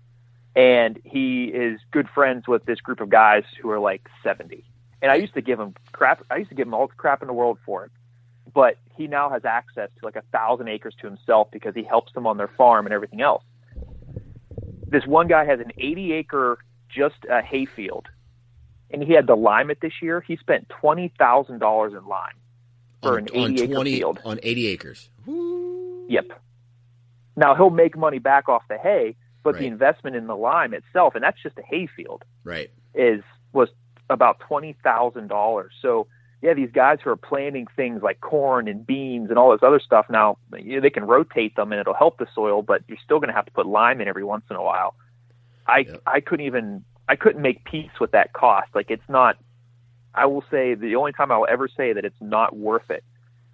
and 0.56 0.98
he 1.04 1.44
is 1.44 1.78
good 1.90 2.08
friends 2.08 2.48
with 2.48 2.64
this 2.64 2.80
group 2.80 3.00
of 3.00 3.10
guys 3.10 3.44
who 3.60 3.70
are 3.70 3.78
like 3.78 4.08
70. 4.24 4.64
And 5.02 5.12
I 5.12 5.16
used 5.16 5.34
to 5.34 5.42
give 5.42 5.60
him 5.60 5.74
crap. 5.92 6.24
I 6.30 6.38
used 6.38 6.48
to 6.48 6.56
give 6.56 6.66
him 6.66 6.72
all 6.74 6.86
the 6.86 6.94
crap 6.94 7.20
in 7.20 7.28
the 7.28 7.34
world 7.34 7.58
for 7.64 7.84
it. 7.84 7.92
But 8.54 8.78
he 8.96 9.06
now 9.06 9.28
has 9.28 9.44
access 9.44 9.90
to 10.00 10.04
like 10.04 10.16
a 10.16 10.22
thousand 10.32 10.68
acres 10.68 10.94
to 11.02 11.06
himself 11.06 11.48
because 11.52 11.74
he 11.74 11.82
helps 11.82 12.14
them 12.14 12.26
on 12.26 12.38
their 12.38 12.48
farm 12.48 12.86
and 12.86 12.94
everything 12.94 13.20
else. 13.20 13.44
This 14.88 15.06
one 15.06 15.26
guy 15.28 15.44
has 15.44 15.60
an 15.60 15.72
80 15.76 16.12
acre 16.12 16.58
just 16.88 17.16
a 17.28 17.42
hayfield, 17.42 18.06
and 18.90 19.02
he 19.02 19.12
had 19.12 19.26
to 19.26 19.34
lime 19.34 19.70
it 19.70 19.80
this 19.80 19.94
year. 20.00 20.20
He 20.20 20.36
spent 20.36 20.68
twenty 20.68 21.12
thousand 21.18 21.58
dollars 21.58 21.92
in 21.92 22.06
lime 22.06 22.36
for 23.02 23.12
on, 23.12 23.18
an 23.18 23.28
80 23.32 23.38
on 23.38 23.68
20, 23.68 23.90
acre 23.90 23.98
field 23.98 24.20
on 24.24 24.40
80 24.42 24.66
acres. 24.68 25.08
Woo. 25.26 26.06
Yep. 26.08 26.40
Now 27.36 27.54
he'll 27.54 27.70
make 27.70 27.96
money 27.96 28.18
back 28.18 28.48
off 28.48 28.62
the 28.68 28.78
hay, 28.78 29.16
but 29.42 29.54
right. 29.54 29.60
the 29.60 29.66
investment 29.66 30.16
in 30.16 30.26
the 30.26 30.36
lime 30.36 30.72
itself, 30.72 31.14
and 31.14 31.22
that's 31.22 31.40
just 31.42 31.58
a 31.58 31.62
hayfield, 31.62 32.24
right, 32.44 32.70
is 32.94 33.22
was 33.52 33.68
about 34.08 34.40
twenty 34.40 34.74
thousand 34.82 35.28
dollars. 35.28 35.72
So 35.82 36.06
yeah, 36.42 36.54
these 36.54 36.70
guys 36.70 36.98
who 37.02 37.10
are 37.10 37.16
planting 37.16 37.66
things 37.76 38.02
like 38.02 38.20
corn 38.20 38.68
and 38.68 38.86
beans 38.86 39.30
and 39.30 39.38
all 39.38 39.52
this 39.52 39.62
other 39.62 39.80
stuff 39.80 40.06
now, 40.10 40.36
you 40.58 40.76
know, 40.76 40.80
they 40.80 40.90
can 40.90 41.04
rotate 41.04 41.56
them 41.56 41.72
and 41.72 41.80
it'll 41.80 41.94
help 41.94 42.18
the 42.18 42.26
soil, 42.34 42.62
but 42.62 42.82
you're 42.88 42.98
still 43.02 43.18
going 43.18 43.28
to 43.28 43.34
have 43.34 43.46
to 43.46 43.52
put 43.52 43.66
lime 43.66 44.00
in 44.00 44.08
every 44.08 44.24
once 44.24 44.44
in 44.50 44.56
a 44.56 44.62
while. 44.62 44.94
I 45.66 45.78
yep. 45.78 46.02
I 46.06 46.20
couldn't 46.20 46.46
even 46.46 46.84
I 47.08 47.16
couldn't 47.16 47.42
make 47.42 47.64
peace 47.64 47.90
with 48.00 48.12
that 48.12 48.32
cost. 48.32 48.68
Like 48.74 48.90
it's 48.90 49.08
not. 49.08 49.36
I 50.14 50.26
will 50.26 50.44
say 50.50 50.74
the 50.74 50.96
only 50.96 51.12
time 51.12 51.30
I'll 51.30 51.46
ever 51.48 51.68
say 51.68 51.92
that 51.92 52.04
it's 52.04 52.20
not 52.20 52.56
worth 52.56 52.90
it 52.90 53.04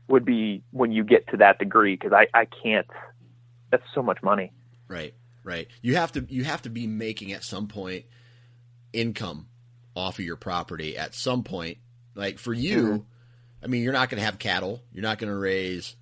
would 0.08 0.24
be 0.24 0.62
when 0.70 0.92
you 0.92 1.02
get 1.04 1.26
to 1.28 1.36
that 1.38 1.58
degree 1.58 1.94
because 1.94 2.12
I 2.12 2.26
I 2.34 2.46
can't. 2.62 2.86
That's 3.70 3.84
so 3.94 4.02
much 4.02 4.22
money. 4.22 4.52
Right. 4.86 5.14
right. 5.44 5.68
You 5.80 5.96
have 5.96 6.12
to 6.12 6.26
you 6.28 6.44
have 6.44 6.62
to 6.62 6.70
be 6.70 6.86
making 6.86 7.32
at 7.32 7.44
some 7.44 7.68
point 7.68 8.04
income 8.92 9.48
off 9.94 10.18
of 10.18 10.24
your 10.24 10.36
property 10.36 10.96
at 10.96 11.14
some 11.14 11.42
point. 11.42 11.78
Like 12.14 12.38
for 12.38 12.52
you, 12.52 12.82
mm-hmm. 12.82 13.64
I 13.64 13.66
mean, 13.68 13.82
you're 13.82 13.92
not 13.92 14.10
going 14.10 14.18
to 14.18 14.24
have 14.24 14.38
cattle. 14.38 14.82
You're 14.92 15.02
not 15.02 15.18
going 15.18 15.32
to 15.32 15.38
raise, 15.38 15.96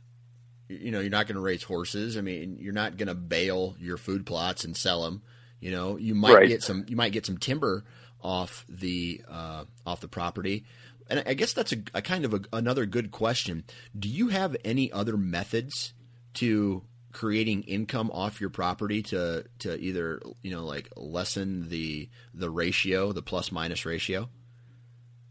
you 0.69 0.91
know, 0.91 1.01
you're 1.01 1.11
not 1.11 1.27
going 1.27 1.37
to 1.37 1.43
raise 1.43 1.63
horses. 1.63 2.17
I 2.17 2.21
mean, 2.21 2.59
you're 2.61 2.73
not 2.73 2.97
going 2.97 3.09
to 3.09 3.15
bale 3.15 3.77
your 3.79 3.97
food 3.97 4.27
plots 4.27 4.65
and 4.65 4.77
sell 4.77 5.03
them. 5.03 5.23
You 5.61 5.71
know, 5.71 5.97
you 5.97 6.15
might 6.15 6.35
right. 6.35 6.49
get 6.49 6.63
some, 6.63 6.85
you 6.89 6.97
might 6.97 7.13
get 7.13 7.27
some 7.27 7.37
timber 7.37 7.85
off 8.23 8.65
the 8.69 9.23
uh, 9.29 9.65
off 9.87 10.01
the 10.01 10.09
property. 10.09 10.65
And 11.09 11.23
I 11.27 11.35
guess 11.35 11.53
that's 11.53 11.73
a, 11.73 11.79
a 11.95 12.03
kind 12.03 12.25
of 12.25 12.35
a, 12.35 12.41
another 12.53 12.87
good 12.87 13.11
question. 13.11 13.65
Do 13.99 14.09
you 14.09 14.29
have 14.29 14.57
any 14.65 14.93
other 14.93 15.17
methods 15.17 15.93
to 16.35 16.83
creating 17.13 17.65
income 17.65 18.11
off 18.13 18.41
your 18.41 18.51
property 18.51 19.03
to 19.03 19.45
to 19.59 19.77
either 19.79 20.23
you 20.43 20.53
know 20.53 20.65
like 20.65 20.89
lessen 20.97 21.69
the 21.69 22.09
the 22.33 22.51
ratio, 22.51 23.13
the 23.13 23.23
plus 23.23 23.51
minus 23.51 23.85
ratio? 23.85 24.29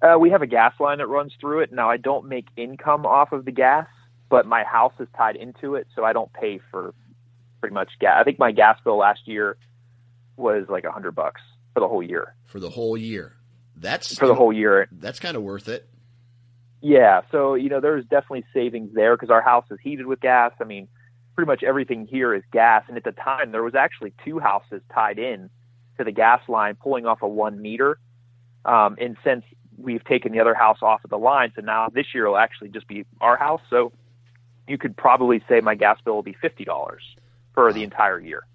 Uh, 0.01 0.17
we 0.17 0.29
have 0.29 0.41
a 0.41 0.47
gas 0.47 0.73
line 0.79 0.99
that 0.99 1.07
runs 1.07 1.33
through 1.39 1.59
it. 1.59 1.71
Now 1.73 1.89
I 1.89 1.97
don't 1.97 2.27
make 2.27 2.47
income 2.55 3.05
off 3.05 3.31
of 3.31 3.45
the 3.45 3.51
gas, 3.51 3.87
but 4.29 4.45
my 4.45 4.63
house 4.63 4.93
is 4.99 5.07
tied 5.17 5.35
into 5.35 5.75
it, 5.75 5.87
so 5.95 6.03
I 6.05 6.13
don't 6.13 6.31
pay 6.31 6.59
for 6.71 6.93
pretty 7.59 7.73
much 7.73 7.89
gas. 7.99 8.15
I 8.19 8.23
think 8.23 8.39
my 8.39 8.51
gas 8.51 8.77
bill 8.83 8.97
last 8.97 9.21
year 9.25 9.57
was 10.37 10.65
like 10.69 10.85
a 10.85 10.91
hundred 10.91 11.15
bucks 11.15 11.41
for 11.73 11.81
the 11.81 11.87
whole 11.87 12.03
year. 12.03 12.35
For 12.45 12.59
the 12.59 12.69
whole 12.69 12.97
year, 12.97 13.35
that's 13.75 14.17
for 14.17 14.27
the 14.27 14.35
whole 14.35 14.53
year. 14.53 14.87
That's 14.91 15.19
kind 15.19 15.35
of 15.35 15.43
worth 15.43 15.67
it. 15.67 15.89
Yeah, 16.81 17.21
so 17.31 17.55
you 17.55 17.67
know 17.67 17.81
there's 17.81 18.05
definitely 18.05 18.45
savings 18.53 18.91
there 18.93 19.15
because 19.17 19.29
our 19.29 19.41
house 19.41 19.65
is 19.69 19.79
heated 19.83 20.05
with 20.05 20.21
gas. 20.21 20.53
I 20.61 20.63
mean, 20.63 20.87
pretty 21.35 21.47
much 21.47 21.61
everything 21.61 22.07
here 22.07 22.33
is 22.33 22.43
gas, 22.53 22.83
and 22.87 22.95
at 22.95 23.03
the 23.03 23.11
time 23.11 23.51
there 23.51 23.63
was 23.63 23.75
actually 23.75 24.13
two 24.23 24.39
houses 24.39 24.81
tied 24.93 25.19
in 25.19 25.49
to 25.97 26.05
the 26.05 26.11
gas 26.11 26.41
line, 26.47 26.75
pulling 26.75 27.05
off 27.05 27.21
a 27.21 27.27
one 27.27 27.61
meter. 27.61 27.99
Um, 28.65 28.95
and 28.99 29.17
since 29.23 29.43
we've 29.81 30.03
taken 30.03 30.31
the 30.31 30.39
other 30.39 30.53
house 30.53 30.79
off 30.81 31.03
of 31.03 31.09
the 31.09 31.17
line, 31.17 31.51
so 31.55 31.61
now 31.61 31.89
this 31.93 32.07
year 32.13 32.27
will 32.27 32.37
actually 32.37 32.69
just 32.69 32.87
be 32.87 33.05
our 33.21 33.37
house. 33.37 33.61
So 33.69 33.91
you 34.67 34.77
could 34.77 34.95
probably 34.95 35.43
say 35.49 35.61
my 35.61 35.75
gas 35.75 35.99
bill 36.03 36.15
will 36.15 36.23
be 36.23 36.35
fifty 36.41 36.63
dollars 36.63 37.03
for 37.53 37.71
the 37.73 37.83
entire 37.83 38.19
year. 38.19 38.45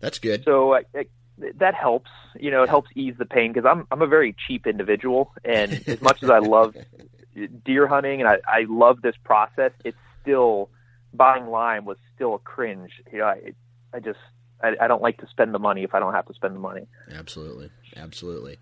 That's 0.00 0.18
good. 0.18 0.44
So 0.44 0.74
uh, 0.74 0.80
it, 0.92 1.10
that 1.58 1.74
helps. 1.74 2.10
You 2.38 2.50
know, 2.50 2.62
it 2.62 2.68
helps 2.68 2.90
ease 2.94 3.14
the 3.18 3.26
pain 3.26 3.52
because 3.52 3.68
I'm 3.68 3.86
I'm 3.90 4.02
a 4.02 4.06
very 4.06 4.34
cheap 4.46 4.66
individual, 4.66 5.32
and 5.44 5.72
as 5.86 6.00
much 6.00 6.22
as 6.22 6.30
I 6.30 6.38
love 6.38 6.76
deer 7.64 7.86
hunting 7.86 8.20
and 8.20 8.28
I, 8.28 8.38
I 8.46 8.66
love 8.68 9.02
this 9.02 9.16
process, 9.24 9.72
it's 9.84 9.96
still 10.22 10.70
buying 11.12 11.46
lime 11.46 11.84
was 11.84 11.96
still 12.14 12.34
a 12.34 12.38
cringe. 12.38 12.90
You 13.12 13.18
know, 13.18 13.26
I 13.26 13.52
I 13.92 14.00
just 14.00 14.18
I, 14.62 14.74
I 14.80 14.88
don't 14.88 15.02
like 15.02 15.18
to 15.18 15.26
spend 15.28 15.54
the 15.54 15.58
money 15.58 15.82
if 15.82 15.94
I 15.94 16.00
don't 16.00 16.14
have 16.14 16.26
to 16.26 16.34
spend 16.34 16.54
the 16.54 16.60
money. 16.60 16.86
Absolutely, 17.12 17.70
absolutely. 17.96 18.58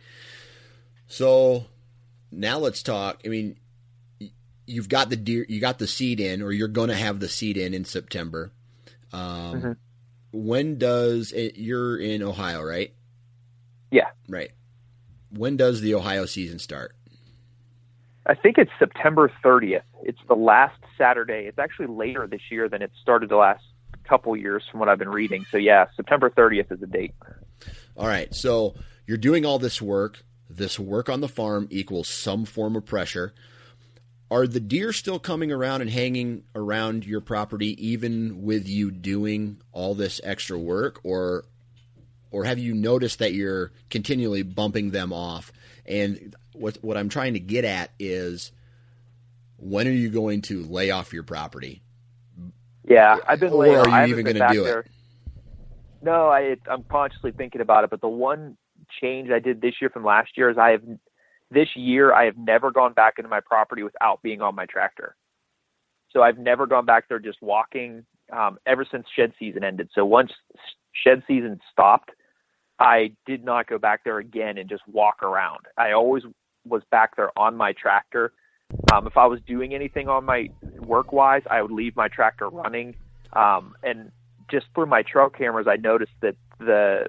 So 1.07 1.67
now 2.31 2.59
let's 2.59 2.83
talk. 2.83 3.23
I 3.25 3.29
mean, 3.29 3.57
you've 4.67 4.89
got 4.89 5.11
the 5.11 5.17
deer, 5.17 5.45
you 5.49 5.61
got 5.61 5.79
the 5.79 5.87
seed 5.87 6.21
in, 6.21 6.43
or 6.43 6.53
you're 6.53 6.69
going 6.69 6.89
to 6.89 6.97
have 6.97 7.21
the 7.21 7.29
seed 7.29 7.57
in 7.57 7.75
in 7.75 7.85
September. 7.85 8.53
Um, 9.13 9.21
mm-hmm. 9.21 9.73
When 10.33 10.79
does 10.79 11.33
it, 11.33 11.57
you're 11.57 11.99
in 11.99 12.23
Ohio, 12.23 12.63
right? 12.63 12.93
Yeah. 13.91 14.09
Right. 14.29 14.51
When 15.31 15.57
does 15.57 15.81
the 15.81 15.95
Ohio 15.95 16.27
season 16.27 16.59
start? 16.59 16.95
I 18.27 18.35
think 18.35 18.57
it's 18.57 18.71
September 18.79 19.31
30th. 19.45 19.83
It's 20.03 20.21
the 20.29 20.35
last 20.35 20.79
Saturday. 20.97 21.47
It's 21.47 21.59
actually 21.59 21.89
later 21.89 22.27
this 22.27 22.41
year 22.51 22.69
than 22.69 22.81
it 22.81 22.93
started 23.01 23.29
the 23.29 23.37
last 23.37 23.65
couple 24.05 24.37
years 24.37 24.63
from 24.71 24.81
what 24.81 24.89
I've 24.89 24.99
been 24.99 25.09
reading. 25.09 25.45
So 25.51 25.59
yeah, 25.59 25.87
September 25.97 26.31
30th 26.31 26.73
is 26.73 26.81
the 26.81 26.87
date. 26.87 27.15
All 27.97 28.07
right. 28.07 28.33
So 28.35 28.75
you're 29.07 29.19
doing 29.19 29.45
all 29.45 29.59
this 29.59 29.83
work. 29.83 30.25
This 30.57 30.79
work 30.79 31.09
on 31.09 31.21
the 31.21 31.29
farm 31.29 31.67
equals 31.71 32.09
some 32.09 32.45
form 32.45 32.77
of 32.77 32.85
pressure. 32.85 33.33
Are 34.31 34.47
the 34.47 34.61
deer 34.61 34.93
still 34.93 35.19
coming 35.19 35.51
around 35.51 35.83
and 35.83 35.91
hanging 35.91 36.45
around 36.55 37.07
your 37.07 37.21
property 37.21 37.77
even 37.87 38.43
with 38.43 38.69
you 38.69 38.91
doing 38.91 39.61
all 39.73 39.95
this 39.95 40.21
extra 40.25 40.59
work 40.59 41.01
or 41.05 41.45
or 42.31 42.45
have 42.45 42.59
you 42.59 42.75
noticed 42.75 43.19
that 43.19 43.35
you're 43.35 43.73
continually 43.91 44.43
bumping 44.43 44.91
them 44.91 45.13
off? 45.13 45.53
And 45.87 46.35
what 46.53 46.79
what 46.83 46.97
I'm 46.97 47.09
trying 47.09 47.35
to 47.35 47.41
get 47.41 47.65
at 47.65 47.91
is 47.99 48.53
when 49.59 49.87
are 49.87 49.93
you 49.93 50.11
going 50.11 50.43
to 50.43 50.65
lay 50.65 50.91
off 50.91 51.13
your 51.13 51.23
property? 51.23 51.83
Yeah, 52.85 53.19
I've 53.27 53.41
been 53.41 53.53
laying. 53.53 53.77
Or 53.77 53.89
are 53.89 54.07
you 54.07 54.13
even 54.13 54.25
going 54.25 54.37
to 54.37 54.49
do 54.53 54.65
there. 54.65 54.81
it? 54.81 54.91
No, 56.03 56.29
I, 56.29 56.57
I'm 56.69 56.83
consciously 56.85 57.31
thinking 57.31 57.61
about 57.61 57.85
it. 57.85 57.91
But 57.91 58.01
the 58.01 58.09
one 58.09 58.57
change 59.01 59.31
I 59.31 59.39
did 59.39 59.61
this 59.61 59.75
year 59.81 59.91
from 59.91 60.05
last 60.05 60.37
year 60.37 60.51
is 60.51 60.59
I 60.59 60.71
have 60.71 60.83
this 61.51 61.69
year 61.77 62.13
I 62.13 62.25
have 62.25 62.37
never 62.37 62.71
gone 62.71 62.93
back 62.93 63.15
into 63.19 63.29
my 63.29 63.41
property 63.41 63.83
without 63.83 64.23
being 64.23 64.41
on 64.41 64.55
my 64.55 64.67
tractor. 64.67 65.17
So 66.11 66.23
I've 66.23 66.39
never 66.39 66.67
gone 66.67 66.85
back 66.85 67.09
there 67.09 67.19
just 67.19 67.41
walking 67.43 68.05
um, 68.33 68.59
ever 68.67 68.87
since 68.91 69.07
shed 69.15 69.33
season 69.39 69.65
ended. 69.65 69.89
So 69.95 70.05
once 70.05 70.33
shed 70.93 71.23
season 71.27 71.61
stopped, 71.71 72.11
I 72.79 73.13
did 73.27 73.45
not 73.45 73.67
go 73.67 73.79
back 73.79 74.05
there 74.05 74.19
again 74.19 74.59
and 74.59 74.69
just 74.69 74.83
walk 74.89 75.23
around. 75.23 75.61
I 75.77 75.93
always 75.93 76.25
was 76.67 76.83
back 76.91 77.17
there 77.17 77.37
on 77.39 77.57
my 77.57 77.73
tractor. 77.73 78.33
Um, 78.93 79.07
if 79.07 79.17
I 79.17 79.27
was 79.27 79.41
doing 79.47 79.75
anything 79.75 80.09
on 80.09 80.25
my 80.25 80.49
work 80.79 81.13
wise, 81.13 81.43
I 81.51 81.63
would 81.63 81.71
leave 81.71 81.97
my 81.97 82.09
tractor 82.09 82.49
running. 82.49 82.95
Um, 83.35 83.75
and 83.83 84.11
just 84.51 84.67
through 84.75 84.87
my 84.87 85.03
trail 85.03 85.31
cameras, 85.31 85.67
I 85.69 85.77
noticed 85.77 86.13
that 86.21 86.37
the 86.59 87.07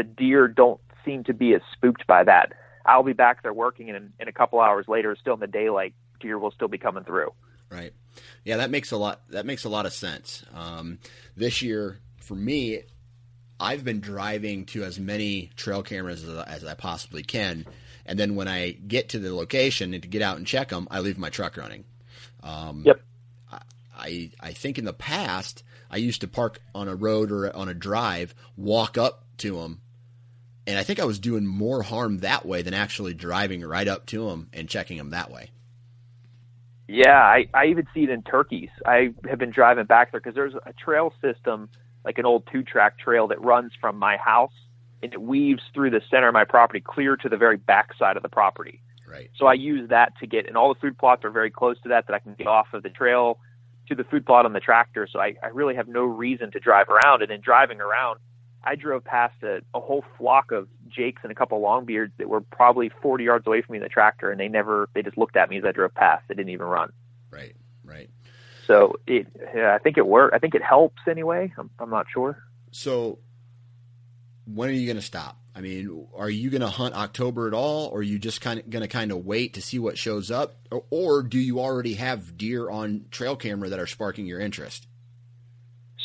the 0.00 0.04
deer 0.04 0.48
don't 0.48 0.80
seem 1.04 1.24
to 1.24 1.34
be 1.34 1.54
as 1.54 1.60
spooked 1.72 2.06
by 2.06 2.24
that. 2.24 2.54
I'll 2.86 3.02
be 3.02 3.12
back 3.12 3.42
there 3.42 3.52
working, 3.52 3.90
and 3.90 4.12
in, 4.18 4.28
a 4.28 4.32
couple 4.32 4.58
hours 4.58 4.88
later, 4.88 5.14
still 5.20 5.34
in 5.34 5.40
the 5.40 5.46
daylight, 5.46 5.92
deer 6.20 6.38
will 6.38 6.52
still 6.52 6.68
be 6.68 6.78
coming 6.78 7.04
through. 7.04 7.32
Right. 7.70 7.92
Yeah, 8.42 8.56
that 8.56 8.70
makes 8.70 8.92
a 8.92 8.96
lot. 8.96 9.20
That 9.28 9.44
makes 9.44 9.64
a 9.64 9.68
lot 9.68 9.84
of 9.84 9.92
sense. 9.92 10.42
Um, 10.54 10.98
this 11.36 11.60
year, 11.60 11.98
for 12.16 12.34
me, 12.34 12.80
I've 13.60 13.84
been 13.84 14.00
driving 14.00 14.64
to 14.66 14.84
as 14.84 14.98
many 14.98 15.50
trail 15.54 15.82
cameras 15.82 16.24
as, 16.24 16.44
as, 16.46 16.64
I 16.64 16.72
possibly 16.72 17.22
can, 17.22 17.66
and 18.06 18.18
then 18.18 18.36
when 18.36 18.48
I 18.48 18.70
get 18.70 19.10
to 19.10 19.18
the 19.18 19.34
location 19.34 19.92
and 19.92 20.02
to 20.02 20.08
get 20.08 20.22
out 20.22 20.38
and 20.38 20.46
check 20.46 20.70
them, 20.70 20.88
I 20.90 21.00
leave 21.00 21.18
my 21.18 21.28
truck 21.28 21.58
running. 21.58 21.84
Um, 22.42 22.84
yep. 22.86 23.02
I 23.94 24.30
I 24.40 24.52
think 24.54 24.78
in 24.78 24.86
the 24.86 24.94
past 24.94 25.62
I 25.90 25.98
used 25.98 26.22
to 26.22 26.28
park 26.28 26.62
on 26.74 26.88
a 26.88 26.94
road 26.94 27.30
or 27.30 27.54
on 27.54 27.68
a 27.68 27.74
drive, 27.74 28.34
walk 28.56 28.96
up 28.96 29.26
to 29.38 29.60
them, 29.60 29.82
and 30.66 30.78
I 30.78 30.82
think 30.82 31.00
I 31.00 31.04
was 31.04 31.18
doing 31.18 31.46
more 31.46 31.82
harm 31.82 32.18
that 32.18 32.46
way 32.46 32.62
than 32.62 32.74
actually 32.74 33.14
driving 33.14 33.62
right 33.62 33.88
up 33.88 34.06
to 34.06 34.28
them 34.28 34.48
and 34.52 34.68
checking 34.68 34.98
them 34.98 35.10
that 35.10 35.30
way. 35.30 35.50
Yeah, 36.88 37.16
I, 37.16 37.46
I 37.54 37.66
even 37.66 37.86
see 37.94 38.02
it 38.02 38.10
in 38.10 38.22
turkeys. 38.22 38.70
I 38.84 39.14
have 39.28 39.38
been 39.38 39.52
driving 39.52 39.86
back 39.86 40.10
there 40.10 40.20
because 40.20 40.34
there's 40.34 40.54
a 40.54 40.72
trail 40.72 41.12
system, 41.22 41.68
like 42.04 42.18
an 42.18 42.26
old 42.26 42.48
two 42.50 42.62
track 42.62 42.98
trail 42.98 43.28
that 43.28 43.40
runs 43.40 43.72
from 43.80 43.96
my 43.96 44.16
house 44.16 44.52
and 45.02 45.12
it 45.12 45.20
weaves 45.20 45.62
through 45.72 45.90
the 45.90 46.02
center 46.10 46.28
of 46.28 46.34
my 46.34 46.44
property 46.44 46.80
clear 46.80 47.16
to 47.16 47.28
the 47.28 47.36
very 47.36 47.56
back 47.56 47.90
side 47.98 48.16
of 48.16 48.22
the 48.22 48.28
property. 48.28 48.82
Right. 49.08 49.30
So 49.36 49.46
I 49.46 49.54
use 49.54 49.88
that 49.90 50.12
to 50.20 50.26
get, 50.26 50.46
and 50.46 50.56
all 50.56 50.72
the 50.72 50.80
food 50.80 50.98
plots 50.98 51.24
are 51.24 51.30
very 51.30 51.50
close 51.50 51.80
to 51.82 51.88
that, 51.88 52.06
that 52.06 52.14
I 52.14 52.18
can 52.18 52.34
get 52.34 52.46
off 52.46 52.68
of 52.72 52.82
the 52.82 52.90
trail 52.90 53.38
to 53.88 53.94
the 53.94 54.04
food 54.04 54.24
plot 54.24 54.44
on 54.44 54.52
the 54.52 54.60
tractor. 54.60 55.08
So 55.10 55.18
I, 55.18 55.34
I 55.42 55.48
really 55.48 55.74
have 55.74 55.88
no 55.88 56.04
reason 56.04 56.50
to 56.52 56.60
drive 56.60 56.88
around. 56.88 57.22
And 57.22 57.30
in 57.32 57.40
driving 57.40 57.80
around, 57.80 58.20
I 58.62 58.74
drove 58.74 59.04
past 59.04 59.42
a, 59.42 59.60
a 59.74 59.80
whole 59.80 60.04
flock 60.18 60.52
of 60.52 60.68
jakes 60.88 61.22
and 61.22 61.32
a 61.32 61.34
couple 61.34 61.58
of 61.58 61.64
longbeards 61.64 62.12
that 62.18 62.28
were 62.28 62.40
probably 62.40 62.90
40 63.02 63.24
yards 63.24 63.46
away 63.46 63.62
from 63.62 63.74
me 63.74 63.78
in 63.78 63.82
the 63.82 63.88
tractor, 63.88 64.30
and 64.30 64.38
they 64.38 64.48
never, 64.48 64.88
they 64.94 65.02
just 65.02 65.16
looked 65.16 65.36
at 65.36 65.48
me 65.48 65.58
as 65.58 65.64
I 65.64 65.72
drove 65.72 65.94
past. 65.94 66.24
They 66.28 66.34
didn't 66.34 66.50
even 66.50 66.66
run. 66.66 66.92
Right, 67.30 67.56
right. 67.84 68.10
So 68.66 68.96
it, 69.06 69.26
yeah, 69.54 69.74
I 69.74 69.78
think 69.78 69.96
it 69.96 70.06
worked. 70.06 70.34
I 70.34 70.38
think 70.38 70.54
it 70.54 70.62
helps 70.62 71.02
anyway. 71.08 71.52
I'm, 71.56 71.70
I'm 71.78 71.90
not 71.90 72.06
sure. 72.12 72.42
So 72.70 73.18
when 74.44 74.68
are 74.68 74.72
you 74.72 74.86
going 74.86 74.96
to 74.96 75.02
stop? 75.02 75.38
I 75.54 75.62
mean, 75.62 76.06
are 76.14 76.30
you 76.30 76.48
going 76.50 76.60
to 76.60 76.68
hunt 76.68 76.94
October 76.94 77.48
at 77.48 77.54
all, 77.54 77.88
or 77.88 77.98
are 77.98 78.02
you 78.02 78.18
just 78.18 78.40
kind 78.40 78.60
of 78.60 78.70
going 78.70 78.82
to 78.82 78.88
kind 78.88 79.10
of 79.10 79.24
wait 79.24 79.54
to 79.54 79.62
see 79.62 79.78
what 79.78 79.98
shows 79.98 80.30
up, 80.30 80.54
or, 80.70 80.84
or 80.90 81.22
do 81.22 81.38
you 81.38 81.60
already 81.60 81.94
have 81.94 82.36
deer 82.36 82.70
on 82.70 83.06
trail 83.10 83.34
camera 83.34 83.68
that 83.68 83.80
are 83.80 83.86
sparking 83.86 84.26
your 84.26 84.38
interest? 84.38 84.86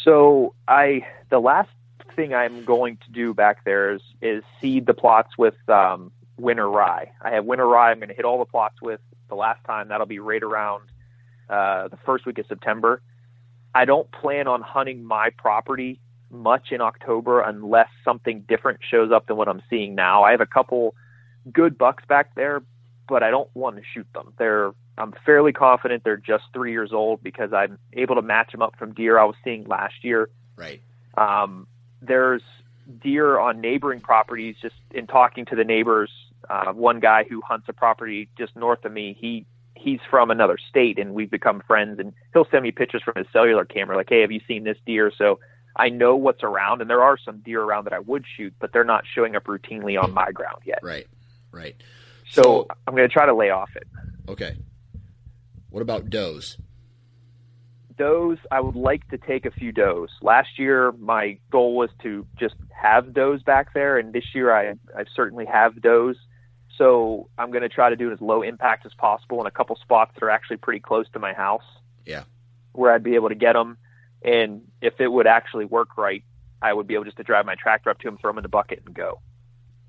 So 0.04 0.56
I, 0.68 1.06
the 1.30 1.40
last 1.40 1.70
thing 2.16 2.34
I'm 2.34 2.64
going 2.64 2.98
to 3.06 3.12
do 3.12 3.34
back 3.34 3.64
there 3.66 3.94
is 3.94 4.02
is 4.22 4.44
seed 4.62 4.86
the 4.86 4.94
plots 4.94 5.38
with 5.38 5.56
um, 5.70 6.12
winter 6.38 6.70
rye. 6.70 7.12
I 7.22 7.32
have 7.32 7.46
winter 7.46 7.68
rye. 7.68 7.92
I'm 7.92 8.00
going 8.00 8.10
to 8.10 8.16
hit 8.16 8.26
all 8.26 8.40
the 8.40 8.46
plots 8.46 8.82
with 8.82 9.00
the 9.30 9.36
last 9.36 9.64
time. 9.66 9.90
That'll 9.90 10.06
be 10.06 10.20
right 10.20 10.44
around 10.44 10.84
uh, 11.50 11.88
the 11.90 11.98
first 12.06 12.26
week 12.26 12.38
of 12.40 12.46
September. 12.48 13.02
I 13.74 13.86
don't 13.86 14.10
plan 14.12 14.48
on 14.48 14.62
hunting 14.62 15.04
my 15.04 15.30
property 15.38 16.00
much 16.32 16.72
in 16.72 16.82
October 16.82 17.42
unless 17.42 17.90
something 18.04 18.42
different 18.48 18.80
shows 18.90 19.12
up 19.12 19.28
than 19.28 19.38
what 19.38 19.48
I'm 19.48 19.62
seeing 19.70 19.96
now. 19.96 20.24
I 20.24 20.32
have 20.32 20.42
a 20.42 20.46
couple 20.46 20.96
good 21.52 21.78
bucks 21.78 22.04
back 22.08 22.36
there, 22.36 22.64
but 23.08 23.24
I 23.24 23.30
don't 23.30 23.50
want 23.54 23.76
to 23.78 23.84
shoot 23.94 24.08
them. 24.14 24.34
They're 24.38 24.74
I'm 24.98 25.14
fairly 25.26 25.52
confident 25.52 26.04
they're 26.04 26.16
just 26.16 26.46
three 26.54 26.72
years 26.72 26.94
old 26.94 27.22
because 27.22 27.52
I'm 27.52 27.78
able 27.94 28.16
to 28.16 28.22
match 28.22 28.52
them 28.52 28.62
up 28.62 28.78
from 28.78 28.94
deer 28.94 29.20
I 29.20 29.26
was 29.26 29.36
seeing 29.44 29.66
last 29.66 30.04
year. 30.04 30.30
Right. 30.56 30.82
Um, 31.18 31.68
there's 32.08 32.44
deer 33.02 33.40
on 33.40 33.62
neighboring 33.62 34.00
properties. 34.00 34.56
Just 34.62 34.76
in 34.92 35.08
talking 35.08 35.46
to 35.46 35.56
the 35.56 35.64
neighbors, 35.64 36.12
uh, 36.50 36.72
one 36.74 37.00
guy 37.00 37.26
who 37.28 37.42
hunts 37.42 37.68
a 37.70 37.74
property 37.74 38.30
just 38.38 38.56
north 38.56 38.86
of 38.86 38.92
me, 38.92 39.16
he 39.20 39.46
he's 39.76 40.00
from 40.10 40.32
another 40.32 40.58
state, 40.70 40.98
and 40.98 41.14
we've 41.14 41.30
become 41.30 41.62
friends. 41.68 42.00
And 42.00 42.14
he'll 42.34 42.48
send 42.50 42.64
me 42.64 42.72
pictures 42.72 43.04
from 43.04 43.14
his 43.16 43.28
cellular 43.32 43.66
camera, 43.66 43.96
like, 43.96 44.10
"Hey, 44.10 44.22
have 44.22 44.32
you 44.32 44.42
seen 44.48 44.64
this 44.64 44.78
deer?" 44.86 45.12
So 45.16 45.40
I 45.76 45.90
know 45.90 46.16
what's 46.16 46.44
around, 46.44 46.82
and 46.82 46.90
there 46.90 47.04
are 47.04 47.18
some 47.18 47.40
deer 47.40 47.62
around 47.62 47.86
that 47.86 47.94
I 47.94 48.00
would 48.00 48.26
shoot, 48.38 48.54
but 48.60 48.72
they're 48.72 48.84
not 48.86 49.04
showing 49.14 49.36
up 49.36 49.46
routinely 49.46 50.02
on 50.02 50.14
my 50.14 50.32
ground 50.32 50.62
yet. 50.66 50.80
Right, 50.82 51.08
right. 51.52 51.76
So, 52.30 52.42
so 52.42 52.68
I'm 52.88 52.96
going 52.96 53.08
to 53.08 53.14
try 53.14 53.26
to 53.26 53.36
lay 53.36 53.50
off 53.50 53.70
it. 53.76 53.88
Okay. 54.30 54.58
What 55.70 55.82
about 55.82 56.10
does? 56.10 56.58
Does, 57.98 58.38
I 58.52 58.60
would 58.60 58.76
like 58.76 59.08
to 59.10 59.18
take 59.18 59.46
a 59.46 59.52
few 59.52 59.72
does. 59.72 60.10
Last 60.22 60.60
year, 60.60 60.92
my 60.94 61.38
goal 61.50 61.76
was 61.76 61.90
to 62.04 62.26
just 62.38 62.56
have 62.72 63.14
does 63.14 63.42
back 63.44 63.74
there, 63.74 63.98
and 63.98 64.12
this 64.12 64.26
year 64.34 64.54
I, 64.54 64.72
I 64.98 65.06
certainly 65.16 65.46
have 65.46 65.82
does. 65.82 66.18
So 66.78 67.30
I'm 67.38 67.52
going 67.52 67.62
to 67.62 67.70
try 67.70 67.90
to 67.90 67.96
do 67.96 68.10
it 68.10 68.14
as 68.14 68.22
low 68.22 68.42
impact 68.42 68.86
as 68.86 68.94
possible 68.94 69.40
in 69.40 69.48
a 69.48 69.52
couple 69.52 69.78
spots 69.78 70.12
that 70.16 70.24
are 70.24 70.30
actually 70.30 70.58
pretty 70.58 70.82
close 70.82 71.06
to 71.14 71.20
my 71.20 71.34
house. 71.34 71.64
Yeah. 72.06 72.24
Where 72.74 72.94
I'd 72.94 73.04
be 73.04 73.16
able 73.16 73.30
to 73.30 73.36
get 73.36 73.54
them. 73.54 73.78
And 74.22 74.64
if 74.82 75.00
it 75.00 75.08
would 75.08 75.28
actually 75.28 75.66
work 75.66 75.98
right, 75.98 76.24
I 76.62 76.74
would 76.74 76.88
be 76.88 76.96
able 76.96 77.06
just 77.06 77.18
to 77.18 77.24
drive 77.24 77.46
my 77.46 77.56
tractor 77.56 77.90
up 77.90 78.00
to 78.00 78.08
them, 78.08 78.18
throw 78.18 78.32
them 78.32 78.40
in 78.40 78.44
the 78.44 78.50
bucket, 78.50 78.84
and 78.86 78.94
go. 78.94 79.22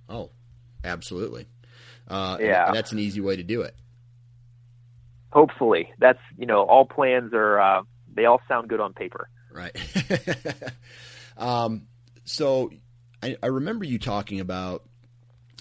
Oh, 0.08 0.30
absolutely. 0.84 1.46
Uh, 2.06 2.36
yeah. 2.40 2.70
that's 2.72 2.92
an 2.92 3.00
easy 3.00 3.20
way 3.20 3.34
to 3.34 3.42
do 3.42 3.62
it. 3.62 3.74
Hopefully. 5.32 5.92
That's, 5.98 6.20
you 6.38 6.46
know, 6.46 6.62
all 6.62 6.84
plans 6.84 7.32
are, 7.34 7.58
uh, 7.58 7.82
they 8.16 8.24
all 8.24 8.40
sound 8.48 8.68
good 8.68 8.80
on 8.80 8.92
paper. 8.92 9.28
Right. 9.52 9.76
um, 11.36 11.86
so 12.24 12.70
I, 13.22 13.36
I 13.42 13.46
remember 13.46 13.84
you 13.84 13.98
talking 13.98 14.40
about 14.40 14.84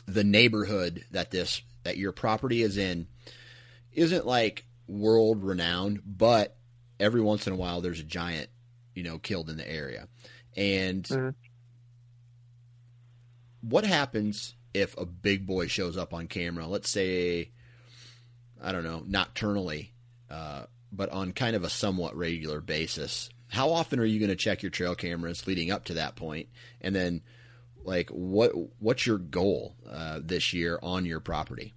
the 0.08 0.24
neighborhood 0.24 1.06
that 1.12 1.32
this 1.32 1.62
that 1.84 1.98
your 1.98 2.12
property 2.12 2.62
is 2.62 2.78
in 2.78 3.08
isn't 3.94 4.26
like 4.26 4.66
world 4.88 5.44
renowned, 5.44 6.02
but 6.06 6.58
every 7.00 7.22
once 7.22 7.48
in 7.48 7.54
a 7.54 7.56
while 7.56 7.82
there's 7.82 8.00
a 8.00 8.04
giant, 8.04 8.50
you 8.94 9.04
know, 9.04 9.18
killed 9.18 9.50
in 9.50 9.58
the 9.58 9.70
area. 9.70 10.08
And 10.56 11.04
mm-hmm. 11.04 11.30
what 13.62 13.86
happens 13.86 14.56
if 14.74 14.98
a 14.98 15.06
big 15.06 15.46
boy 15.46 15.68
shows 15.68 15.98
up 15.98 16.14
on 16.14 16.28
camera? 16.28 16.68
Let's 16.68 16.90
say, 16.90 17.52
I 18.62 18.72
don't 18.72 18.84
know, 18.84 19.04
nocturnally, 19.08 19.90
uh, 20.30 20.66
but 20.96 21.10
on 21.10 21.32
kind 21.32 21.56
of 21.56 21.64
a 21.64 21.70
somewhat 21.70 22.16
regular 22.16 22.62
basis. 22.62 23.30
How 23.50 23.70
often 23.72 24.00
are 24.00 24.06
you 24.06 24.20
going 24.20 24.30
to 24.30 24.36
check 24.36 24.64
your 24.64 24.70
trail 24.70 24.96
cameras 24.96 25.46
leading 25.48 25.72
up 25.72 25.86
to 25.86 25.94
that 25.96 26.16
point? 26.16 26.50
And 26.82 26.96
then 26.96 27.22
like 27.84 28.10
what 28.10 28.52
what's 28.80 29.06
your 29.06 29.18
goal 29.18 29.76
uh, 29.90 30.20
this 30.24 30.54
year 30.54 30.80
on 30.82 31.06
your 31.06 31.20
property? 31.20 31.74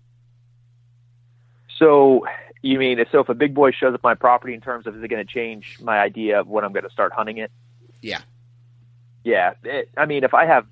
So 1.78 2.26
you 2.62 2.78
mean 2.78 2.98
so 3.12 3.20
if 3.20 3.28
a 3.28 3.34
big 3.34 3.54
boy 3.54 3.70
shows 3.70 3.94
up 3.94 4.02
my 4.02 4.14
property 4.14 4.54
in 4.54 4.60
terms 4.60 4.86
of 4.86 4.96
is 4.96 5.02
it 5.02 5.08
going 5.08 5.24
to 5.24 5.32
change 5.32 5.78
my 5.80 5.98
idea 5.98 6.40
of 6.40 6.48
when 6.48 6.64
I'm 6.64 6.72
going 6.72 6.84
to 6.84 6.90
start 6.90 7.12
hunting 7.12 7.38
it? 7.38 7.52
Yeah. 8.00 8.20
Yeah. 9.24 9.54
It, 9.62 9.90
I 9.96 10.06
mean, 10.06 10.24
if 10.24 10.34
I 10.34 10.46
have 10.46 10.66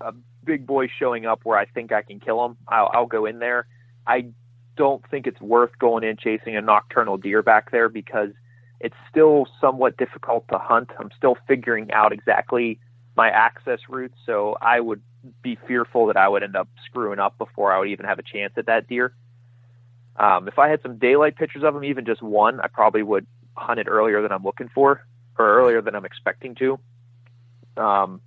a 0.00 0.12
big 0.44 0.66
boy 0.66 0.88
showing 0.98 1.26
up 1.26 1.40
where 1.44 1.58
I 1.58 1.66
think 1.66 1.92
I 1.92 2.02
can 2.02 2.20
kill 2.20 2.44
him, 2.44 2.56
I'll, 2.66 2.90
I'll 2.92 3.06
go 3.06 3.26
in 3.26 3.38
there. 3.38 3.66
I 4.06 4.28
don't 4.78 5.04
think 5.10 5.26
it's 5.26 5.40
worth 5.40 5.76
going 5.78 6.04
in 6.04 6.16
chasing 6.16 6.56
a 6.56 6.62
nocturnal 6.62 7.18
deer 7.18 7.42
back 7.42 7.70
there 7.70 7.88
because 7.90 8.30
it's 8.80 8.94
still 9.10 9.46
somewhat 9.60 9.96
difficult 9.98 10.46
to 10.48 10.58
hunt. 10.58 10.90
I'm 10.98 11.10
still 11.16 11.36
figuring 11.46 11.90
out 11.92 12.12
exactly 12.12 12.78
my 13.16 13.28
access 13.28 13.80
routes. 13.88 14.14
So 14.24 14.56
I 14.62 14.78
would 14.80 15.02
be 15.42 15.58
fearful 15.66 16.06
that 16.06 16.16
I 16.16 16.28
would 16.28 16.44
end 16.44 16.56
up 16.56 16.68
screwing 16.86 17.18
up 17.18 17.36
before 17.36 17.72
I 17.72 17.78
would 17.80 17.88
even 17.88 18.06
have 18.06 18.20
a 18.20 18.22
chance 18.22 18.54
at 18.56 18.66
that 18.66 18.88
deer. 18.88 19.12
Um, 20.16 20.48
if 20.48 20.58
I 20.58 20.68
had 20.68 20.80
some 20.82 20.98
daylight 20.98 21.36
pictures 21.36 21.64
of 21.64 21.74
them, 21.74 21.84
even 21.84 22.06
just 22.06 22.22
one, 22.22 22.60
I 22.60 22.68
probably 22.68 23.02
would 23.02 23.26
hunt 23.56 23.80
it 23.80 23.88
earlier 23.88 24.22
than 24.22 24.30
I'm 24.32 24.44
looking 24.44 24.70
for 24.72 25.04
or 25.38 25.58
earlier 25.58 25.82
than 25.82 25.96
I'm 25.96 26.04
expecting 26.04 26.54
to. 26.56 26.78
Um, 27.76 28.20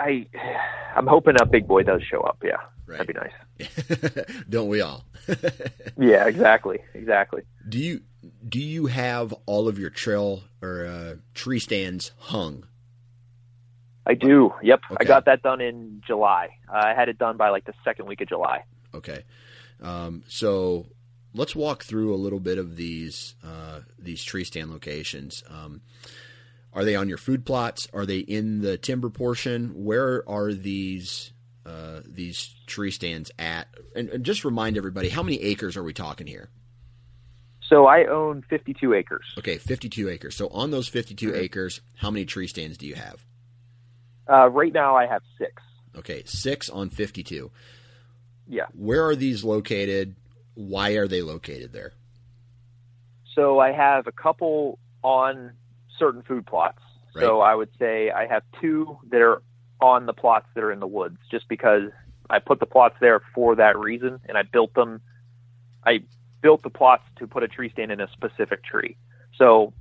I, 0.00 0.26
I'm 0.96 1.06
hoping 1.06 1.36
a 1.40 1.46
big 1.46 1.68
boy 1.68 1.84
does 1.84 2.02
show 2.02 2.20
up. 2.22 2.38
Yeah, 2.42 2.56
right. 2.86 2.98
that'd 2.98 3.06
be 3.06 3.12
nice. 3.14 3.32
Don't 4.48 4.68
we 4.68 4.80
all? 4.80 5.04
yeah, 5.98 6.26
exactly, 6.26 6.78
exactly. 6.94 7.42
Do 7.68 7.78
you 7.78 8.02
do 8.48 8.60
you 8.60 8.86
have 8.86 9.32
all 9.46 9.68
of 9.68 9.78
your 9.78 9.90
trail 9.90 10.42
or 10.62 10.86
uh, 10.86 11.14
tree 11.34 11.58
stands 11.58 12.12
hung 12.18 12.64
I 14.08 14.14
do. 14.14 14.54
Yep. 14.62 14.80
Okay. 14.92 14.96
I 15.00 15.04
got 15.04 15.26
that 15.26 15.42
done 15.42 15.60
in 15.60 16.02
July. 16.04 16.56
Uh, 16.66 16.78
I 16.78 16.94
had 16.94 17.10
it 17.10 17.18
done 17.18 17.36
by 17.36 17.50
like 17.50 17.66
the 17.66 17.74
second 17.84 18.06
week 18.06 18.22
of 18.22 18.28
July. 18.28 18.64
Okay. 18.94 19.24
Um, 19.82 20.24
so 20.26 20.86
let's 21.34 21.54
walk 21.54 21.84
through 21.84 22.14
a 22.14 22.16
little 22.16 22.40
bit 22.40 22.56
of 22.56 22.76
these 22.76 23.36
uh, 23.44 23.80
these 23.98 24.24
tree 24.24 24.44
stand 24.44 24.70
locations. 24.70 25.44
Um, 25.50 25.82
are 26.72 26.84
they 26.86 26.96
on 26.96 27.10
your 27.10 27.18
food 27.18 27.44
plots? 27.44 27.86
Are 27.92 28.06
they 28.06 28.18
in 28.18 28.62
the 28.62 28.78
timber 28.78 29.10
portion? 29.10 29.84
Where 29.84 30.26
are 30.26 30.54
these 30.54 31.32
uh, 31.68 32.00
these 32.06 32.54
tree 32.66 32.90
stands 32.90 33.30
at? 33.38 33.68
And, 33.94 34.08
and, 34.08 34.24
just 34.24 34.44
remind 34.44 34.76
everybody, 34.76 35.08
how 35.08 35.22
many 35.22 35.40
acres 35.42 35.76
are 35.76 35.82
we 35.82 35.92
talking 35.92 36.26
here? 36.26 36.48
So 37.68 37.86
I 37.86 38.06
own 38.06 38.42
52 38.48 38.94
acres. 38.94 39.26
Okay, 39.38 39.58
52 39.58 40.08
acres. 40.08 40.34
So 40.34 40.48
on 40.48 40.70
those 40.70 40.88
52 40.88 41.28
mm-hmm. 41.28 41.36
acres, 41.36 41.80
how 41.96 42.10
many 42.10 42.24
tree 42.24 42.46
stands 42.46 42.78
do 42.78 42.86
you 42.86 42.94
have? 42.94 43.24
Uh, 44.30 44.48
right 44.48 44.72
now, 44.72 44.96
I 44.96 45.06
have 45.06 45.22
six. 45.36 45.62
Okay, 45.96 46.22
six 46.24 46.68
on 46.70 46.88
52. 46.88 47.50
Yeah. 48.46 48.64
Where 48.72 49.06
are 49.06 49.16
these 49.16 49.44
located? 49.44 50.16
Why 50.54 50.92
are 50.92 51.06
they 51.06 51.22
located 51.22 51.72
there? 51.72 51.92
So 53.34 53.58
I 53.58 53.72
have 53.72 54.06
a 54.06 54.12
couple 54.12 54.78
on 55.02 55.52
certain 55.98 56.22
food 56.22 56.46
plots. 56.46 56.78
Right. 57.14 57.22
So 57.22 57.40
I 57.40 57.54
would 57.54 57.70
say 57.78 58.10
I 58.10 58.26
have 58.26 58.42
two 58.60 58.98
that 59.10 59.20
are 59.20 59.42
on 59.80 60.06
the 60.06 60.12
plots 60.12 60.46
that 60.54 60.64
are 60.64 60.72
in 60.72 60.80
the 60.80 60.86
woods, 60.86 61.18
just 61.30 61.48
because 61.48 61.90
I 62.30 62.38
put 62.38 62.60
the 62.60 62.66
plots 62.66 62.96
there 63.00 63.20
for 63.34 63.54
that 63.56 63.78
reason, 63.78 64.20
and 64.28 64.36
I 64.36 64.42
built 64.42 64.74
them. 64.74 65.00
I 65.86 66.00
built 66.42 66.62
the 66.62 66.70
plots 66.70 67.04
to 67.18 67.26
put 67.26 67.42
a 67.42 67.48
tree 67.48 67.70
stand 67.70 67.90
in 67.90 68.00
a 68.00 68.08
specific 68.12 68.64
tree. 68.64 68.96
So 69.36 69.72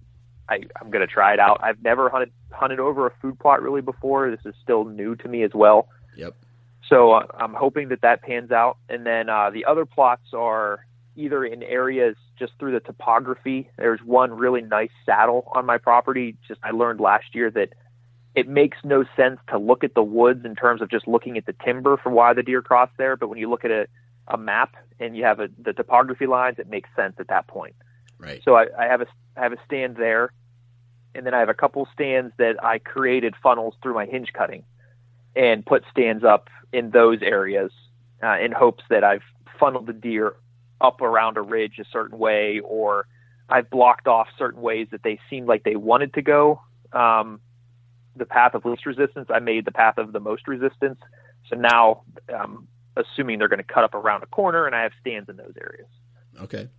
I, 0.50 0.62
I'm 0.80 0.90
going 0.92 1.06
to 1.06 1.12
try 1.12 1.34
it 1.34 1.40
out. 1.40 1.60
I've 1.62 1.82
never 1.82 2.10
hunted 2.10 2.32
hunted 2.52 2.80
over 2.80 3.08
a 3.08 3.12
food 3.22 3.40
plot 3.40 3.62
really 3.62 3.82
before. 3.82 4.32
This 4.32 4.46
is 4.46 4.56
still 4.62 4.86
new 4.86 5.16
to 5.18 5.28
me 5.28 5.44
as 5.44 5.52
well. 5.54 5.90
Yep. 6.16 6.36
So 6.90 7.12
uh, 7.12 7.26
I'm 7.38 7.54
hoping 7.54 7.90
that 7.90 8.02
that 8.02 8.22
pans 8.22 8.52
out. 8.52 8.78
And 8.90 9.06
then 9.06 9.30
uh, 9.30 9.50
the 9.50 9.66
other 9.66 9.86
plots 9.86 10.34
are 10.34 10.86
either 11.16 11.44
in 11.44 11.64
areas 11.64 12.16
just 12.38 12.54
through 12.60 12.72
the 12.74 12.80
topography. 12.80 13.70
There's 13.78 14.02
one 14.02 14.32
really 14.32 14.62
nice 14.62 14.92
saddle 15.06 15.52
on 15.56 15.66
my 15.66 15.78
property. 15.78 16.38
Just 16.48 16.60
I 16.64 16.72
learned 16.72 17.00
last 17.00 17.34
year 17.34 17.52
that 17.52 17.74
it 18.38 18.48
makes 18.48 18.78
no 18.84 19.04
sense 19.16 19.40
to 19.50 19.58
look 19.58 19.84
at 19.84 19.96
the 19.96 20.04
woods 20.04 20.46
in 20.46 20.56
terms 20.56 20.80
of 20.80 20.92
just 20.92 21.08
looking 21.08 21.40
at 21.40 21.48
the 21.48 21.56
timber 21.66 21.98
for 21.98 22.12
why 22.12 22.34
the 22.34 22.44
deer 22.44 22.62
crossed 22.62 22.96
there. 22.96 23.18
But 23.18 23.30
when 23.30 23.40
you 23.40 23.50
look 23.50 23.66
at 23.66 23.72
a, 23.72 23.88
a 24.28 24.38
map 24.38 24.76
and 25.00 25.18
you 25.18 25.24
have 25.24 25.40
a, 25.40 25.50
the 25.60 25.74
topography 25.74 26.28
lines, 26.28 26.60
it 26.60 26.70
makes 26.70 26.88
sense 26.96 27.16
at 27.18 27.30
that 27.30 27.48
point. 27.48 27.76
Right. 28.20 28.40
So 28.46 28.56
I, 28.56 28.68
I 28.78 28.86
have 28.86 29.02
a 29.02 29.08
I 29.36 29.42
have 29.42 29.54
a 29.54 29.58
stand 29.66 29.96
there, 29.96 30.32
and 31.16 31.26
then 31.26 31.34
I 31.34 31.40
have 31.40 31.50
a 31.50 31.56
couple 31.56 31.88
stands 31.92 32.32
that 32.38 32.64
I 32.64 32.78
created 32.78 33.34
funnels 33.42 33.74
through 33.82 33.96
my 33.96 34.06
hinge 34.06 34.32
cutting, 34.34 34.64
and 35.36 35.66
put 35.66 35.84
stands 35.90 36.24
up 36.24 36.48
in 36.72 36.92
those 36.92 37.24
areas 37.24 37.72
uh, 38.22 38.38
in 38.40 38.52
hopes 38.52 38.84
that 38.92 39.04
I've 39.04 39.24
funneled 39.60 39.88
the 39.88 39.94
deer 39.94 40.36
up 40.80 41.02
around 41.02 41.38
a 41.38 41.42
ridge 41.42 41.80
a 41.80 41.86
certain 41.92 42.20
way, 42.20 42.60
or 42.64 43.08
I've 43.50 43.72
blocked 43.72 44.08
off 44.08 44.28
certain 44.38 44.62
ways 44.62 44.90
that 44.92 45.02
they 45.02 45.20
seemed 45.28 45.48
like 45.48 45.64
they 45.64 45.76
wanted 45.76 46.14
to 46.14 46.22
go. 46.22 46.62
Um, 46.94 47.40
the 48.18 48.26
path 48.26 48.54
of 48.54 48.66
least 48.66 48.86
resistance, 48.86 49.28
I 49.34 49.40
made 49.40 49.66
the 49.66 49.72
path 49.72 49.98
of 49.98 50.12
the 50.14 50.20
most 50.20 50.48
resistance. 50.48 51.00
So 51.50 51.56
now, 51.56 52.04
um, 52.34 52.68
assuming 52.96 53.40
they're 53.40 53.48
going 53.48 53.60
to 53.60 53.74
cut 53.74 53.84
up 53.84 53.94
around 53.94 54.24
a 54.24 54.28
corner, 54.28 54.66
and 54.66 54.76
I 54.76 54.84
have 54.84 54.92
stands 55.00 55.30
in 55.30 55.38
those 55.38 55.54
areas. 55.60 55.88
Okay. 56.42 56.70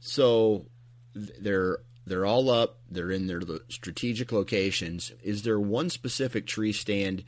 So 0.00 0.66
they're 1.14 1.78
they're 2.06 2.26
all 2.26 2.50
up. 2.50 2.78
They're 2.90 3.10
in 3.10 3.26
their 3.26 3.40
strategic 3.68 4.30
locations. 4.32 5.12
Is 5.22 5.42
there 5.42 5.58
one 5.58 5.90
specific 5.90 6.46
tree 6.46 6.72
stand? 6.72 7.24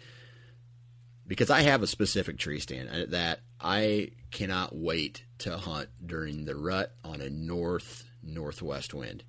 Because 1.27 1.51
I 1.51 1.63
have 1.63 1.83
a 1.83 1.87
specific 1.87 2.39
tree 2.39 2.61
stand 2.61 2.89
uh, 2.89 3.07
that 3.09 3.41
I 3.61 4.13
cannot 4.31 4.75
wait 4.75 5.25
to 5.39 5.57
hunt 5.59 5.89
during 6.05 6.45
the 6.45 6.55
rut 6.55 6.93
on 7.05 7.21
a 7.21 7.29
north 7.29 8.05
northwest 8.23 8.95
wind. 8.95 9.25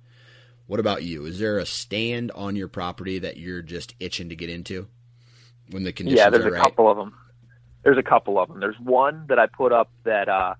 What 0.70 0.78
about 0.78 1.02
you? 1.02 1.26
Is 1.26 1.40
there 1.40 1.58
a 1.58 1.66
stand 1.66 2.30
on 2.30 2.54
your 2.54 2.68
property 2.68 3.18
that 3.18 3.36
you're 3.36 3.60
just 3.60 3.92
itching 3.98 4.28
to 4.28 4.36
get 4.36 4.48
into 4.48 4.86
when 5.72 5.82
the 5.82 5.90
conditions 5.92 6.20
yeah, 6.20 6.30
there's 6.30 6.44
a 6.44 6.52
right? 6.52 6.62
couple 6.62 6.88
of 6.88 6.96
them. 6.96 7.12
There's 7.82 7.98
a 7.98 8.04
couple 8.04 8.38
of 8.38 8.48
them. 8.48 8.60
There's 8.60 8.78
one 8.78 9.24
that 9.30 9.40
I 9.40 9.46
put 9.46 9.72
up 9.72 9.90
that 10.04 10.28
uh, 10.28 10.54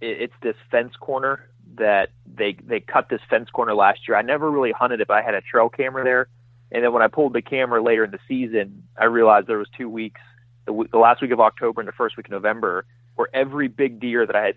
it, 0.00 0.22
it's 0.22 0.34
this 0.42 0.56
fence 0.72 0.94
corner 0.96 1.48
that 1.76 2.08
they 2.26 2.56
they 2.60 2.80
cut 2.80 3.08
this 3.08 3.20
fence 3.30 3.50
corner 3.50 3.72
last 3.72 4.08
year. 4.08 4.16
I 4.16 4.22
never 4.22 4.50
really 4.50 4.72
hunted 4.72 5.00
it, 5.00 5.06
but 5.06 5.18
I 5.18 5.22
had 5.22 5.34
a 5.34 5.40
trail 5.40 5.68
camera 5.68 6.02
there, 6.02 6.26
And 6.72 6.82
then 6.82 6.92
when 6.92 7.02
I 7.02 7.06
pulled 7.06 7.34
the 7.34 7.42
camera 7.42 7.80
later 7.80 8.02
in 8.02 8.10
the 8.10 8.18
season, 8.26 8.82
I 8.98 9.04
realized 9.04 9.46
there 9.46 9.58
was 9.58 9.68
two 9.78 9.88
weeks, 9.88 10.20
the, 10.66 10.88
the 10.90 10.98
last 10.98 11.22
week 11.22 11.30
of 11.30 11.38
October 11.38 11.82
and 11.82 11.86
the 11.86 11.92
first 11.92 12.16
week 12.16 12.26
of 12.26 12.32
November, 12.32 12.84
where 13.14 13.28
every 13.32 13.68
big 13.68 14.00
deer 14.00 14.26
that 14.26 14.34
I 14.34 14.46
had 14.46 14.56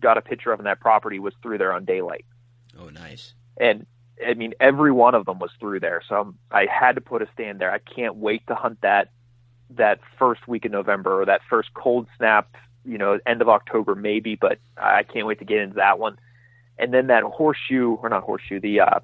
got 0.00 0.16
a 0.16 0.22
picture 0.22 0.50
of 0.50 0.60
in 0.60 0.64
that 0.64 0.80
property 0.80 1.18
was 1.18 1.34
through 1.42 1.58
there 1.58 1.74
on 1.74 1.84
daylight. 1.84 2.24
Oh, 2.80 2.88
nice. 2.88 3.34
And 3.58 3.84
I 4.24 4.34
mean, 4.34 4.54
every 4.60 4.92
one 4.92 5.14
of 5.14 5.26
them 5.26 5.38
was 5.38 5.50
through 5.58 5.80
there. 5.80 6.02
So 6.08 6.14
I'm, 6.16 6.38
I 6.50 6.66
had 6.66 6.94
to 6.94 7.00
put 7.00 7.22
a 7.22 7.28
stand 7.34 7.60
there. 7.60 7.70
I 7.70 7.78
can't 7.78 8.16
wait 8.16 8.46
to 8.46 8.54
hunt 8.54 8.80
that 8.82 9.10
that 9.70 10.00
first 10.18 10.46
week 10.46 10.64
in 10.64 10.72
November 10.72 11.20
or 11.20 11.24
that 11.26 11.40
first 11.50 11.74
cold 11.74 12.06
snap, 12.16 12.54
you 12.84 12.98
know, 12.98 13.18
end 13.26 13.42
of 13.42 13.48
October 13.48 13.94
maybe, 13.94 14.36
but 14.36 14.58
I 14.76 15.02
can't 15.02 15.26
wait 15.26 15.40
to 15.40 15.44
get 15.44 15.58
into 15.58 15.76
that 15.76 15.98
one. 15.98 16.18
And 16.78 16.94
then 16.94 17.08
that 17.08 17.24
horseshoe 17.24 17.96
or 17.96 18.08
not 18.08 18.22
horseshoe, 18.22 18.60
the 18.60 18.80
uh, 18.80 19.00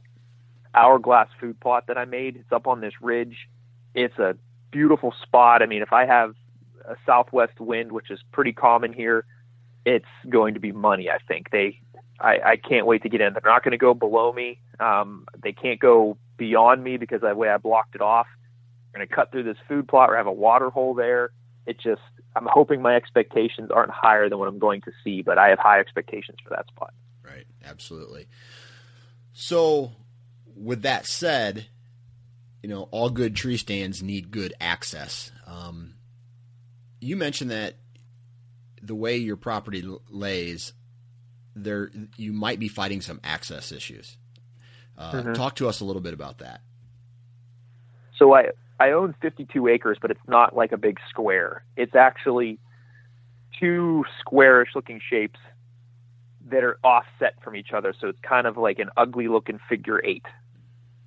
hourglass 0.75 1.29
food 1.41 1.59
plot 1.61 1.87
that 1.89 1.99
I 1.99 2.05
made. 2.05 2.37
It's 2.37 2.53
up 2.53 2.67
on 2.67 2.81
this 2.81 2.95
ridge. 3.01 3.49
It's 3.95 4.19
a 4.19 4.37
beautiful 4.71 5.15
spot. 5.23 5.63
I 5.63 5.67
mean, 5.67 5.83
if 5.83 5.93
I 5.93 6.07
have 6.07 6.35
a 6.85 6.97
southwest 7.05 7.61
wind, 7.61 7.93
which 7.93 8.11
is 8.11 8.21
pretty 8.33 8.53
common 8.53 8.93
here, 8.93 9.25
it's 9.85 10.05
going 10.29 10.55
to 10.55 10.61
be 10.61 10.73
money. 10.73 11.11
I 11.11 11.19
think 11.27 11.51
they. 11.51 11.81
I, 12.23 12.39
I 12.53 12.57
can't 12.57 12.87
wait 12.87 13.03
to 13.03 13.09
get 13.09 13.21
in. 13.21 13.33
They're 13.33 13.43
not 13.45 13.65
going 13.65 13.73
to 13.73 13.79
go 13.79 13.95
below 13.95 14.33
me. 14.33 14.59
Um, 14.79 15.27
they 15.43 15.53
can't 15.53 15.81
go 15.81 16.17
beyond 16.37 16.83
me 16.83 16.97
because 16.97 17.23
of 17.23 17.29
the 17.29 17.35
way 17.35 17.49
I 17.49 17.57
blocked 17.59 17.95
it 17.95 18.01
off. 18.01 18.27
We're 18.93 18.99
going 18.99 19.09
to 19.09 19.15
cut 19.15 19.33
through 19.33 19.45
this 19.45 19.57
food 19.69 19.89
plot 19.89 20.11
or 20.11 20.17
have 20.17 20.27
a 20.27 20.33
water 20.33 20.71
hole 20.71 20.95
there. 20.95 21.31
It 21.67 21.79
just, 21.81 22.03
I'm 22.37 22.47
hoping 22.51 22.81
my 22.81 22.95
expectations 22.95 23.71
aren't 23.71 23.91
higher 23.91 24.29
than 24.29 24.39
what 24.39 24.49
I'm 24.49 24.59
going 24.59 24.81
to 24.83 24.93
see, 25.03 25.23
but 25.23 25.39
I 25.39 25.49
have 25.49 25.59
high 25.59 25.81
expectations 25.81 26.39
for 26.43 26.51
that 26.51 26.67
spot. 26.69 26.93
Right. 27.25 27.47
Absolutely. 27.65 28.29
So, 29.33 29.93
with 30.55 30.83
that 30.83 31.07
said, 31.07 31.67
you 32.63 32.69
know, 32.69 32.89
all 32.91 33.11
good 33.11 33.35
tree 33.35 33.57
stands 33.57 34.03
need 34.03 34.31
good 34.31 34.55
access. 34.61 35.33
Um, 35.47 35.95
you 37.01 37.17
mentioned 37.17 37.51
that 37.51 37.75
the 38.81 38.95
way 38.95 39.17
your 39.17 39.37
property 39.37 39.85
lays, 40.09 40.73
there 41.55 41.91
you 42.17 42.33
might 42.33 42.59
be 42.59 42.69
fighting 42.69 43.01
some 43.01 43.21
access 43.23 43.73
issues. 43.73 44.17
Uh, 44.97 45.13
mm-hmm. 45.13 45.33
Talk 45.33 45.57
to 45.57 45.69
us 45.69 45.81
a 45.81 45.85
little 45.85 46.03
bit 46.03 46.15
about 46.15 46.39
that. 46.39 46.61
So 48.19 48.35
I 48.35 48.51
I 48.79 48.91
own 48.93 49.15
52 49.23 49.69
acres, 49.69 49.99
but 50.01 50.11
it's 50.11 50.21
not 50.27 50.57
like 50.57 50.73
a 50.73 50.77
big 50.77 50.99
square. 51.09 51.65
It's 51.77 51.95
actually 51.95 52.59
two 53.59 54.05
squarish 54.21 54.71
looking 54.75 55.01
shapes 55.09 55.39
that 56.51 56.65
are 56.65 56.79
offset 56.83 57.35
from 57.43 57.55
each 57.55 57.73
other. 57.73 57.95
So 57.99 58.09
it's 58.09 58.19
kind 58.21 58.47
of 58.47 58.57
like 58.57 58.79
an 58.79 58.91
ugly 58.97 59.29
looking 59.29 59.61
figure 59.69 60.05
eight 60.05 60.27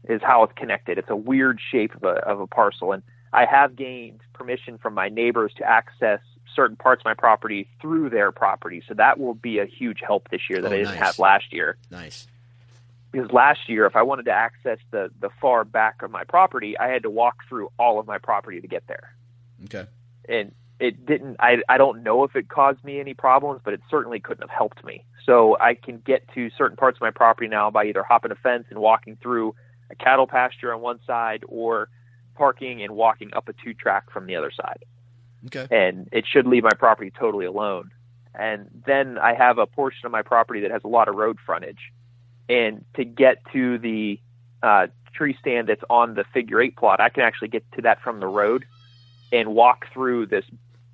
is 0.08 0.22
how 0.24 0.44
it's 0.44 0.54
connected. 0.56 0.98
It's 0.98 1.10
a 1.10 1.16
weird 1.16 1.60
shape 1.72 1.96
of 1.96 2.04
a, 2.04 2.16
of 2.26 2.40
a 2.40 2.48
parcel. 2.48 2.92
And 2.92 3.04
I 3.34 3.46
have 3.46 3.76
gained 3.76 4.22
permission 4.34 4.78
from 4.78 4.94
my 4.94 5.10
neighbors 5.10 5.52
to 5.58 5.64
access 5.64 6.22
certain 6.56 6.76
parts 6.76 7.02
of 7.02 7.06
my 7.06 7.14
property 7.14 7.68
through 7.82 8.10
their 8.10 8.32
property. 8.32 8.82
So 8.88 8.94
that 8.96 9.20
will 9.20 9.34
be 9.34 9.60
a 9.60 9.66
huge 9.66 10.00
help 10.06 10.30
this 10.30 10.42
year 10.50 10.62
that 10.62 10.72
oh, 10.72 10.76
I 10.76 10.78
didn't 10.78 10.96
nice. 10.96 11.04
have 11.04 11.20
last 11.20 11.52
year. 11.52 11.78
Nice. 11.92 12.28
Because 13.12 13.32
last 13.32 13.70
year, 13.70 13.86
if 13.86 13.96
I 13.96 14.02
wanted 14.02 14.26
to 14.26 14.32
access 14.32 14.80
the, 14.92 15.10
the 15.20 15.30
far 15.42 15.64
back 15.64 16.02
of 16.02 16.12
my 16.12 16.24
property, 16.24 16.78
I 16.78 16.88
had 16.88 17.04
to 17.04 17.10
walk 17.10 17.38
through 17.48 17.70
all 17.80 18.00
of 18.00 18.08
my 18.08 18.18
property 18.18 18.60
to 18.60 18.68
get 18.68 18.84
there. 18.88 19.14
Okay. 19.66 19.88
And 20.28 20.52
it 20.80 21.06
didn't, 21.06 21.38
I, 21.40 21.58
I 21.70 21.78
don't 21.78 22.04
know 22.04 22.24
if 22.24 22.36
it 22.36 22.50
caused 22.50 22.84
me 22.84 23.00
any 23.00 23.14
problems, 23.14 23.62
but 23.64 23.74
it 23.74 23.82
certainly 23.90 24.20
couldn't 24.20 24.42
have 24.42 24.56
helped 24.56 24.84
me. 24.84 25.06
So 25.26 25.58
I 25.60 25.76
can 25.76 26.00
get 26.00 26.28
to 26.34 26.50
certain 26.58 26.76
parts 26.76 26.98
of 26.98 27.02
my 27.02 27.12
property 27.12 27.48
now 27.48 27.72
by 27.72 27.86
either 27.86 28.04
hopping 28.04 28.32
a 28.32 28.36
fence 28.36 28.66
and 28.70 28.80
walking 28.80 29.18
through 29.22 29.56
a 29.90 29.96
cattle 29.96 30.28
pasture 30.28 30.74
on 30.74 30.82
one 30.82 31.00
side 31.08 31.44
or 31.48 31.90
parking 32.36 32.84
and 32.84 32.96
walking 32.96 33.34
up 33.34 33.48
a 33.48 33.54
two 33.54 33.74
track 33.74 34.12
from 34.12 34.26
the 34.26 34.36
other 34.36 34.52
side. 34.52 34.84
Okay. 35.48 35.68
And 35.70 36.10
it 36.12 36.26
should 36.32 36.48
leave 36.48 36.64
my 36.64 36.74
property 36.78 37.12
totally 37.12 37.46
alone. 37.46 37.92
And 38.34 38.70
then 38.86 39.18
I 39.18 39.34
have 39.34 39.58
a 39.58 39.66
portion 39.66 40.06
of 40.06 40.12
my 40.12 40.22
property 40.22 40.62
that 40.62 40.72
has 40.72 40.84
a 40.84 40.88
lot 40.88 41.08
of 41.08 41.16
road 41.16 41.38
frontage. 41.46 41.92
And 42.50 42.86
to 42.96 43.06
get 43.06 43.38
to 43.54 43.78
the 43.78 44.20
uh, 44.62 44.88
tree 45.14 45.38
stand 45.40 45.70
that's 45.70 45.84
on 45.90 46.16
the 46.16 46.26
figure 46.34 46.62
eight 46.62 46.76
plot, 46.76 47.00
I 47.00 47.10
can 47.10 47.24
actually 47.24 47.48
get 47.48 47.64
to 47.74 47.82
that 47.84 48.02
from 48.02 48.20
the 48.20 48.28
road 48.28 48.66
and 49.32 49.54
walk 49.56 49.86
through 49.94 50.28
this 50.28 50.46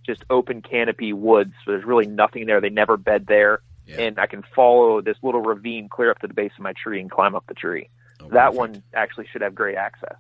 just 0.06 0.24
open 0.30 0.62
canopy 0.62 1.14
woods. 1.14 1.54
So 1.66 1.72
there's 1.72 1.86
really 1.86 2.08
nothing 2.08 2.46
there. 2.46 2.62
They 2.62 2.70
never 2.70 2.98
bed 2.98 3.26
there. 3.28 3.62
Yeah. 3.86 4.02
And 4.02 4.20
I 4.20 4.28
can 4.28 4.44
follow 4.56 5.02
this 5.02 5.18
little 5.22 5.42
ravine 5.42 5.90
clear 5.90 6.12
up 6.12 6.20
to 6.20 6.28
the 6.28 6.34
base 6.34 6.52
of 6.56 6.64
my 6.64 6.74
tree 6.74 7.02
and 7.02 7.10
climb 7.10 7.36
up 7.36 7.46
the 7.48 7.54
tree. 7.54 7.90
Oh, 8.22 8.30
that 8.30 8.54
one 8.54 8.84
actually 8.94 9.28
should 9.32 9.42
have 9.42 9.56
great 9.56 9.76
access. 9.76 10.18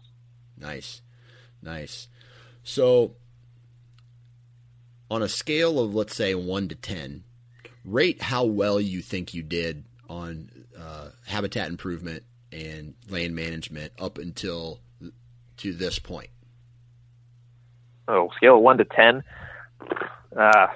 Nice, 0.57 1.01
nice. 1.61 2.07
So, 2.63 3.15
on 5.11 5.21
a 5.21 5.27
scale 5.27 5.77
of 5.77 5.93
let's 5.93 6.15
say 6.15 6.33
one 6.33 6.69
to 6.69 6.75
ten, 6.75 7.25
rate 7.83 8.21
how 8.21 8.45
well 8.45 8.79
you 8.79 9.01
think 9.01 9.33
you 9.33 9.43
did 9.43 9.83
on 10.09 10.49
uh, 10.79 11.09
habitat 11.27 11.67
improvement 11.67 12.23
and 12.51 12.93
land 13.09 13.35
management 13.35 13.91
up 13.99 14.17
until 14.17 14.79
to 15.57 15.73
this 15.73 15.99
point. 15.99 16.29
Oh, 18.07 18.29
scale 18.37 18.55
of 18.55 18.61
one 18.61 18.77
to 18.77 18.85
ten, 18.85 19.23
uh, 20.35 20.67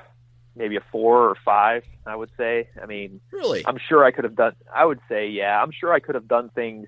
maybe 0.54 0.76
a 0.76 0.84
four 0.92 1.30
or 1.30 1.36
five. 1.46 1.84
I 2.06 2.16
would 2.16 2.30
say. 2.38 2.68
I 2.80 2.86
mean, 2.86 3.22
really, 3.32 3.66
I'm 3.66 3.80
sure 3.88 4.04
I 4.04 4.12
could 4.12 4.26
have 4.26 4.36
done. 4.36 4.54
I 4.74 4.84
would 4.84 5.00
say, 5.08 5.30
yeah, 5.30 5.64
I'm 5.64 5.72
sure 5.72 5.94
I 5.94 6.02
could 6.02 6.16
have 6.16 6.28
done 6.28 6.50
things 6.50 6.88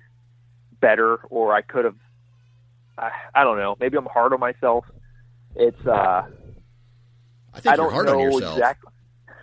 better 0.80 1.16
or 1.30 1.54
I 1.54 1.62
could 1.62 1.86
have 1.86 1.96
I, 2.98 3.10
I 3.34 3.44
don't 3.44 3.56
know. 3.56 3.74
Maybe 3.80 3.96
I'm 3.96 4.06
hard 4.06 4.32
on 4.34 4.40
myself. 4.40 4.84
It's 5.56 5.86
uh 5.86 6.26
I 7.54 7.60
think 7.60 7.72
I 7.72 7.76
don't 7.76 7.92
hard 7.92 8.06
know 8.06 8.14
on 8.14 8.20
yourself. 8.20 8.58
Exactly. 8.58 8.92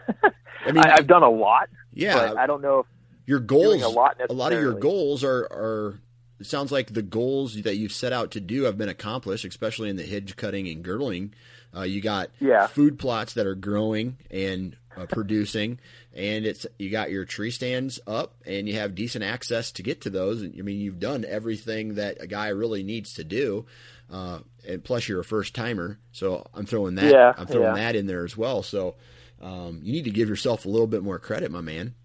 I 0.65 0.71
mean, 0.71 0.77
I, 0.85 0.95
have 0.95 1.07
done 1.07 1.23
a 1.23 1.29
lot. 1.29 1.69
Yeah, 1.93 2.33
I 2.37 2.47
don't 2.47 2.61
know 2.61 2.79
if 2.79 2.85
your 3.25 3.39
goals. 3.39 3.81
a 3.81 3.87
lot. 3.87 4.17
A 4.29 4.33
lot 4.33 4.53
of 4.53 4.61
your 4.61 4.73
goals 4.73 5.23
are 5.23 5.43
are. 5.51 5.99
It 6.39 6.47
sounds 6.47 6.71
like 6.71 6.93
the 6.93 7.01
goals 7.01 7.61
that 7.61 7.77
you've 7.77 7.93
set 7.93 8.11
out 8.11 8.31
to 8.31 8.41
do 8.41 8.63
have 8.63 8.77
been 8.77 8.89
accomplished, 8.89 9.45
especially 9.45 9.89
in 9.89 9.95
the 9.95 10.03
hinge 10.03 10.35
cutting 10.35 10.67
and 10.67 10.83
girdling. 10.83 11.33
Uh, 11.75 11.83
you 11.83 12.01
got 12.01 12.29
yeah. 12.39 12.67
food 12.67 12.99
plots 12.99 13.33
that 13.33 13.45
are 13.45 13.55
growing 13.55 14.17
and 14.29 14.75
uh, 14.97 15.05
producing, 15.05 15.79
and 16.13 16.45
it's 16.45 16.65
you 16.77 16.89
got 16.89 17.11
your 17.11 17.25
tree 17.25 17.51
stands 17.51 17.99
up, 18.07 18.35
and 18.45 18.67
you 18.67 18.75
have 18.75 18.95
decent 18.95 19.23
access 19.23 19.71
to 19.73 19.83
get 19.83 20.01
to 20.01 20.09
those. 20.09 20.41
And 20.41 20.55
I 20.57 20.61
mean, 20.61 20.79
you've 20.79 20.99
done 20.99 21.25
everything 21.27 21.95
that 21.95 22.17
a 22.21 22.27
guy 22.27 22.49
really 22.49 22.83
needs 22.83 23.13
to 23.13 23.23
do. 23.23 23.65
Uh, 24.11 24.39
and 24.67 24.83
plus, 24.83 25.07
you're 25.09 25.19
a 25.19 25.23
first 25.23 25.55
timer, 25.55 25.99
so 26.11 26.45
I'm 26.53 26.65
throwing 26.65 26.95
that. 26.95 27.11
Yeah, 27.11 27.33
I'm 27.37 27.47
throwing 27.47 27.75
yeah. 27.75 27.83
that 27.83 27.95
in 27.95 28.07
there 28.07 28.23
as 28.23 28.37
well. 28.37 28.61
So 28.63 28.95
um, 29.41 29.79
you 29.83 29.91
need 29.91 30.05
to 30.05 30.11
give 30.11 30.29
yourself 30.29 30.65
a 30.65 30.69
little 30.69 30.87
bit 30.87 31.03
more 31.03 31.19
credit, 31.19 31.51
my 31.51 31.61
man. 31.61 31.95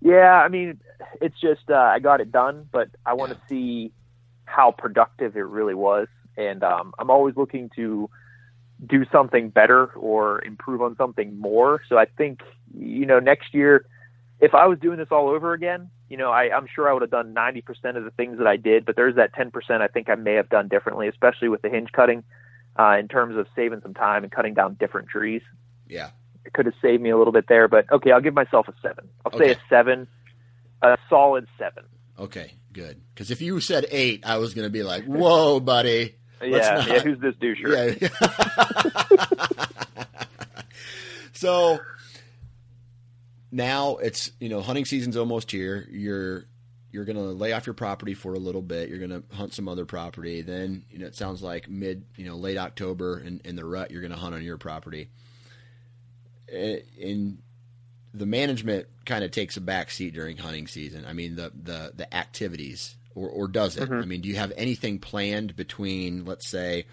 Yeah, 0.00 0.32
I 0.32 0.48
mean, 0.48 0.80
it's 1.20 1.40
just 1.40 1.70
uh, 1.70 1.74
I 1.74 1.98
got 1.98 2.20
it 2.20 2.30
done, 2.30 2.68
but 2.70 2.88
I 3.04 3.14
want 3.14 3.32
to 3.32 3.38
yeah. 3.38 3.48
see 3.48 3.92
how 4.44 4.70
productive 4.70 5.36
it 5.36 5.46
really 5.46 5.74
was, 5.74 6.08
and 6.36 6.62
um, 6.62 6.94
I'm 6.98 7.10
always 7.10 7.36
looking 7.36 7.70
to 7.76 8.08
do 8.86 9.04
something 9.10 9.50
better 9.50 9.86
or 9.94 10.44
improve 10.44 10.80
on 10.82 10.96
something 10.96 11.38
more. 11.38 11.82
So 11.88 11.98
I 11.98 12.04
think, 12.04 12.40
you 12.72 13.06
know, 13.06 13.18
next 13.18 13.52
year, 13.52 13.86
if 14.40 14.54
I 14.54 14.66
was 14.66 14.78
doing 14.78 14.98
this 14.98 15.08
all 15.10 15.28
over 15.28 15.52
again, 15.52 15.90
you 16.08 16.16
know, 16.16 16.30
I, 16.30 16.54
I'm 16.54 16.66
sure 16.72 16.88
I 16.88 16.92
would 16.92 17.02
have 17.02 17.10
done 17.10 17.34
90% 17.34 17.96
of 17.96 18.04
the 18.04 18.10
things 18.10 18.38
that 18.38 18.46
I 18.46 18.56
did, 18.56 18.84
but 18.84 18.96
there's 18.96 19.16
that 19.16 19.34
10% 19.34 19.52
I 19.80 19.88
think 19.88 20.08
I 20.08 20.14
may 20.14 20.34
have 20.34 20.48
done 20.48 20.68
differently, 20.68 21.08
especially 21.08 21.48
with 21.48 21.62
the 21.62 21.68
hinge 21.68 21.90
cutting, 21.92 22.22
uh, 22.78 22.96
in 22.98 23.08
terms 23.08 23.36
of 23.36 23.46
saving 23.56 23.80
some 23.82 23.94
time 23.94 24.22
and 24.22 24.32
cutting 24.32 24.54
down 24.54 24.76
different 24.78 25.08
trees. 25.08 25.42
Yeah. 25.88 26.10
It 26.44 26.52
could 26.52 26.66
have 26.66 26.74
saved 26.80 27.02
me 27.02 27.10
a 27.10 27.18
little 27.18 27.32
bit 27.32 27.46
there, 27.48 27.68
but 27.68 27.90
okay, 27.90 28.12
I'll 28.12 28.20
give 28.20 28.34
myself 28.34 28.68
a 28.68 28.74
seven. 28.80 29.08
I'll 29.26 29.34
okay. 29.34 29.52
say 29.52 29.58
a 29.58 29.60
seven, 29.68 30.06
a 30.82 30.96
solid 31.10 31.46
seven. 31.58 31.84
Okay, 32.18 32.54
good. 32.72 33.00
Because 33.14 33.30
if 33.30 33.42
you 33.42 33.60
said 33.60 33.86
eight, 33.90 34.24
I 34.24 34.38
was 34.38 34.54
going 34.54 34.66
to 34.66 34.72
be 34.72 34.82
like, 34.82 35.04
whoa, 35.04 35.60
buddy 35.60 36.14
yeah, 36.42 36.86
yeah. 36.86 37.00
Who's 37.00 37.18
this 37.18 37.34
douche? 37.40 37.60
Yeah. 37.66 38.08
so 41.32 41.80
now 43.50 43.96
it's 43.96 44.30
you 44.40 44.48
know 44.48 44.60
hunting 44.60 44.84
season's 44.84 45.16
almost 45.16 45.50
here. 45.50 45.86
You're 45.90 46.46
you're 46.90 47.04
going 47.04 47.16
to 47.16 47.22
lay 47.22 47.52
off 47.52 47.66
your 47.66 47.74
property 47.74 48.14
for 48.14 48.32
a 48.32 48.38
little 48.38 48.62
bit. 48.62 48.88
You're 48.88 48.98
going 48.98 49.10
to 49.10 49.36
hunt 49.36 49.52
some 49.52 49.68
other 49.68 49.84
property. 49.84 50.42
Then 50.42 50.84
you 50.90 50.98
know 50.98 51.06
it 51.06 51.14
sounds 51.14 51.42
like 51.42 51.68
mid 51.68 52.04
you 52.16 52.24
know 52.24 52.36
late 52.36 52.56
October 52.56 53.20
in, 53.20 53.40
in 53.44 53.56
the 53.56 53.64
rut 53.64 53.90
you're 53.90 54.00
going 54.02 54.12
to 54.12 54.18
hunt 54.18 54.34
on 54.34 54.42
your 54.42 54.58
property. 54.58 55.10
In 56.48 57.38
the 58.14 58.26
management 58.26 58.86
kind 59.04 59.22
of 59.22 59.30
takes 59.30 59.56
a 59.56 59.60
back 59.60 59.90
seat 59.90 60.14
during 60.14 60.38
hunting 60.38 60.66
season. 60.66 61.04
I 61.06 61.12
mean 61.12 61.36
the 61.36 61.52
the 61.54 61.92
the 61.94 62.14
activities 62.14 62.96
or, 63.18 63.28
or 63.28 63.48
does 63.48 63.76
it? 63.76 63.84
Mm-hmm. 63.84 64.02
I 64.02 64.04
mean, 64.04 64.20
do 64.20 64.28
you 64.28 64.36
have 64.36 64.52
anything 64.56 64.98
planned 64.98 65.56
between, 65.56 66.24
let's 66.24 66.46
say, 66.46 66.86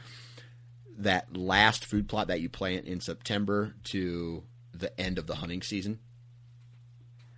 that 0.97 1.35
last 1.35 1.85
food 1.85 2.07
plot 2.07 2.27
that 2.27 2.41
you 2.41 2.49
plant 2.49 2.85
in 2.85 2.99
September 2.99 3.75
to 3.85 4.43
the 4.73 4.99
end 4.99 5.17
of 5.17 5.27
the 5.27 5.35
hunting 5.35 5.61
season? 5.61 5.99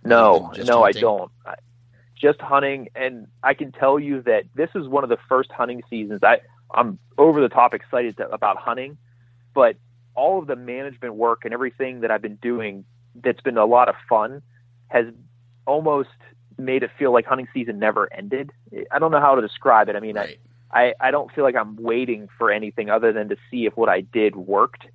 No, 0.08 0.52
no, 0.64 0.82
hunting? 0.82 0.98
I 0.98 1.00
don't. 1.00 1.32
I, 1.46 1.54
just 2.16 2.40
hunting, 2.40 2.88
and 2.94 3.28
I 3.42 3.54
can 3.54 3.72
tell 3.72 3.98
you 3.98 4.22
that 4.22 4.44
this 4.54 4.70
is 4.74 4.88
one 4.88 5.04
of 5.04 5.10
the 5.10 5.18
first 5.28 5.50
hunting 5.52 5.82
seasons. 5.88 6.20
I 6.22 6.40
I'm 6.74 6.98
over 7.16 7.40
the 7.40 7.48
top 7.48 7.74
excited 7.74 8.16
to, 8.18 8.28
about 8.30 8.56
hunting, 8.56 8.98
but 9.54 9.76
all 10.14 10.38
of 10.38 10.46
the 10.46 10.56
management 10.56 11.14
work 11.14 11.44
and 11.44 11.54
everything 11.54 12.00
that 12.00 12.10
I've 12.10 12.22
been 12.22 12.36
doing 12.36 12.84
that's 13.22 13.40
been 13.40 13.56
a 13.56 13.64
lot 13.64 13.88
of 13.88 13.94
fun 14.08 14.42
has 14.88 15.06
almost 15.66 16.08
made 16.56 16.82
it 16.82 16.90
feel 16.98 17.12
like 17.12 17.24
hunting 17.24 17.48
season 17.54 17.78
never 17.78 18.12
ended. 18.12 18.50
I 18.90 18.98
don't 18.98 19.12
know 19.12 19.20
how 19.20 19.34
to 19.34 19.40
describe 19.40 19.88
it. 19.88 19.96
I 19.96 20.00
mean, 20.00 20.16
right. 20.16 20.38
I, 20.72 20.80
I 20.80 21.08
I 21.08 21.10
don't 21.10 21.32
feel 21.32 21.44
like 21.44 21.56
I'm 21.56 21.76
waiting 21.76 22.28
for 22.36 22.50
anything 22.50 22.90
other 22.90 23.12
than 23.12 23.28
to 23.28 23.36
see 23.50 23.66
if 23.66 23.76
what 23.76 23.88
I 23.88 24.00
did 24.00 24.36
worked, 24.36 24.86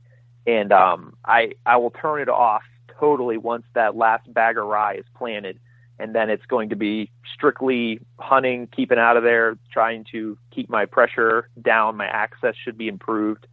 and 0.46 0.72
um 0.72 1.16
I 1.26 1.54
I 1.66 1.78
will 1.78 1.92
turn 1.92 2.22
it 2.22 2.30
off 2.30 2.64
totally 3.04 3.36
once 3.36 3.66
that 3.74 3.98
last 3.98 4.34
bag 4.34 4.58
of 4.58 4.66
rye 4.66 4.96
is 4.96 5.04
planted 5.14 5.60
and 6.00 6.16
then 6.16 6.30
it's 6.30 6.46
going 6.46 6.70
to 6.70 6.76
be 6.78 7.12
strictly 7.34 8.00
hunting, 8.18 8.66
keeping 8.68 8.98
out 8.98 9.18
of 9.18 9.24
there, 9.24 9.58
trying 9.74 10.06
to 10.14 10.38
keep 10.52 10.70
my 10.70 10.86
pressure 10.86 11.50
down. 11.62 11.98
My 11.98 12.08
access 12.08 12.56
should 12.64 12.78
be 12.78 12.88
improved, 12.88 13.46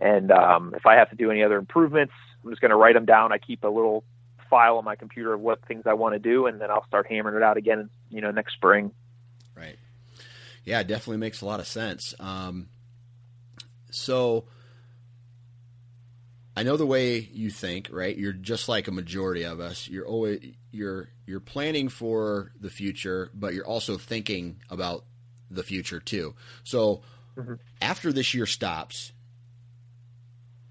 and 0.00 0.30
um, 0.30 0.74
if 0.76 0.84
I 0.86 0.96
have 0.96 1.08
to 1.10 1.16
do 1.16 1.30
any 1.30 1.42
other 1.42 1.56
improvements, 1.56 2.12
I'm 2.44 2.50
just 2.50 2.60
going 2.60 2.70
to 2.70 2.76
write 2.76 2.94
them 2.94 3.06
down. 3.06 3.32
I 3.32 3.38
keep 3.38 3.64
a 3.64 3.68
little 3.68 4.04
file 4.50 4.76
on 4.76 4.84
my 4.84 4.96
computer 4.96 5.32
of 5.32 5.40
what 5.40 5.64
things 5.66 5.82
I 5.86 5.94
want 5.94 6.14
to 6.14 6.18
do, 6.18 6.46
and 6.46 6.60
then 6.60 6.70
I'll 6.70 6.86
start 6.86 7.06
hammering 7.08 7.36
it 7.36 7.42
out 7.42 7.56
again. 7.56 7.88
You 8.10 8.20
know, 8.20 8.30
next 8.30 8.52
spring. 8.52 8.92
Right. 9.56 9.78
Yeah, 10.64 10.80
it 10.80 10.86
definitely 10.86 11.16
makes 11.16 11.40
a 11.40 11.46
lot 11.46 11.58
of 11.58 11.66
sense. 11.66 12.14
Um, 12.20 12.68
so 13.90 14.44
I 16.58 16.64
know 16.64 16.76
the 16.76 16.86
way 16.86 17.20
you 17.32 17.50
think, 17.50 17.88
right? 17.92 18.18
You're 18.18 18.32
just 18.32 18.68
like 18.68 18.88
a 18.88 18.90
majority 18.90 19.44
of 19.44 19.60
us. 19.60 19.86
You're 19.86 20.08
always 20.08 20.40
you're 20.72 21.08
you're 21.24 21.38
planning 21.38 21.88
for 21.88 22.50
the 22.60 22.68
future, 22.68 23.30
but 23.32 23.54
you're 23.54 23.64
also 23.64 23.96
thinking 23.96 24.60
about 24.68 25.04
the 25.52 25.62
future 25.62 26.00
too. 26.00 26.34
So 26.64 27.02
mm-hmm. 27.36 27.54
after 27.80 28.12
this 28.12 28.34
year 28.34 28.44
stops, 28.44 29.12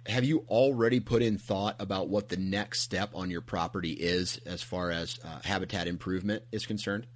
have 0.08 0.26
you 0.26 0.44
already 0.50 1.00
put 1.00 1.22
in 1.22 1.38
thought 1.38 1.78
about 1.80 2.10
what 2.10 2.28
the 2.28 2.36
next 2.36 2.82
step 2.82 3.12
on 3.14 3.32
your 3.32 3.40
property 3.40 3.94
is 3.94 4.42
as 4.46 4.62
far 4.62 4.92
as 4.92 5.18
uh, 5.24 5.40
habitat 5.46 5.88
improvement 5.88 6.44
is 6.52 6.66
concerned? 6.66 7.08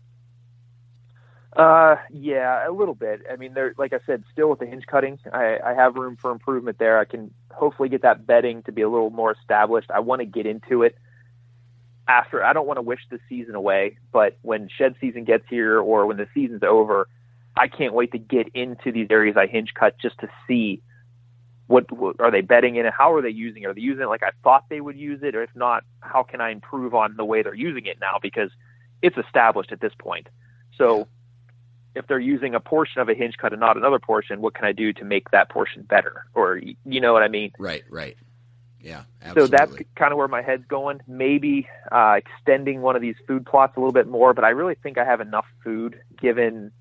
Uh, 1.58 1.98
yeah, 2.10 2.66
a 2.66 2.72
little 2.72 2.96
bit. 2.96 3.24
I 3.30 3.36
mean, 3.36 3.54
there, 3.54 3.76
like 3.78 3.92
I 3.92 4.00
said, 4.06 4.24
still 4.32 4.50
with 4.50 4.60
the 4.60 4.66
hinge 4.66 4.86
cutting, 4.86 5.20
I, 5.34 5.58
I 5.62 5.74
have 5.74 5.96
room 5.96 6.16
for 6.16 6.32
improvement 6.32 6.80
there. 6.80 6.98
I 6.98 7.04
can 7.04 7.34
hopefully 7.54 7.90
get 7.90 8.02
that 8.04 8.26
bedding 8.26 8.64
to 8.64 8.72
be 8.72 8.82
a 8.82 8.90
little 8.90 9.10
more 9.10 9.32
established. 9.32 9.92
I 9.92 10.00
want 10.00 10.22
to 10.22 10.26
get 10.26 10.46
into 10.46 10.84
it 10.84 10.96
after. 12.08 12.44
I 12.44 12.54
don't 12.54 12.68
want 12.68 12.78
to 12.78 12.82
wish 12.82 13.02
the 13.10 13.20
season 13.30 13.56
away, 13.56 13.98
but 14.12 14.38
when 14.42 14.70
shed 14.76 14.96
season 15.00 15.24
gets 15.24 15.46
here 15.50 15.80
or 15.80 16.06
when 16.06 16.18
the 16.18 16.28
season's 16.34 16.64
over, 16.64 17.08
I 17.56 17.68
can't 17.68 17.94
wait 17.94 18.12
to 18.14 18.18
get 18.18 18.48
into 18.54 18.92
these 18.92 19.08
areas 19.10 19.36
I 19.38 19.48
hinge 19.48 19.74
cut 19.74 19.98
just 20.00 20.20
to 20.20 20.30
see 20.48 20.82
what, 21.68 21.90
what 21.92 22.20
are 22.20 22.32
they 22.32 22.42
bedding 22.42 22.76
in 22.76 22.86
it? 22.86 22.94
How 22.98 23.14
are 23.14 23.22
they 23.22 23.30
using 23.30 23.64
it? 23.64 23.68
Are 23.68 23.74
they 23.74 23.82
using 23.82 24.04
it 24.04 24.08
like 24.08 24.24
I 24.24 24.32
thought 24.44 24.66
they 24.70 24.82
would 24.82 24.98
use 24.98 25.22
it? 25.24 25.36
Or 25.36 25.44
if 25.44 25.50
not, 25.56 25.84
how 26.02 26.24
can 26.24 26.42
I 26.42 26.50
improve 26.50 26.94
on 26.94 27.16
the 27.16 27.26
way 27.26 27.44
they're 27.44 27.54
using 27.54 27.86
it 27.86 27.98
now? 28.00 28.20
Because 28.22 28.52
it's 29.02 29.18
established 29.18 29.72
at 29.72 29.80
this 29.80 29.94
point. 29.98 30.28
So 30.78 31.08
if 31.96 32.08
they're 32.08 32.20
using 32.20 32.56
a 32.56 32.60
portion 32.60 33.02
of 33.02 33.10
a 33.10 33.14
hinge 33.14 33.36
cut 33.38 33.54
and 33.54 33.60
not 33.60 33.78
another 33.78 34.00
portion, 34.00 34.42
what 34.42 34.54
can 34.54 34.66
I 34.66 34.72
do 34.72 34.94
to 34.94 35.04
make 35.04 35.32
that 35.32 35.50
portion 35.50 35.84
better? 35.84 36.26
Or 36.34 36.58
you 36.58 37.02
know 37.02 37.14
what 37.14 37.24
I 37.24 37.28
mean? 37.28 37.52
Right, 37.60 37.84
right. 37.90 38.18
Yeah, 38.80 39.04
absolutely. 39.22 39.58
So 39.58 39.66
that's 39.66 39.90
kind 39.96 40.12
of 40.12 40.18
where 40.18 40.28
my 40.28 40.42
head's 40.42 40.66
going. 40.68 41.02
Maybe 41.08 41.68
uh, 41.92 42.16
extending 42.18 42.82
one 42.82 42.96
of 42.96 43.02
these 43.02 43.16
food 43.28 43.46
plots 43.46 43.78
a 43.78 43.80
little 43.80 43.94
bit 43.94 44.08
more, 44.08 44.34
but 44.34 44.44
I 44.44 44.50
really 44.50 44.76
think 44.76 44.98
I 44.98 45.06
have 45.06 45.22
enough 45.22 45.46
food 45.64 46.00
given 46.20 46.72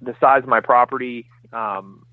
the 0.00 0.14
size 0.20 0.42
of 0.42 0.48
my 0.48 0.60
property. 0.60 1.28
Um, 1.52 2.06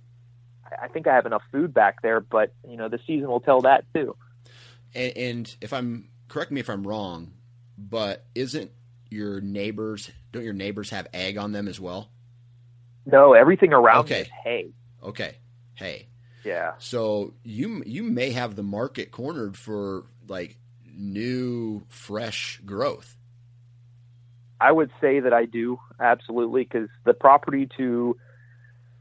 I 0.81 0.87
think 0.87 1.07
I 1.07 1.13
have 1.13 1.25
enough 1.25 1.43
food 1.51 1.73
back 1.73 2.01
there, 2.01 2.19
but 2.19 2.53
you 2.67 2.75
know 2.77 2.89
the 2.89 2.99
season 3.05 3.27
will 3.27 3.39
tell 3.39 3.61
that 3.61 3.85
too. 3.93 4.15
And, 4.95 5.17
and 5.17 5.55
if 5.61 5.73
I'm 5.73 6.09
correct 6.27 6.51
me 6.51 6.59
if 6.59 6.69
I'm 6.69 6.85
wrong, 6.87 7.33
but 7.77 8.25
isn't 8.33 8.71
your 9.11 9.41
neighbors 9.41 10.09
don't 10.31 10.43
your 10.43 10.53
neighbors 10.53 10.89
have 10.89 11.07
ag 11.13 11.37
on 11.37 11.51
them 11.51 11.67
as 11.67 11.79
well? 11.79 12.09
No, 13.05 13.33
everything 13.33 13.73
around 13.73 14.05
okay. 14.05 14.21
is 14.21 14.27
hay. 14.43 14.69
Okay, 15.03 15.37
hay. 15.75 16.07
Yeah. 16.43 16.73
So 16.79 17.33
you 17.43 17.83
you 17.85 18.03
may 18.03 18.31
have 18.31 18.55
the 18.55 18.63
market 18.63 19.11
cornered 19.11 19.57
for 19.57 20.05
like 20.27 20.57
new 20.85 21.85
fresh 21.89 22.61
growth. 22.65 23.17
I 24.61 24.71
would 24.71 24.91
say 25.01 25.19
that 25.19 25.33
I 25.33 25.45
do 25.45 25.79
absolutely 25.99 26.63
because 26.63 26.89
the 27.03 27.13
property 27.13 27.67
to 27.77 28.17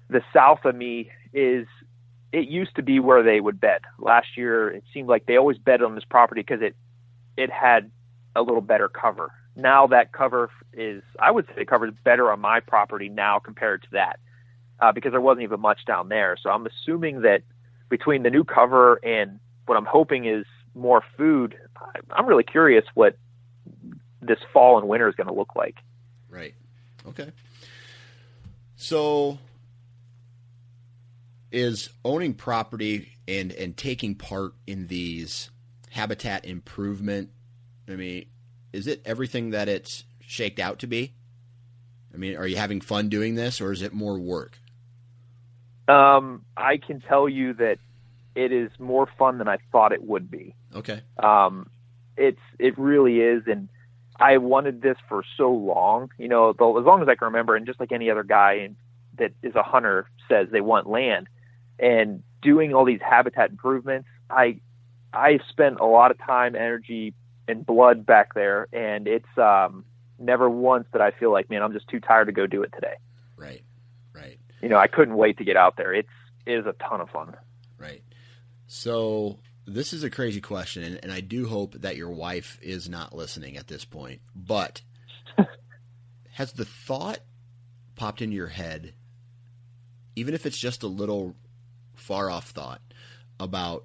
the 0.09 0.23
south 0.33 0.65
of 0.65 0.75
me 0.75 1.11
is 1.33 1.67
it 2.33 2.49
used 2.49 2.75
to 2.77 2.83
be 2.83 2.99
where 2.99 3.23
they 3.23 3.41
would 3.41 3.61
bed. 3.61 3.83
Last 3.99 4.37
year, 4.37 4.69
it 4.69 4.85
seemed 4.93 5.09
like 5.09 5.27
they 5.27 5.37
always 5.37 5.59
bed 5.59 5.83
on 5.83 5.95
this 5.95 6.05
property 6.05 6.41
because 6.41 6.63
it 6.63 6.75
it 7.37 7.51
had 7.51 7.91
a 8.37 8.43
little 8.43 8.61
better 8.61 8.89
cover 8.89 9.31
now 9.57 9.87
that 9.89 10.13
cover 10.13 10.51
is, 10.73 11.03
I 11.19 11.31
would 11.31 11.47
say, 11.55 11.65
covers 11.65 11.93
better 12.05 12.31
on 12.31 12.41
my 12.41 12.61
property 12.61 13.09
now 13.09 13.39
compared 13.39 13.83
to 13.83 13.89
that 13.93 14.19
uh, 14.81 14.93
because 14.93 15.13
there 15.13 15.21
wasn't 15.21 15.45
even 15.45 15.61
much 15.61 15.85
down 15.87 16.09
there. 16.09 16.37
So 16.41 16.51
I'm 16.51 16.67
assuming 16.67 17.23
that 17.23 17.43
between 17.89 18.23
the 18.23 18.31
new 18.31 18.45
cover 18.45 18.97
and 19.05 19.39
what 19.67 19.77
I'm 19.77 19.85
hoping 19.85 20.27
is 20.27 20.45
more 20.75 21.03
food, 21.17 21.57
I'm 22.11 22.27
really 22.27 22.43
curious 22.43 22.85
what 22.95 23.17
this 24.21 24.39
fall 24.53 24.79
and 24.79 24.89
winter 24.89 25.09
is 25.09 25.15
going 25.15 25.29
to 25.29 25.35
look 25.35 25.55
like. 25.55 25.77
Right. 26.29 26.55
Okay. 27.07 27.31
So 28.77 29.39
is 31.53 31.89
owning 32.05 32.35
property 32.35 33.13
and 33.29 33.53
and 33.53 33.77
taking 33.77 34.17
part 34.17 34.55
in 34.67 34.89
these 34.89 35.51
habitat 35.91 36.45
improvement 36.45 37.31
I 37.89 37.93
mean 37.93 38.27
is 38.75 38.89
it 38.89 39.01
everything 39.05 39.51
that 39.51 39.69
it's 39.69 40.03
shaked 40.21 40.59
out 40.59 40.81
to 40.81 40.89
be? 40.89 41.15
I 42.13 42.17
mean, 42.17 42.37
are 42.37 42.47
you 42.47 42.57
having 42.57 42.81
fun 42.81 43.09
doing 43.09 43.37
this, 43.37 43.61
or 43.61 43.71
is 43.71 43.83
it 43.83 43.93
more 43.93 44.19
work? 44.19 44.59
Um, 45.87 46.45
I 46.57 46.79
can 46.79 47.01
tell 47.01 47.29
you 47.29 47.55
that 47.55 47.79
it 48.35 48.51
is 48.51 48.71
more 48.81 49.09
fun 49.17 49.39
than 49.39 49.47
I 49.47 49.59
thought 49.71 49.93
it 49.93 50.03
would 50.03 50.29
be. 50.29 50.57
Okay. 50.75 51.03
Um, 51.23 51.71
it's 52.17 52.41
it 52.59 52.77
really 52.77 53.21
is, 53.21 53.45
and 53.47 53.69
I 54.19 54.39
wanted 54.39 54.83
this 54.83 54.97
for 55.09 55.23
so 55.37 55.53
long. 55.53 56.11
You 56.19 56.29
know, 56.29 56.51
as 56.51 56.57
long 56.59 57.01
as 57.01 57.09
I 57.09 57.15
can 57.15 57.27
remember, 57.27 57.55
and 57.55 57.67
just 57.67 57.79
like 57.79 57.93
any 57.93 58.11
other 58.11 58.25
guy 58.25 58.71
that 59.19 59.33
is 59.45 59.55
a 59.55 59.63
hunter 59.63 60.09
says, 60.29 60.49
they 60.51 60.61
want 60.61 60.89
land, 60.89 61.29
and 61.79 62.25
doing 62.43 62.75
all 62.75 62.85
these 62.85 63.01
habitat 63.01 63.51
improvements. 63.51 64.09
I 64.29 64.59
I 65.13 65.39
spent 65.49 65.79
a 65.79 65.87
lot 65.87 66.11
of 66.11 66.19
time, 66.19 66.57
energy, 66.57 67.15
and 67.49 67.65
blood 67.65 68.07
back 68.07 68.35
there, 68.35 68.69
and 68.73 69.07
it's 69.07 69.39
um, 69.39 69.85
never 70.19 70.49
once 70.49 70.87
that 70.93 71.01
I 71.01 71.11
feel 71.11 71.33
like, 71.33 71.51
man, 71.51 71.63
I'm 71.63 71.73
just 71.73 71.89
too 71.89 72.01
tired 72.01 72.27
to 72.27 72.33
go 72.33 72.47
do 72.47 72.63
it 72.63 72.73
today. 72.75 72.95
Right, 73.37 73.63
right. 74.15 74.39
You 74.63 74.69
know, 74.69 74.79
I 74.79 74.87
couldn't 74.87 75.17
wait 75.17 75.39
to 75.39 75.45
get 75.45 75.57
out 75.57 75.77
there. 75.77 75.93
It's 75.93 76.09
it 76.47 76.59
is 76.59 76.67
a 76.67 76.75
ton 76.89 77.01
of 77.01 77.11
fun. 77.11 77.37
Right. 77.79 78.03
So 78.67 79.39
this 79.67 79.93
is 79.93 80.05
a 80.05 80.11
crazy 80.11 80.41
question, 80.41 80.83
and, 80.83 81.01
and 81.03 81.13
I 81.13 81.21
do 81.21 81.47
hope 81.49 81.75
that 81.81 81.97
your 81.97 82.11
wife 82.11 82.59
is 82.63 82.89
not 82.89 83.15
listening 83.15 83.57
at 83.57 83.67
this 83.67 83.85
point. 83.85 84.21
But 84.35 84.83
has 86.33 86.53
the 86.53 86.65
thought 86.65 87.21
popped 87.95 88.23
into 88.23 88.37
your 88.37 88.49
head, 88.49 88.95
even 90.17 90.35
if 90.35 90.47
it's 90.47 90.59
just 90.59 90.83
a 90.83 90.89
little 90.89 91.37
far 91.95 92.31
off 92.31 92.51
thought, 92.51 92.81
about 93.39 93.85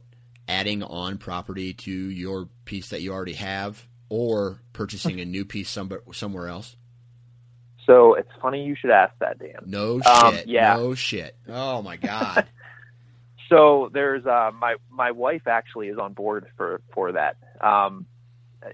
adding 0.50 0.84
on 0.84 1.18
property 1.18 1.74
to 1.74 1.92
your 1.92 2.50
piece 2.66 2.90
that 2.90 3.02
you 3.02 3.14
already 3.14 3.34
have 3.34 3.88
or 4.10 4.62
purchasing 4.74 5.22
a 5.22 5.26
new 5.26 5.46
piece 5.46 5.70
somewhere 5.70 6.02
somewhere 6.12 6.48
else? 6.48 6.76
So 7.86 8.16
it's 8.16 8.30
funny 8.42 8.66
you 8.66 8.76
should 8.76 8.92
ask 8.92 9.14
that, 9.20 9.40
Dan. 9.40 9.64
No 9.66 9.96
um, 10.06 10.34
shit. 10.34 10.44
Um, 10.44 10.50
yeah. 10.50 10.76
No 10.76 10.96
shit. 10.96 11.38
Oh 11.48 11.82
my 11.82 11.96
god. 11.98 12.48
so 13.48 13.90
there's 13.94 14.26
uh, 14.26 14.52
my 14.60 14.76
my 14.90 15.12
wife 15.12 15.48
actually 15.48 15.88
is 15.88 15.98
on 15.98 16.14
board 16.14 16.48
for 16.58 16.82
for 16.94 17.14
that. 17.14 17.38
Um, 17.62 18.06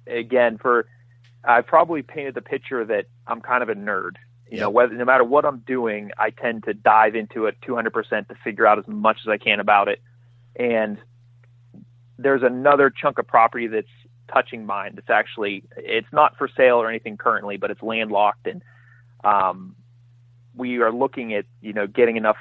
again, 0.08 0.58
for 0.58 0.88
I 1.44 1.62
probably 1.62 2.02
painted 2.02 2.34
the 2.34 2.42
picture 2.42 2.84
that 2.86 3.06
I'm 3.28 3.42
kind 3.42 3.62
of 3.62 3.70
a 3.70 3.76
nerd. 3.76 4.16
You 4.50 4.58
yep. 4.58 4.62
know, 4.62 4.70
whether 4.70 4.94
no 4.94 5.06
matter 5.06 5.24
what 5.24 5.46
I'm 5.46 5.60
doing, 5.60 6.12
I 6.18 6.30
tend 6.30 6.66
to 6.66 6.74
dive 6.74 7.16
into 7.16 7.48
it 7.48 7.58
200% 7.68 8.28
to 8.28 8.36
figure 8.44 8.68
out 8.68 8.78
as 8.78 8.88
much 8.88 9.18
as 9.26 9.30
I 9.30 9.38
can 9.38 9.60
about 9.60 9.88
it. 9.88 10.02
And 10.56 11.00
there's 12.26 12.42
another 12.42 12.90
chunk 12.90 13.20
of 13.20 13.28
property 13.28 13.68
that's 13.68 13.88
touching 14.34 14.66
mine. 14.66 14.94
That's 14.96 15.12
actually 15.12 15.64
it's 15.78 16.12
not 16.12 16.36
for 16.40 16.50
sale 16.58 16.78
or 16.78 16.90
anything 16.90 17.18
currently, 17.18 17.56
but 17.56 17.70
it's 17.70 17.84
landlocked, 17.84 18.48
and 18.48 18.64
um, 19.24 19.76
we 20.56 20.80
are 20.80 20.92
looking 20.92 21.36
at 21.36 21.46
you 21.62 21.72
know 21.72 21.86
getting 21.86 22.18
enough 22.18 22.38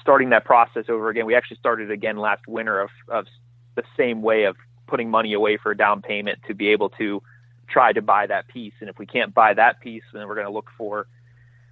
starting 0.00 0.30
that 0.30 0.44
process 0.44 0.84
over 0.88 1.08
again. 1.08 1.26
We 1.26 1.34
actually 1.34 1.56
started 1.56 1.90
again 1.90 2.18
last 2.18 2.46
winter 2.46 2.80
of 2.80 2.90
of 3.08 3.26
the 3.74 3.82
same 3.96 4.22
way 4.22 4.44
of 4.44 4.54
putting 4.86 5.10
money 5.10 5.32
away 5.32 5.56
for 5.56 5.72
a 5.72 5.76
down 5.76 6.02
payment 6.02 6.38
to 6.46 6.54
be 6.54 6.68
able 6.68 6.90
to 6.90 7.20
try 7.68 7.92
to 7.92 8.00
buy 8.00 8.28
that 8.28 8.46
piece. 8.46 8.74
And 8.80 8.88
if 8.88 8.96
we 8.96 9.06
can't 9.06 9.34
buy 9.34 9.54
that 9.54 9.80
piece, 9.80 10.04
then 10.12 10.28
we're 10.28 10.36
going 10.36 10.46
to 10.46 10.52
look 10.52 10.70
for 10.78 11.08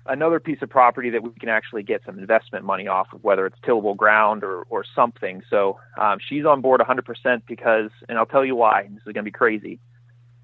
another 0.07 0.40
piece 0.40 0.61
of 0.62 0.68
property 0.68 1.11
that 1.11 1.22
we 1.22 1.30
can 1.30 1.48
actually 1.48 1.82
get 1.82 2.02
some 2.05 2.18
investment 2.18 2.64
money 2.64 2.86
off 2.86 3.12
of, 3.12 3.24
whether 3.24 3.46
it's 3.46 3.57
tillable 3.64 3.94
ground 3.94 4.44
or, 4.44 4.62
or 4.68 4.84
something. 4.94 5.42
So 5.48 5.78
um, 5.98 6.18
she's 6.26 6.44
on 6.44 6.61
board 6.61 6.80
100% 6.80 7.42
because, 7.46 7.90
and 8.09 8.18
I'll 8.18 8.26
tell 8.26 8.44
you 8.44 8.57
why, 8.57 8.88
this 8.90 8.98
is 8.98 9.05
going 9.05 9.14
to 9.16 9.22
be 9.22 9.30
crazy. 9.30 9.80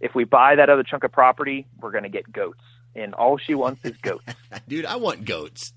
If 0.00 0.14
we 0.14 0.24
buy 0.24 0.56
that 0.56 0.70
other 0.70 0.82
chunk 0.82 1.04
of 1.04 1.12
property, 1.12 1.66
we're 1.80 1.90
going 1.90 2.04
to 2.04 2.11
get 2.11 2.30
goats. 2.32 2.61
And 2.94 3.14
all 3.14 3.38
she 3.38 3.54
wants 3.54 3.84
is 3.84 3.96
goats. 3.98 4.24
Dude, 4.68 4.86
I 4.86 4.96
want 4.96 5.24
goats. 5.24 5.72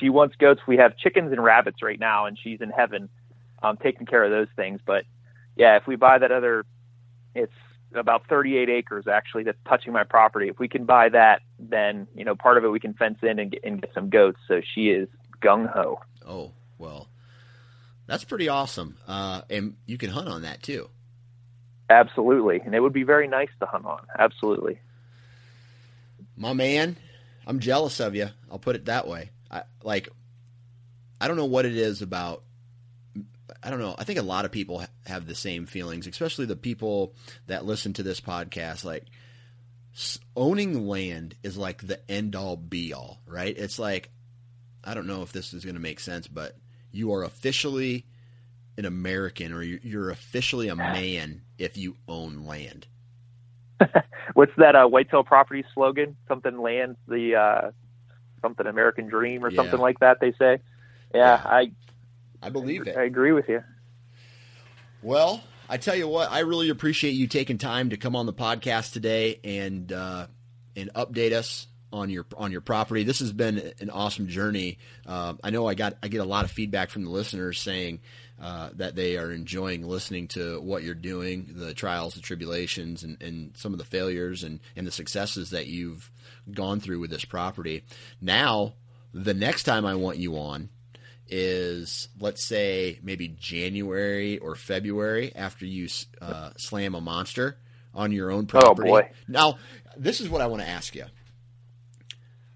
She 0.00 0.08
wants 0.08 0.34
goats. 0.36 0.62
We 0.66 0.78
have 0.78 0.96
chickens 0.96 1.30
and 1.30 1.42
rabbits 1.42 1.82
right 1.82 2.00
now, 2.00 2.26
and 2.26 2.36
she's 2.42 2.60
in 2.60 2.70
heaven 2.70 3.08
um, 3.62 3.76
taking 3.76 4.06
care 4.06 4.24
of 4.24 4.30
those 4.30 4.48
things. 4.56 4.80
But 4.84 5.04
yeah, 5.56 5.76
if 5.76 5.86
we 5.86 5.94
buy 5.94 6.18
that 6.18 6.32
other, 6.32 6.64
it's 7.34 7.52
about 7.94 8.26
38 8.28 8.68
acres 8.68 9.06
actually 9.06 9.44
that's 9.44 9.58
touching 9.68 9.92
my 9.92 10.04
property. 10.04 10.48
If 10.48 10.58
we 10.58 10.68
can 10.68 10.84
buy 10.84 11.10
that, 11.10 11.42
then 11.58 12.06
you 12.14 12.24
know 12.24 12.34
part 12.34 12.56
of 12.56 12.64
it 12.64 12.68
we 12.68 12.80
can 12.80 12.94
fence 12.94 13.18
in 13.22 13.38
and 13.38 13.50
get, 13.50 13.64
and 13.64 13.80
get 13.80 13.92
some 13.94 14.10
goats. 14.10 14.38
So 14.46 14.60
she 14.74 14.90
is 14.90 15.08
gung 15.42 15.70
ho. 15.70 16.00
Oh 16.26 16.52
well, 16.78 17.08
that's 18.06 18.24
pretty 18.24 18.48
awesome. 18.48 18.96
Uh, 19.06 19.42
and 19.50 19.76
you 19.86 19.98
can 19.98 20.10
hunt 20.10 20.28
on 20.28 20.42
that 20.42 20.62
too. 20.62 20.88
Absolutely, 21.90 22.60
and 22.60 22.74
it 22.74 22.80
would 22.80 22.92
be 22.92 23.04
very 23.04 23.28
nice 23.28 23.50
to 23.60 23.66
hunt 23.66 23.86
on. 23.86 24.06
Absolutely, 24.18 24.80
my 26.36 26.52
man. 26.52 26.96
I'm 27.46 27.60
jealous 27.60 27.98
of 27.98 28.14
you. 28.14 28.28
I'll 28.50 28.58
put 28.58 28.76
it 28.76 28.84
that 28.86 29.08
way. 29.08 29.30
I 29.50 29.62
like. 29.82 30.08
I 31.20 31.26
don't 31.26 31.36
know 31.36 31.46
what 31.46 31.64
it 31.64 31.76
is 31.76 32.02
about 32.02 32.42
I 33.62 33.70
don't 33.70 33.80
know. 33.80 33.94
I 33.98 34.04
think 34.04 34.18
a 34.18 34.22
lot 34.22 34.44
of 34.44 34.52
people 34.52 34.84
have 35.06 35.26
the 35.26 35.34
same 35.34 35.66
feelings, 35.66 36.06
especially 36.06 36.46
the 36.46 36.56
people 36.56 37.14
that 37.46 37.64
listen 37.64 37.92
to 37.94 38.02
this 38.02 38.20
podcast. 38.20 38.84
Like 38.84 39.04
owning 40.36 40.86
land 40.86 41.34
is 41.42 41.56
like 41.56 41.86
the 41.86 41.98
end 42.10 42.36
all 42.36 42.56
be 42.56 42.92
all, 42.92 43.20
right? 43.26 43.56
It's 43.56 43.78
like 43.78 44.10
I 44.84 44.94
don't 44.94 45.06
know 45.06 45.22
if 45.22 45.32
this 45.32 45.52
is 45.52 45.64
going 45.64 45.74
to 45.74 45.80
make 45.80 46.00
sense, 46.00 46.28
but 46.28 46.56
you 46.92 47.12
are 47.12 47.24
officially 47.24 48.06
an 48.76 48.84
American 48.84 49.52
or 49.52 49.62
you're 49.62 50.10
officially 50.10 50.68
a 50.68 50.76
man 50.76 51.42
if 51.58 51.76
you 51.76 51.96
own 52.06 52.46
land. 52.46 52.86
What's 54.34 54.52
that 54.56 54.76
uh, 54.76 54.86
Whitetail 54.86 55.24
Property 55.24 55.64
slogan? 55.74 56.16
Something 56.28 56.58
land 56.58 56.96
the 57.06 57.34
uh, 57.34 57.70
something 58.40 58.66
American 58.66 59.08
dream 59.08 59.44
or 59.44 59.50
yeah. 59.50 59.56
something 59.56 59.80
like 59.80 59.98
that. 60.00 60.20
They 60.20 60.32
say. 60.32 60.60
Yeah, 61.14 61.40
yeah. 61.42 61.42
I 61.44 61.72
I 62.42 62.50
believe 62.50 62.86
it. 62.86 62.96
I 62.96 63.04
agree 63.04 63.32
with 63.32 63.48
you. 63.48 63.62
Well, 65.02 65.42
I 65.68 65.76
tell 65.76 65.94
you 65.94 66.08
what, 66.08 66.32
I 66.32 66.40
really 66.40 66.70
appreciate 66.70 67.10
you 67.10 67.26
taking 67.26 67.58
time 67.58 67.90
to 67.90 67.96
come 67.96 68.16
on 68.16 68.26
the 68.26 68.32
podcast 68.32 68.92
today 68.92 69.38
and 69.44 69.92
uh, 69.92 70.26
and 70.74 70.90
update 70.94 71.32
us 71.32 71.66
on 71.92 72.08
your 72.08 72.26
on 72.36 72.52
your 72.52 72.60
property. 72.60 73.02
This 73.04 73.18
has 73.18 73.32
been 73.32 73.72
an 73.80 73.90
awesome 73.90 74.28
journey. 74.28 74.78
Uh, 75.06 75.34
I 75.44 75.50
know 75.50 75.66
I 75.66 75.74
got 75.74 75.98
I 76.02 76.08
get 76.08 76.22
a 76.22 76.24
lot 76.24 76.44
of 76.44 76.50
feedback 76.50 76.90
from 76.90 77.04
the 77.04 77.10
listeners 77.10 77.60
saying 77.60 78.00
uh, 78.40 78.70
that 78.74 78.94
they 78.94 79.18
are 79.18 79.30
enjoying 79.30 79.86
listening 79.86 80.28
to 80.28 80.60
what 80.60 80.84
you're 80.84 80.94
doing, 80.94 81.50
the 81.54 81.74
trials, 81.74 82.14
the 82.14 82.20
tribulations, 82.20 83.02
and, 83.02 83.20
and 83.22 83.56
some 83.56 83.72
of 83.72 83.78
the 83.78 83.84
failures 83.84 84.44
and, 84.44 84.60
and 84.76 84.86
the 84.86 84.92
successes 84.92 85.50
that 85.50 85.66
you've 85.66 86.10
gone 86.52 86.80
through 86.80 87.00
with 87.00 87.10
this 87.10 87.24
property. 87.24 87.84
Now, 88.20 88.74
the 89.12 89.34
next 89.34 89.64
time 89.64 89.84
I 89.84 89.96
want 89.96 90.18
you 90.18 90.36
on 90.38 90.68
is 91.28 92.08
let's 92.20 92.44
say 92.44 92.98
maybe 93.02 93.28
January 93.28 94.38
or 94.38 94.54
February 94.54 95.32
after 95.34 95.66
you 95.66 95.88
uh, 96.20 96.50
slam 96.56 96.94
a 96.94 97.00
monster 97.00 97.58
on 97.94 98.12
your 98.12 98.30
own 98.30 98.46
property. 98.46 98.88
Oh 98.88 98.92
boy! 98.92 99.10
Now, 99.26 99.58
this 99.96 100.20
is 100.20 100.28
what 100.28 100.40
I 100.40 100.46
want 100.46 100.62
to 100.62 100.68
ask 100.68 100.94
you. 100.94 101.04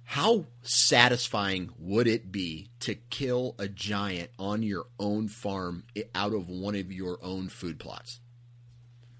How 0.05 0.45
satisfying 0.61 1.71
would 1.79 2.07
it 2.07 2.31
be 2.31 2.69
to 2.81 2.95
kill 2.95 3.55
a 3.59 3.67
giant 3.67 4.29
on 4.39 4.63
your 4.63 4.85
own 4.99 5.29
farm 5.29 5.85
out 6.15 6.35
of 6.35 6.51
one 6.51 6.75
of 6.75 6.93
your 6.93 7.19
own 7.23 7.49
food 7.49 7.79
plots? 7.79 8.21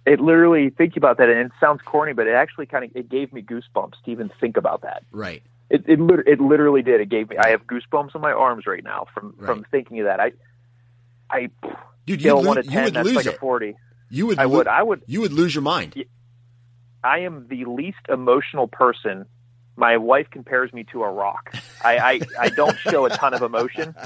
It 0.05 0.21
literally 0.21 0.69
think 0.69 0.97
about 0.97 1.17
that, 1.17 1.31
and 1.31 1.39
it 1.39 1.53
sounds 1.61 1.81
corny, 1.83 2.13
but 2.13 2.27
it 2.27 2.35
actually 2.35 2.67
kind 2.67 2.85
of 2.85 2.91
it 2.95 3.09
gave 3.09 3.33
me 3.33 3.41
goosebumps 3.41 3.95
to 4.05 4.11
even 4.11 4.31
think 4.39 4.57
about 4.59 4.83
that. 4.83 5.05
Right. 5.11 5.43
It 5.73 5.85
it, 5.89 5.99
it 6.27 6.41
literally 6.41 6.83
did. 6.83 7.01
It 7.01 7.09
gave 7.09 7.31
me. 7.31 7.39
I 7.39 7.49
have 7.49 7.63
goosebumps 7.67 8.15
on 8.15 8.21
my 8.21 8.33
arms 8.33 8.67
right 8.67 8.85
now 8.85 9.07
from 9.15 9.35
right. 9.39 9.47
from 9.47 9.65
thinking 9.71 10.01
of 10.01 10.07
that. 10.07 10.21
I 10.21 10.33
I 11.31 11.49
Dude, 12.05 12.21
scale 12.21 12.43
one 12.43 12.57
to 12.57 12.63
ten. 12.63 12.93
That's 12.93 13.11
like 13.11 13.25
it. 13.25 13.37
a 13.37 13.39
forty. 13.39 13.75
You 14.11 14.27
would. 14.27 14.39
I 14.39 14.45
would. 14.45 14.69
I 14.69 14.83
would. 14.83 15.03
You 15.07 15.23
would 15.23 15.33
lose 15.33 15.55
your 15.55 15.63
mind. 15.63 16.05
I 17.03 17.21
am 17.21 17.47
the 17.49 17.65
least 17.65 17.99
emotional 18.11 18.69
person. 18.69 19.25
My 19.75 19.97
wife 19.97 20.27
compares 20.31 20.71
me 20.75 20.85
to 20.93 21.03
a 21.03 21.11
rock. 21.11 21.57
I, 21.83 21.97
I, 21.97 22.21
I 22.39 22.49
don't 22.51 22.79
show 22.79 23.07
a 23.07 23.11
ton 23.11 23.35
of 23.35 23.43
emotion. 23.43 23.95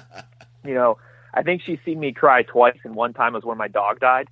You 0.65 0.75
know, 0.75 0.99
I 1.33 1.45
think 1.45 1.63
she's 1.65 1.79
seen 1.85 2.01
me 2.01 2.13
cry 2.13 2.43
twice, 2.43 2.77
and 2.83 2.97
one 2.97 3.13
time 3.13 3.35
was 3.35 3.45
when 3.45 3.57
my 3.57 3.69
dog 3.69 4.01
died 4.01 4.27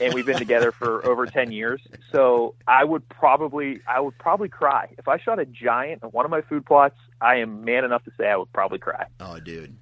and 0.00 0.14
we've 0.14 0.26
been 0.26 0.38
together 0.38 0.72
for 0.72 1.06
over 1.06 1.26
10 1.26 1.52
years. 1.52 1.80
So 2.12 2.54
I 2.66 2.84
would 2.84 3.08
probably, 3.08 3.80
I 3.86 4.00
would 4.00 4.16
probably 4.18 4.48
cry 4.48 4.94
if 4.98 5.08
I 5.08 5.18
shot 5.18 5.38
a 5.38 5.46
giant 5.46 6.02
on 6.02 6.10
one 6.10 6.24
of 6.24 6.30
my 6.30 6.42
food 6.42 6.66
plots. 6.66 6.96
I 7.20 7.36
am 7.36 7.64
man 7.64 7.84
enough 7.84 8.04
to 8.04 8.10
say 8.18 8.28
I 8.28 8.36
would 8.36 8.52
probably 8.52 8.78
cry. 8.78 9.06
Oh, 9.20 9.38
dude. 9.40 9.76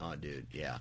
Oh, 0.00 0.14
dude. 0.14 0.46
Yeah. 0.52 0.78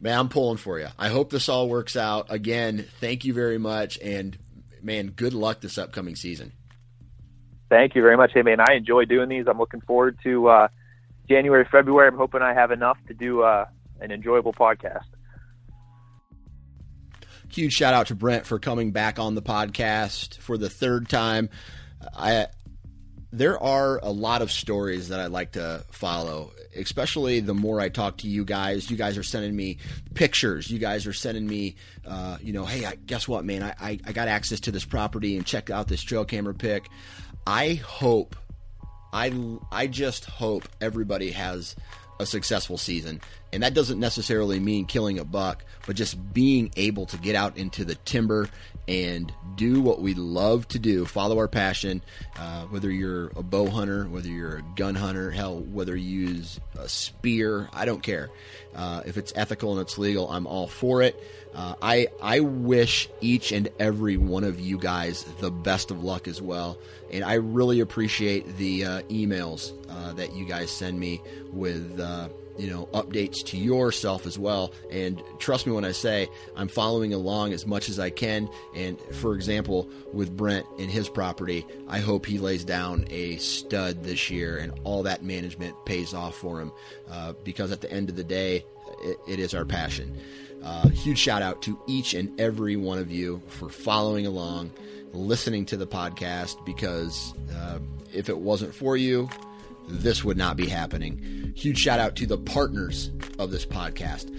Man, 0.00 0.18
I'm 0.18 0.28
pulling 0.28 0.58
for 0.58 0.78
you. 0.78 0.88
I 0.98 1.08
hope 1.08 1.30
this 1.30 1.48
all 1.48 1.68
works 1.68 1.96
out. 1.96 2.26
Again, 2.30 2.86
thank 3.00 3.24
you 3.24 3.32
very 3.34 3.58
much. 3.58 3.98
And 3.98 4.38
man, 4.82 5.08
good 5.08 5.34
luck 5.34 5.60
this 5.60 5.78
upcoming 5.78 6.16
season. 6.16 6.52
Thank 7.68 7.94
you 7.94 8.02
very 8.02 8.16
much. 8.16 8.30
Hey, 8.32 8.42
man, 8.42 8.60
I 8.60 8.74
enjoy 8.74 9.04
doing 9.04 9.28
these. 9.28 9.46
I'm 9.48 9.58
looking 9.58 9.80
forward 9.80 10.18
to 10.22 10.48
uh, 10.48 10.68
January, 11.28 11.66
February. 11.70 12.08
I'm 12.08 12.16
hoping 12.16 12.40
I 12.40 12.54
have 12.54 12.70
enough 12.70 12.96
to 13.08 13.14
do 13.14 13.42
uh, 13.42 13.66
an 14.00 14.10
enjoyable 14.10 14.52
podcast 14.52 15.04
huge 17.58 17.72
shout 17.72 17.92
out 17.92 18.06
to 18.06 18.14
Brent 18.14 18.46
for 18.46 18.60
coming 18.60 18.92
back 18.92 19.18
on 19.18 19.34
the 19.34 19.42
podcast 19.42 20.38
for 20.38 20.56
the 20.56 20.70
third 20.70 21.08
time. 21.08 21.50
I 22.16 22.46
there 23.32 23.60
are 23.60 23.98
a 23.98 24.10
lot 24.12 24.42
of 24.42 24.52
stories 24.52 25.08
that 25.08 25.18
I 25.18 25.26
like 25.26 25.52
to 25.52 25.84
follow, 25.90 26.52
especially 26.74 27.40
the 27.40 27.54
more 27.54 27.80
I 27.80 27.88
talk 27.88 28.18
to 28.18 28.28
you 28.28 28.44
guys. 28.44 28.88
You 28.88 28.96
guys 28.96 29.18
are 29.18 29.24
sending 29.24 29.56
me 29.56 29.78
pictures. 30.14 30.70
You 30.70 30.78
guys 30.78 31.06
are 31.06 31.12
sending 31.12 31.46
me, 31.46 31.74
uh, 32.06 32.38
you 32.40 32.52
know, 32.52 32.64
hey, 32.64 32.86
I, 32.86 32.94
guess 32.94 33.26
what, 33.26 33.44
man? 33.44 33.64
I, 33.64 33.74
I, 33.80 33.98
I 34.06 34.12
got 34.12 34.28
access 34.28 34.60
to 34.60 34.70
this 34.70 34.84
property 34.84 35.36
and 35.36 35.44
check 35.44 35.68
out 35.68 35.88
this 35.88 36.00
trail 36.00 36.24
camera 36.24 36.54
pic. 36.54 36.88
I 37.46 37.74
hope, 37.74 38.34
I, 39.12 39.32
I 39.70 39.88
just 39.88 40.24
hope 40.24 40.66
everybody 40.80 41.32
has 41.32 41.76
a 42.20 42.24
successful 42.24 42.78
season. 42.78 43.20
And 43.52 43.62
that 43.62 43.74
doesn't 43.74 43.98
necessarily 43.98 44.60
mean 44.60 44.84
killing 44.84 45.18
a 45.18 45.24
buck, 45.24 45.64
but 45.86 45.96
just 45.96 46.34
being 46.34 46.70
able 46.76 47.06
to 47.06 47.16
get 47.16 47.34
out 47.34 47.56
into 47.56 47.84
the 47.84 47.94
timber 47.94 48.48
and 48.86 49.32
do 49.56 49.80
what 49.82 50.00
we 50.00 50.14
love 50.14 50.66
to 50.68 50.78
do, 50.78 51.04
follow 51.04 51.38
our 51.38 51.48
passion. 51.48 52.02
Uh, 52.38 52.62
whether 52.66 52.90
you're 52.90 53.26
a 53.36 53.42
bow 53.42 53.68
hunter, 53.68 54.04
whether 54.04 54.28
you're 54.28 54.56
a 54.56 54.62
gun 54.76 54.94
hunter, 54.94 55.30
hell, 55.30 55.60
whether 55.60 55.94
you 55.94 56.28
use 56.28 56.58
a 56.78 56.88
spear, 56.88 57.68
I 57.72 57.84
don't 57.84 58.02
care. 58.02 58.30
Uh, 58.74 59.02
if 59.04 59.18
it's 59.18 59.32
ethical 59.36 59.72
and 59.72 59.80
it's 59.82 59.98
legal, 59.98 60.30
I'm 60.30 60.46
all 60.46 60.68
for 60.68 61.02
it. 61.02 61.22
Uh, 61.54 61.74
I 61.82 62.08
I 62.22 62.40
wish 62.40 63.08
each 63.20 63.52
and 63.52 63.68
every 63.78 64.16
one 64.16 64.44
of 64.44 64.60
you 64.60 64.78
guys 64.78 65.24
the 65.40 65.50
best 65.50 65.90
of 65.90 66.04
luck 66.04 66.28
as 66.28 66.40
well, 66.40 66.78
and 67.10 67.24
I 67.24 67.34
really 67.34 67.80
appreciate 67.80 68.56
the 68.56 68.84
uh, 68.84 69.02
emails 69.02 69.72
uh, 69.90 70.12
that 70.14 70.34
you 70.34 70.44
guys 70.44 70.70
send 70.70 70.98
me 71.00 71.20
with 71.52 71.98
uh, 71.98 72.28
you 72.58 72.68
know 72.68 72.86
updates 72.92 73.44
to 73.46 73.56
yourself 73.56 74.26
as 74.26 74.38
well. 74.38 74.72
And 74.90 75.22
trust 75.38 75.66
me 75.66 75.72
when 75.72 75.84
i 75.84 75.92
say 75.92 76.28
i'm 76.56 76.68
following 76.68 77.12
along 77.14 77.52
as 77.52 77.66
much 77.66 77.88
as 77.88 77.98
i 77.98 78.10
can. 78.10 78.48
And 78.74 79.00
for 79.12 79.34
example 79.34 79.88
with 80.12 80.36
brent 80.36 80.66
and 80.78 80.90
his 80.90 81.08
property 81.08 81.66
i 81.88 81.98
hope 81.98 82.26
he 82.26 82.38
lays 82.38 82.64
down 82.64 83.06
a 83.10 83.36
stud 83.36 84.04
this 84.04 84.30
year 84.30 84.58
and 84.58 84.72
all 84.84 85.02
that 85.04 85.22
management 85.22 85.74
pays 85.86 86.14
off 86.14 86.36
for 86.36 86.60
him. 86.60 86.72
Uh, 87.10 87.32
because 87.44 87.72
at 87.72 87.80
the 87.80 87.90
end 87.90 88.10
of 88.10 88.16
the 88.16 88.24
day 88.24 88.64
it, 89.02 89.18
it 89.28 89.38
is 89.38 89.54
our 89.54 89.64
passion. 89.64 90.16
Uh, 90.62 90.88
huge 90.88 91.18
shout 91.18 91.40
out 91.40 91.62
to 91.62 91.78
each 91.86 92.14
and 92.14 92.40
every 92.40 92.74
one 92.74 92.98
of 92.98 93.10
you 93.10 93.40
for 93.46 93.68
following 93.68 94.26
along 94.26 94.72
listening 95.12 95.64
to 95.66 95.76
the 95.76 95.86
podcast 95.86 96.64
because 96.64 97.32
uh, 97.54 97.78
if 98.12 98.28
it 98.28 98.38
wasn't 98.38 98.74
for 98.74 98.96
you 98.96 99.28
this 99.88 100.24
would 100.24 100.36
not 100.36 100.56
be 100.56 100.66
happening. 100.66 101.52
Huge 101.56 101.78
shout 101.78 101.98
out 101.98 102.16
to 102.16 102.26
the 102.26 102.38
partners 102.38 103.10
of 103.38 103.50
this 103.50 103.66
podcast 103.66 104.34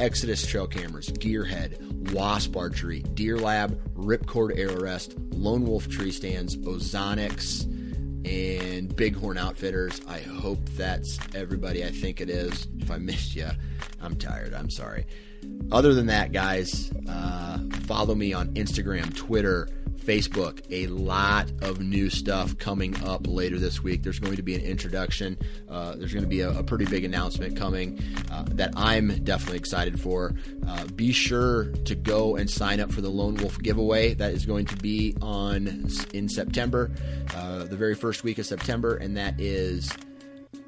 Exodus 0.00 0.46
Trail 0.46 0.66
Cameras, 0.66 1.10
Gearhead, 1.10 2.12
Wasp 2.12 2.56
Archery, 2.56 3.00
Deer 3.14 3.38
Lab, 3.38 3.78
Ripcord 3.94 4.58
Arrow 4.58 4.80
Rest, 4.80 5.14
Lone 5.30 5.64
Wolf 5.64 5.88
Tree 5.88 6.10
Stands, 6.10 6.56
Ozonics, 6.56 7.64
and 8.26 8.94
Bighorn 8.96 9.38
Outfitters. 9.38 10.00
I 10.08 10.20
hope 10.20 10.66
that's 10.70 11.18
everybody. 11.34 11.84
I 11.84 11.90
think 11.90 12.20
it 12.20 12.30
is. 12.30 12.68
If 12.78 12.90
I 12.90 12.98
missed 12.98 13.36
you, 13.36 13.48
I'm 14.00 14.16
tired. 14.16 14.54
I'm 14.54 14.70
sorry. 14.70 15.06
Other 15.70 15.94
than 15.94 16.06
that, 16.06 16.32
guys, 16.32 16.92
uh, 17.08 17.58
follow 17.84 18.14
me 18.14 18.32
on 18.32 18.48
Instagram, 18.54 19.14
Twitter, 19.14 19.68
Facebook, 20.02 20.60
a 20.70 20.86
lot 20.88 21.50
of 21.62 21.80
new 21.80 22.10
stuff 22.10 22.58
coming 22.58 23.02
up 23.04 23.26
later 23.26 23.58
this 23.58 23.82
week. 23.82 24.02
There's 24.02 24.18
going 24.18 24.36
to 24.36 24.42
be 24.42 24.54
an 24.54 24.60
introduction. 24.60 25.38
Uh, 25.68 25.96
there's 25.96 26.12
going 26.12 26.24
to 26.24 26.28
be 26.28 26.40
a, 26.40 26.50
a, 26.50 26.62
pretty 26.62 26.84
big 26.86 27.04
announcement 27.04 27.56
coming 27.56 28.02
uh, 28.30 28.44
that 28.48 28.72
I'm 28.76 29.24
definitely 29.24 29.58
excited 29.58 30.00
for. 30.00 30.34
Uh, 30.66 30.84
be 30.86 31.12
sure 31.12 31.66
to 31.84 31.94
go 31.94 32.36
and 32.36 32.50
sign 32.50 32.80
up 32.80 32.90
for 32.90 33.00
the 33.00 33.10
Lone 33.10 33.36
Wolf 33.36 33.58
giveaway. 33.58 34.14
That 34.14 34.32
is 34.32 34.44
going 34.46 34.66
to 34.66 34.76
be 34.76 35.14
on 35.22 35.88
in 36.12 36.28
September, 36.28 36.90
uh, 37.34 37.64
the 37.64 37.76
very 37.76 37.94
first 37.94 38.24
week 38.24 38.38
of 38.38 38.46
September, 38.46 38.96
and 38.96 39.16
that 39.16 39.40
is 39.40 39.92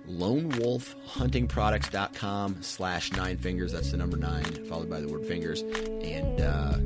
lonewolfhuntingproducts.com 0.08 2.58
slash 2.60 3.10
nine 3.12 3.38
fingers. 3.38 3.72
That's 3.72 3.90
the 3.90 3.96
number 3.96 4.16
nine, 4.16 4.44
followed 4.66 4.90
by 4.90 5.00
the 5.00 5.08
word 5.08 5.26
fingers. 5.26 5.62
And 5.62 6.40
uh, 6.40 6.78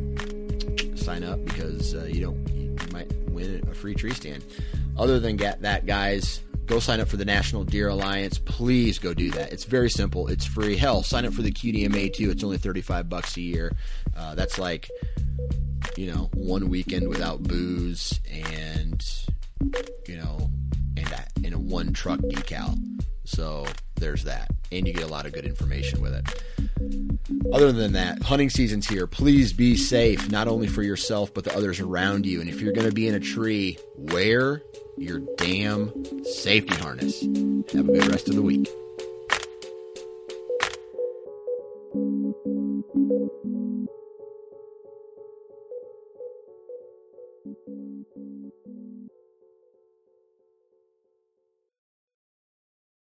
sign 1.08 1.24
up 1.24 1.42
because 1.46 1.94
uh, 1.94 2.04
you 2.04 2.20
don't 2.20 2.48
you 2.50 2.76
might 2.92 3.10
win 3.30 3.66
a 3.70 3.74
free 3.74 3.94
tree 3.94 4.12
stand. 4.12 4.44
Other 4.98 5.18
than 5.18 5.36
get 5.36 5.62
that, 5.62 5.86
guys, 5.86 6.42
go 6.66 6.80
sign 6.80 7.00
up 7.00 7.08
for 7.08 7.16
the 7.16 7.24
National 7.24 7.64
Deer 7.64 7.88
Alliance. 7.88 8.36
Please 8.36 8.98
go 8.98 9.14
do 9.14 9.30
that. 9.30 9.50
It's 9.50 9.64
very 9.64 9.88
simple. 9.88 10.28
It's 10.28 10.44
free. 10.44 10.76
Hell, 10.76 11.02
sign 11.02 11.24
up 11.24 11.32
for 11.32 11.40
the 11.40 11.50
QDMA 11.50 12.12
too. 12.12 12.30
It's 12.30 12.44
only 12.44 12.58
thirty 12.58 12.82
five 12.82 13.08
bucks 13.08 13.38
a 13.38 13.40
year. 13.40 13.74
Uh, 14.14 14.34
that's 14.34 14.58
like 14.58 14.90
you 15.96 16.12
know 16.12 16.28
one 16.34 16.68
weekend 16.68 17.08
without 17.08 17.42
booze 17.42 18.20
and 18.30 19.02
you 20.06 20.16
know 20.18 20.50
and 20.98 21.08
a, 21.10 21.24
and 21.42 21.54
a 21.54 21.58
one 21.58 21.94
truck 21.94 22.20
decal. 22.20 22.78
So 23.24 23.66
there's 23.98 24.24
that. 24.24 24.50
And 24.70 24.86
you 24.86 24.92
get 24.92 25.04
a 25.04 25.08
lot 25.08 25.26
of 25.26 25.32
good 25.32 25.44
information 25.44 26.00
with 26.00 26.14
it. 26.14 26.42
Other 27.52 27.72
than 27.72 27.92
that, 27.92 28.22
hunting 28.22 28.50
season's 28.50 28.86
here. 28.86 29.06
Please 29.06 29.52
be 29.52 29.76
safe, 29.76 30.30
not 30.30 30.48
only 30.48 30.66
for 30.66 30.82
yourself, 30.82 31.32
but 31.32 31.44
the 31.44 31.54
others 31.56 31.80
around 31.80 32.26
you. 32.26 32.40
And 32.40 32.48
if 32.48 32.60
you're 32.60 32.72
going 32.72 32.88
to 32.88 32.94
be 32.94 33.08
in 33.08 33.14
a 33.14 33.20
tree, 33.20 33.78
wear 33.96 34.62
your 34.96 35.20
damn 35.36 35.92
safety 36.24 36.74
harness. 36.76 37.22
Have 37.72 37.88
a 37.88 37.92
good 37.92 38.06
rest 38.06 38.28
of 38.28 38.34
the 38.34 38.42
week. 38.42 38.68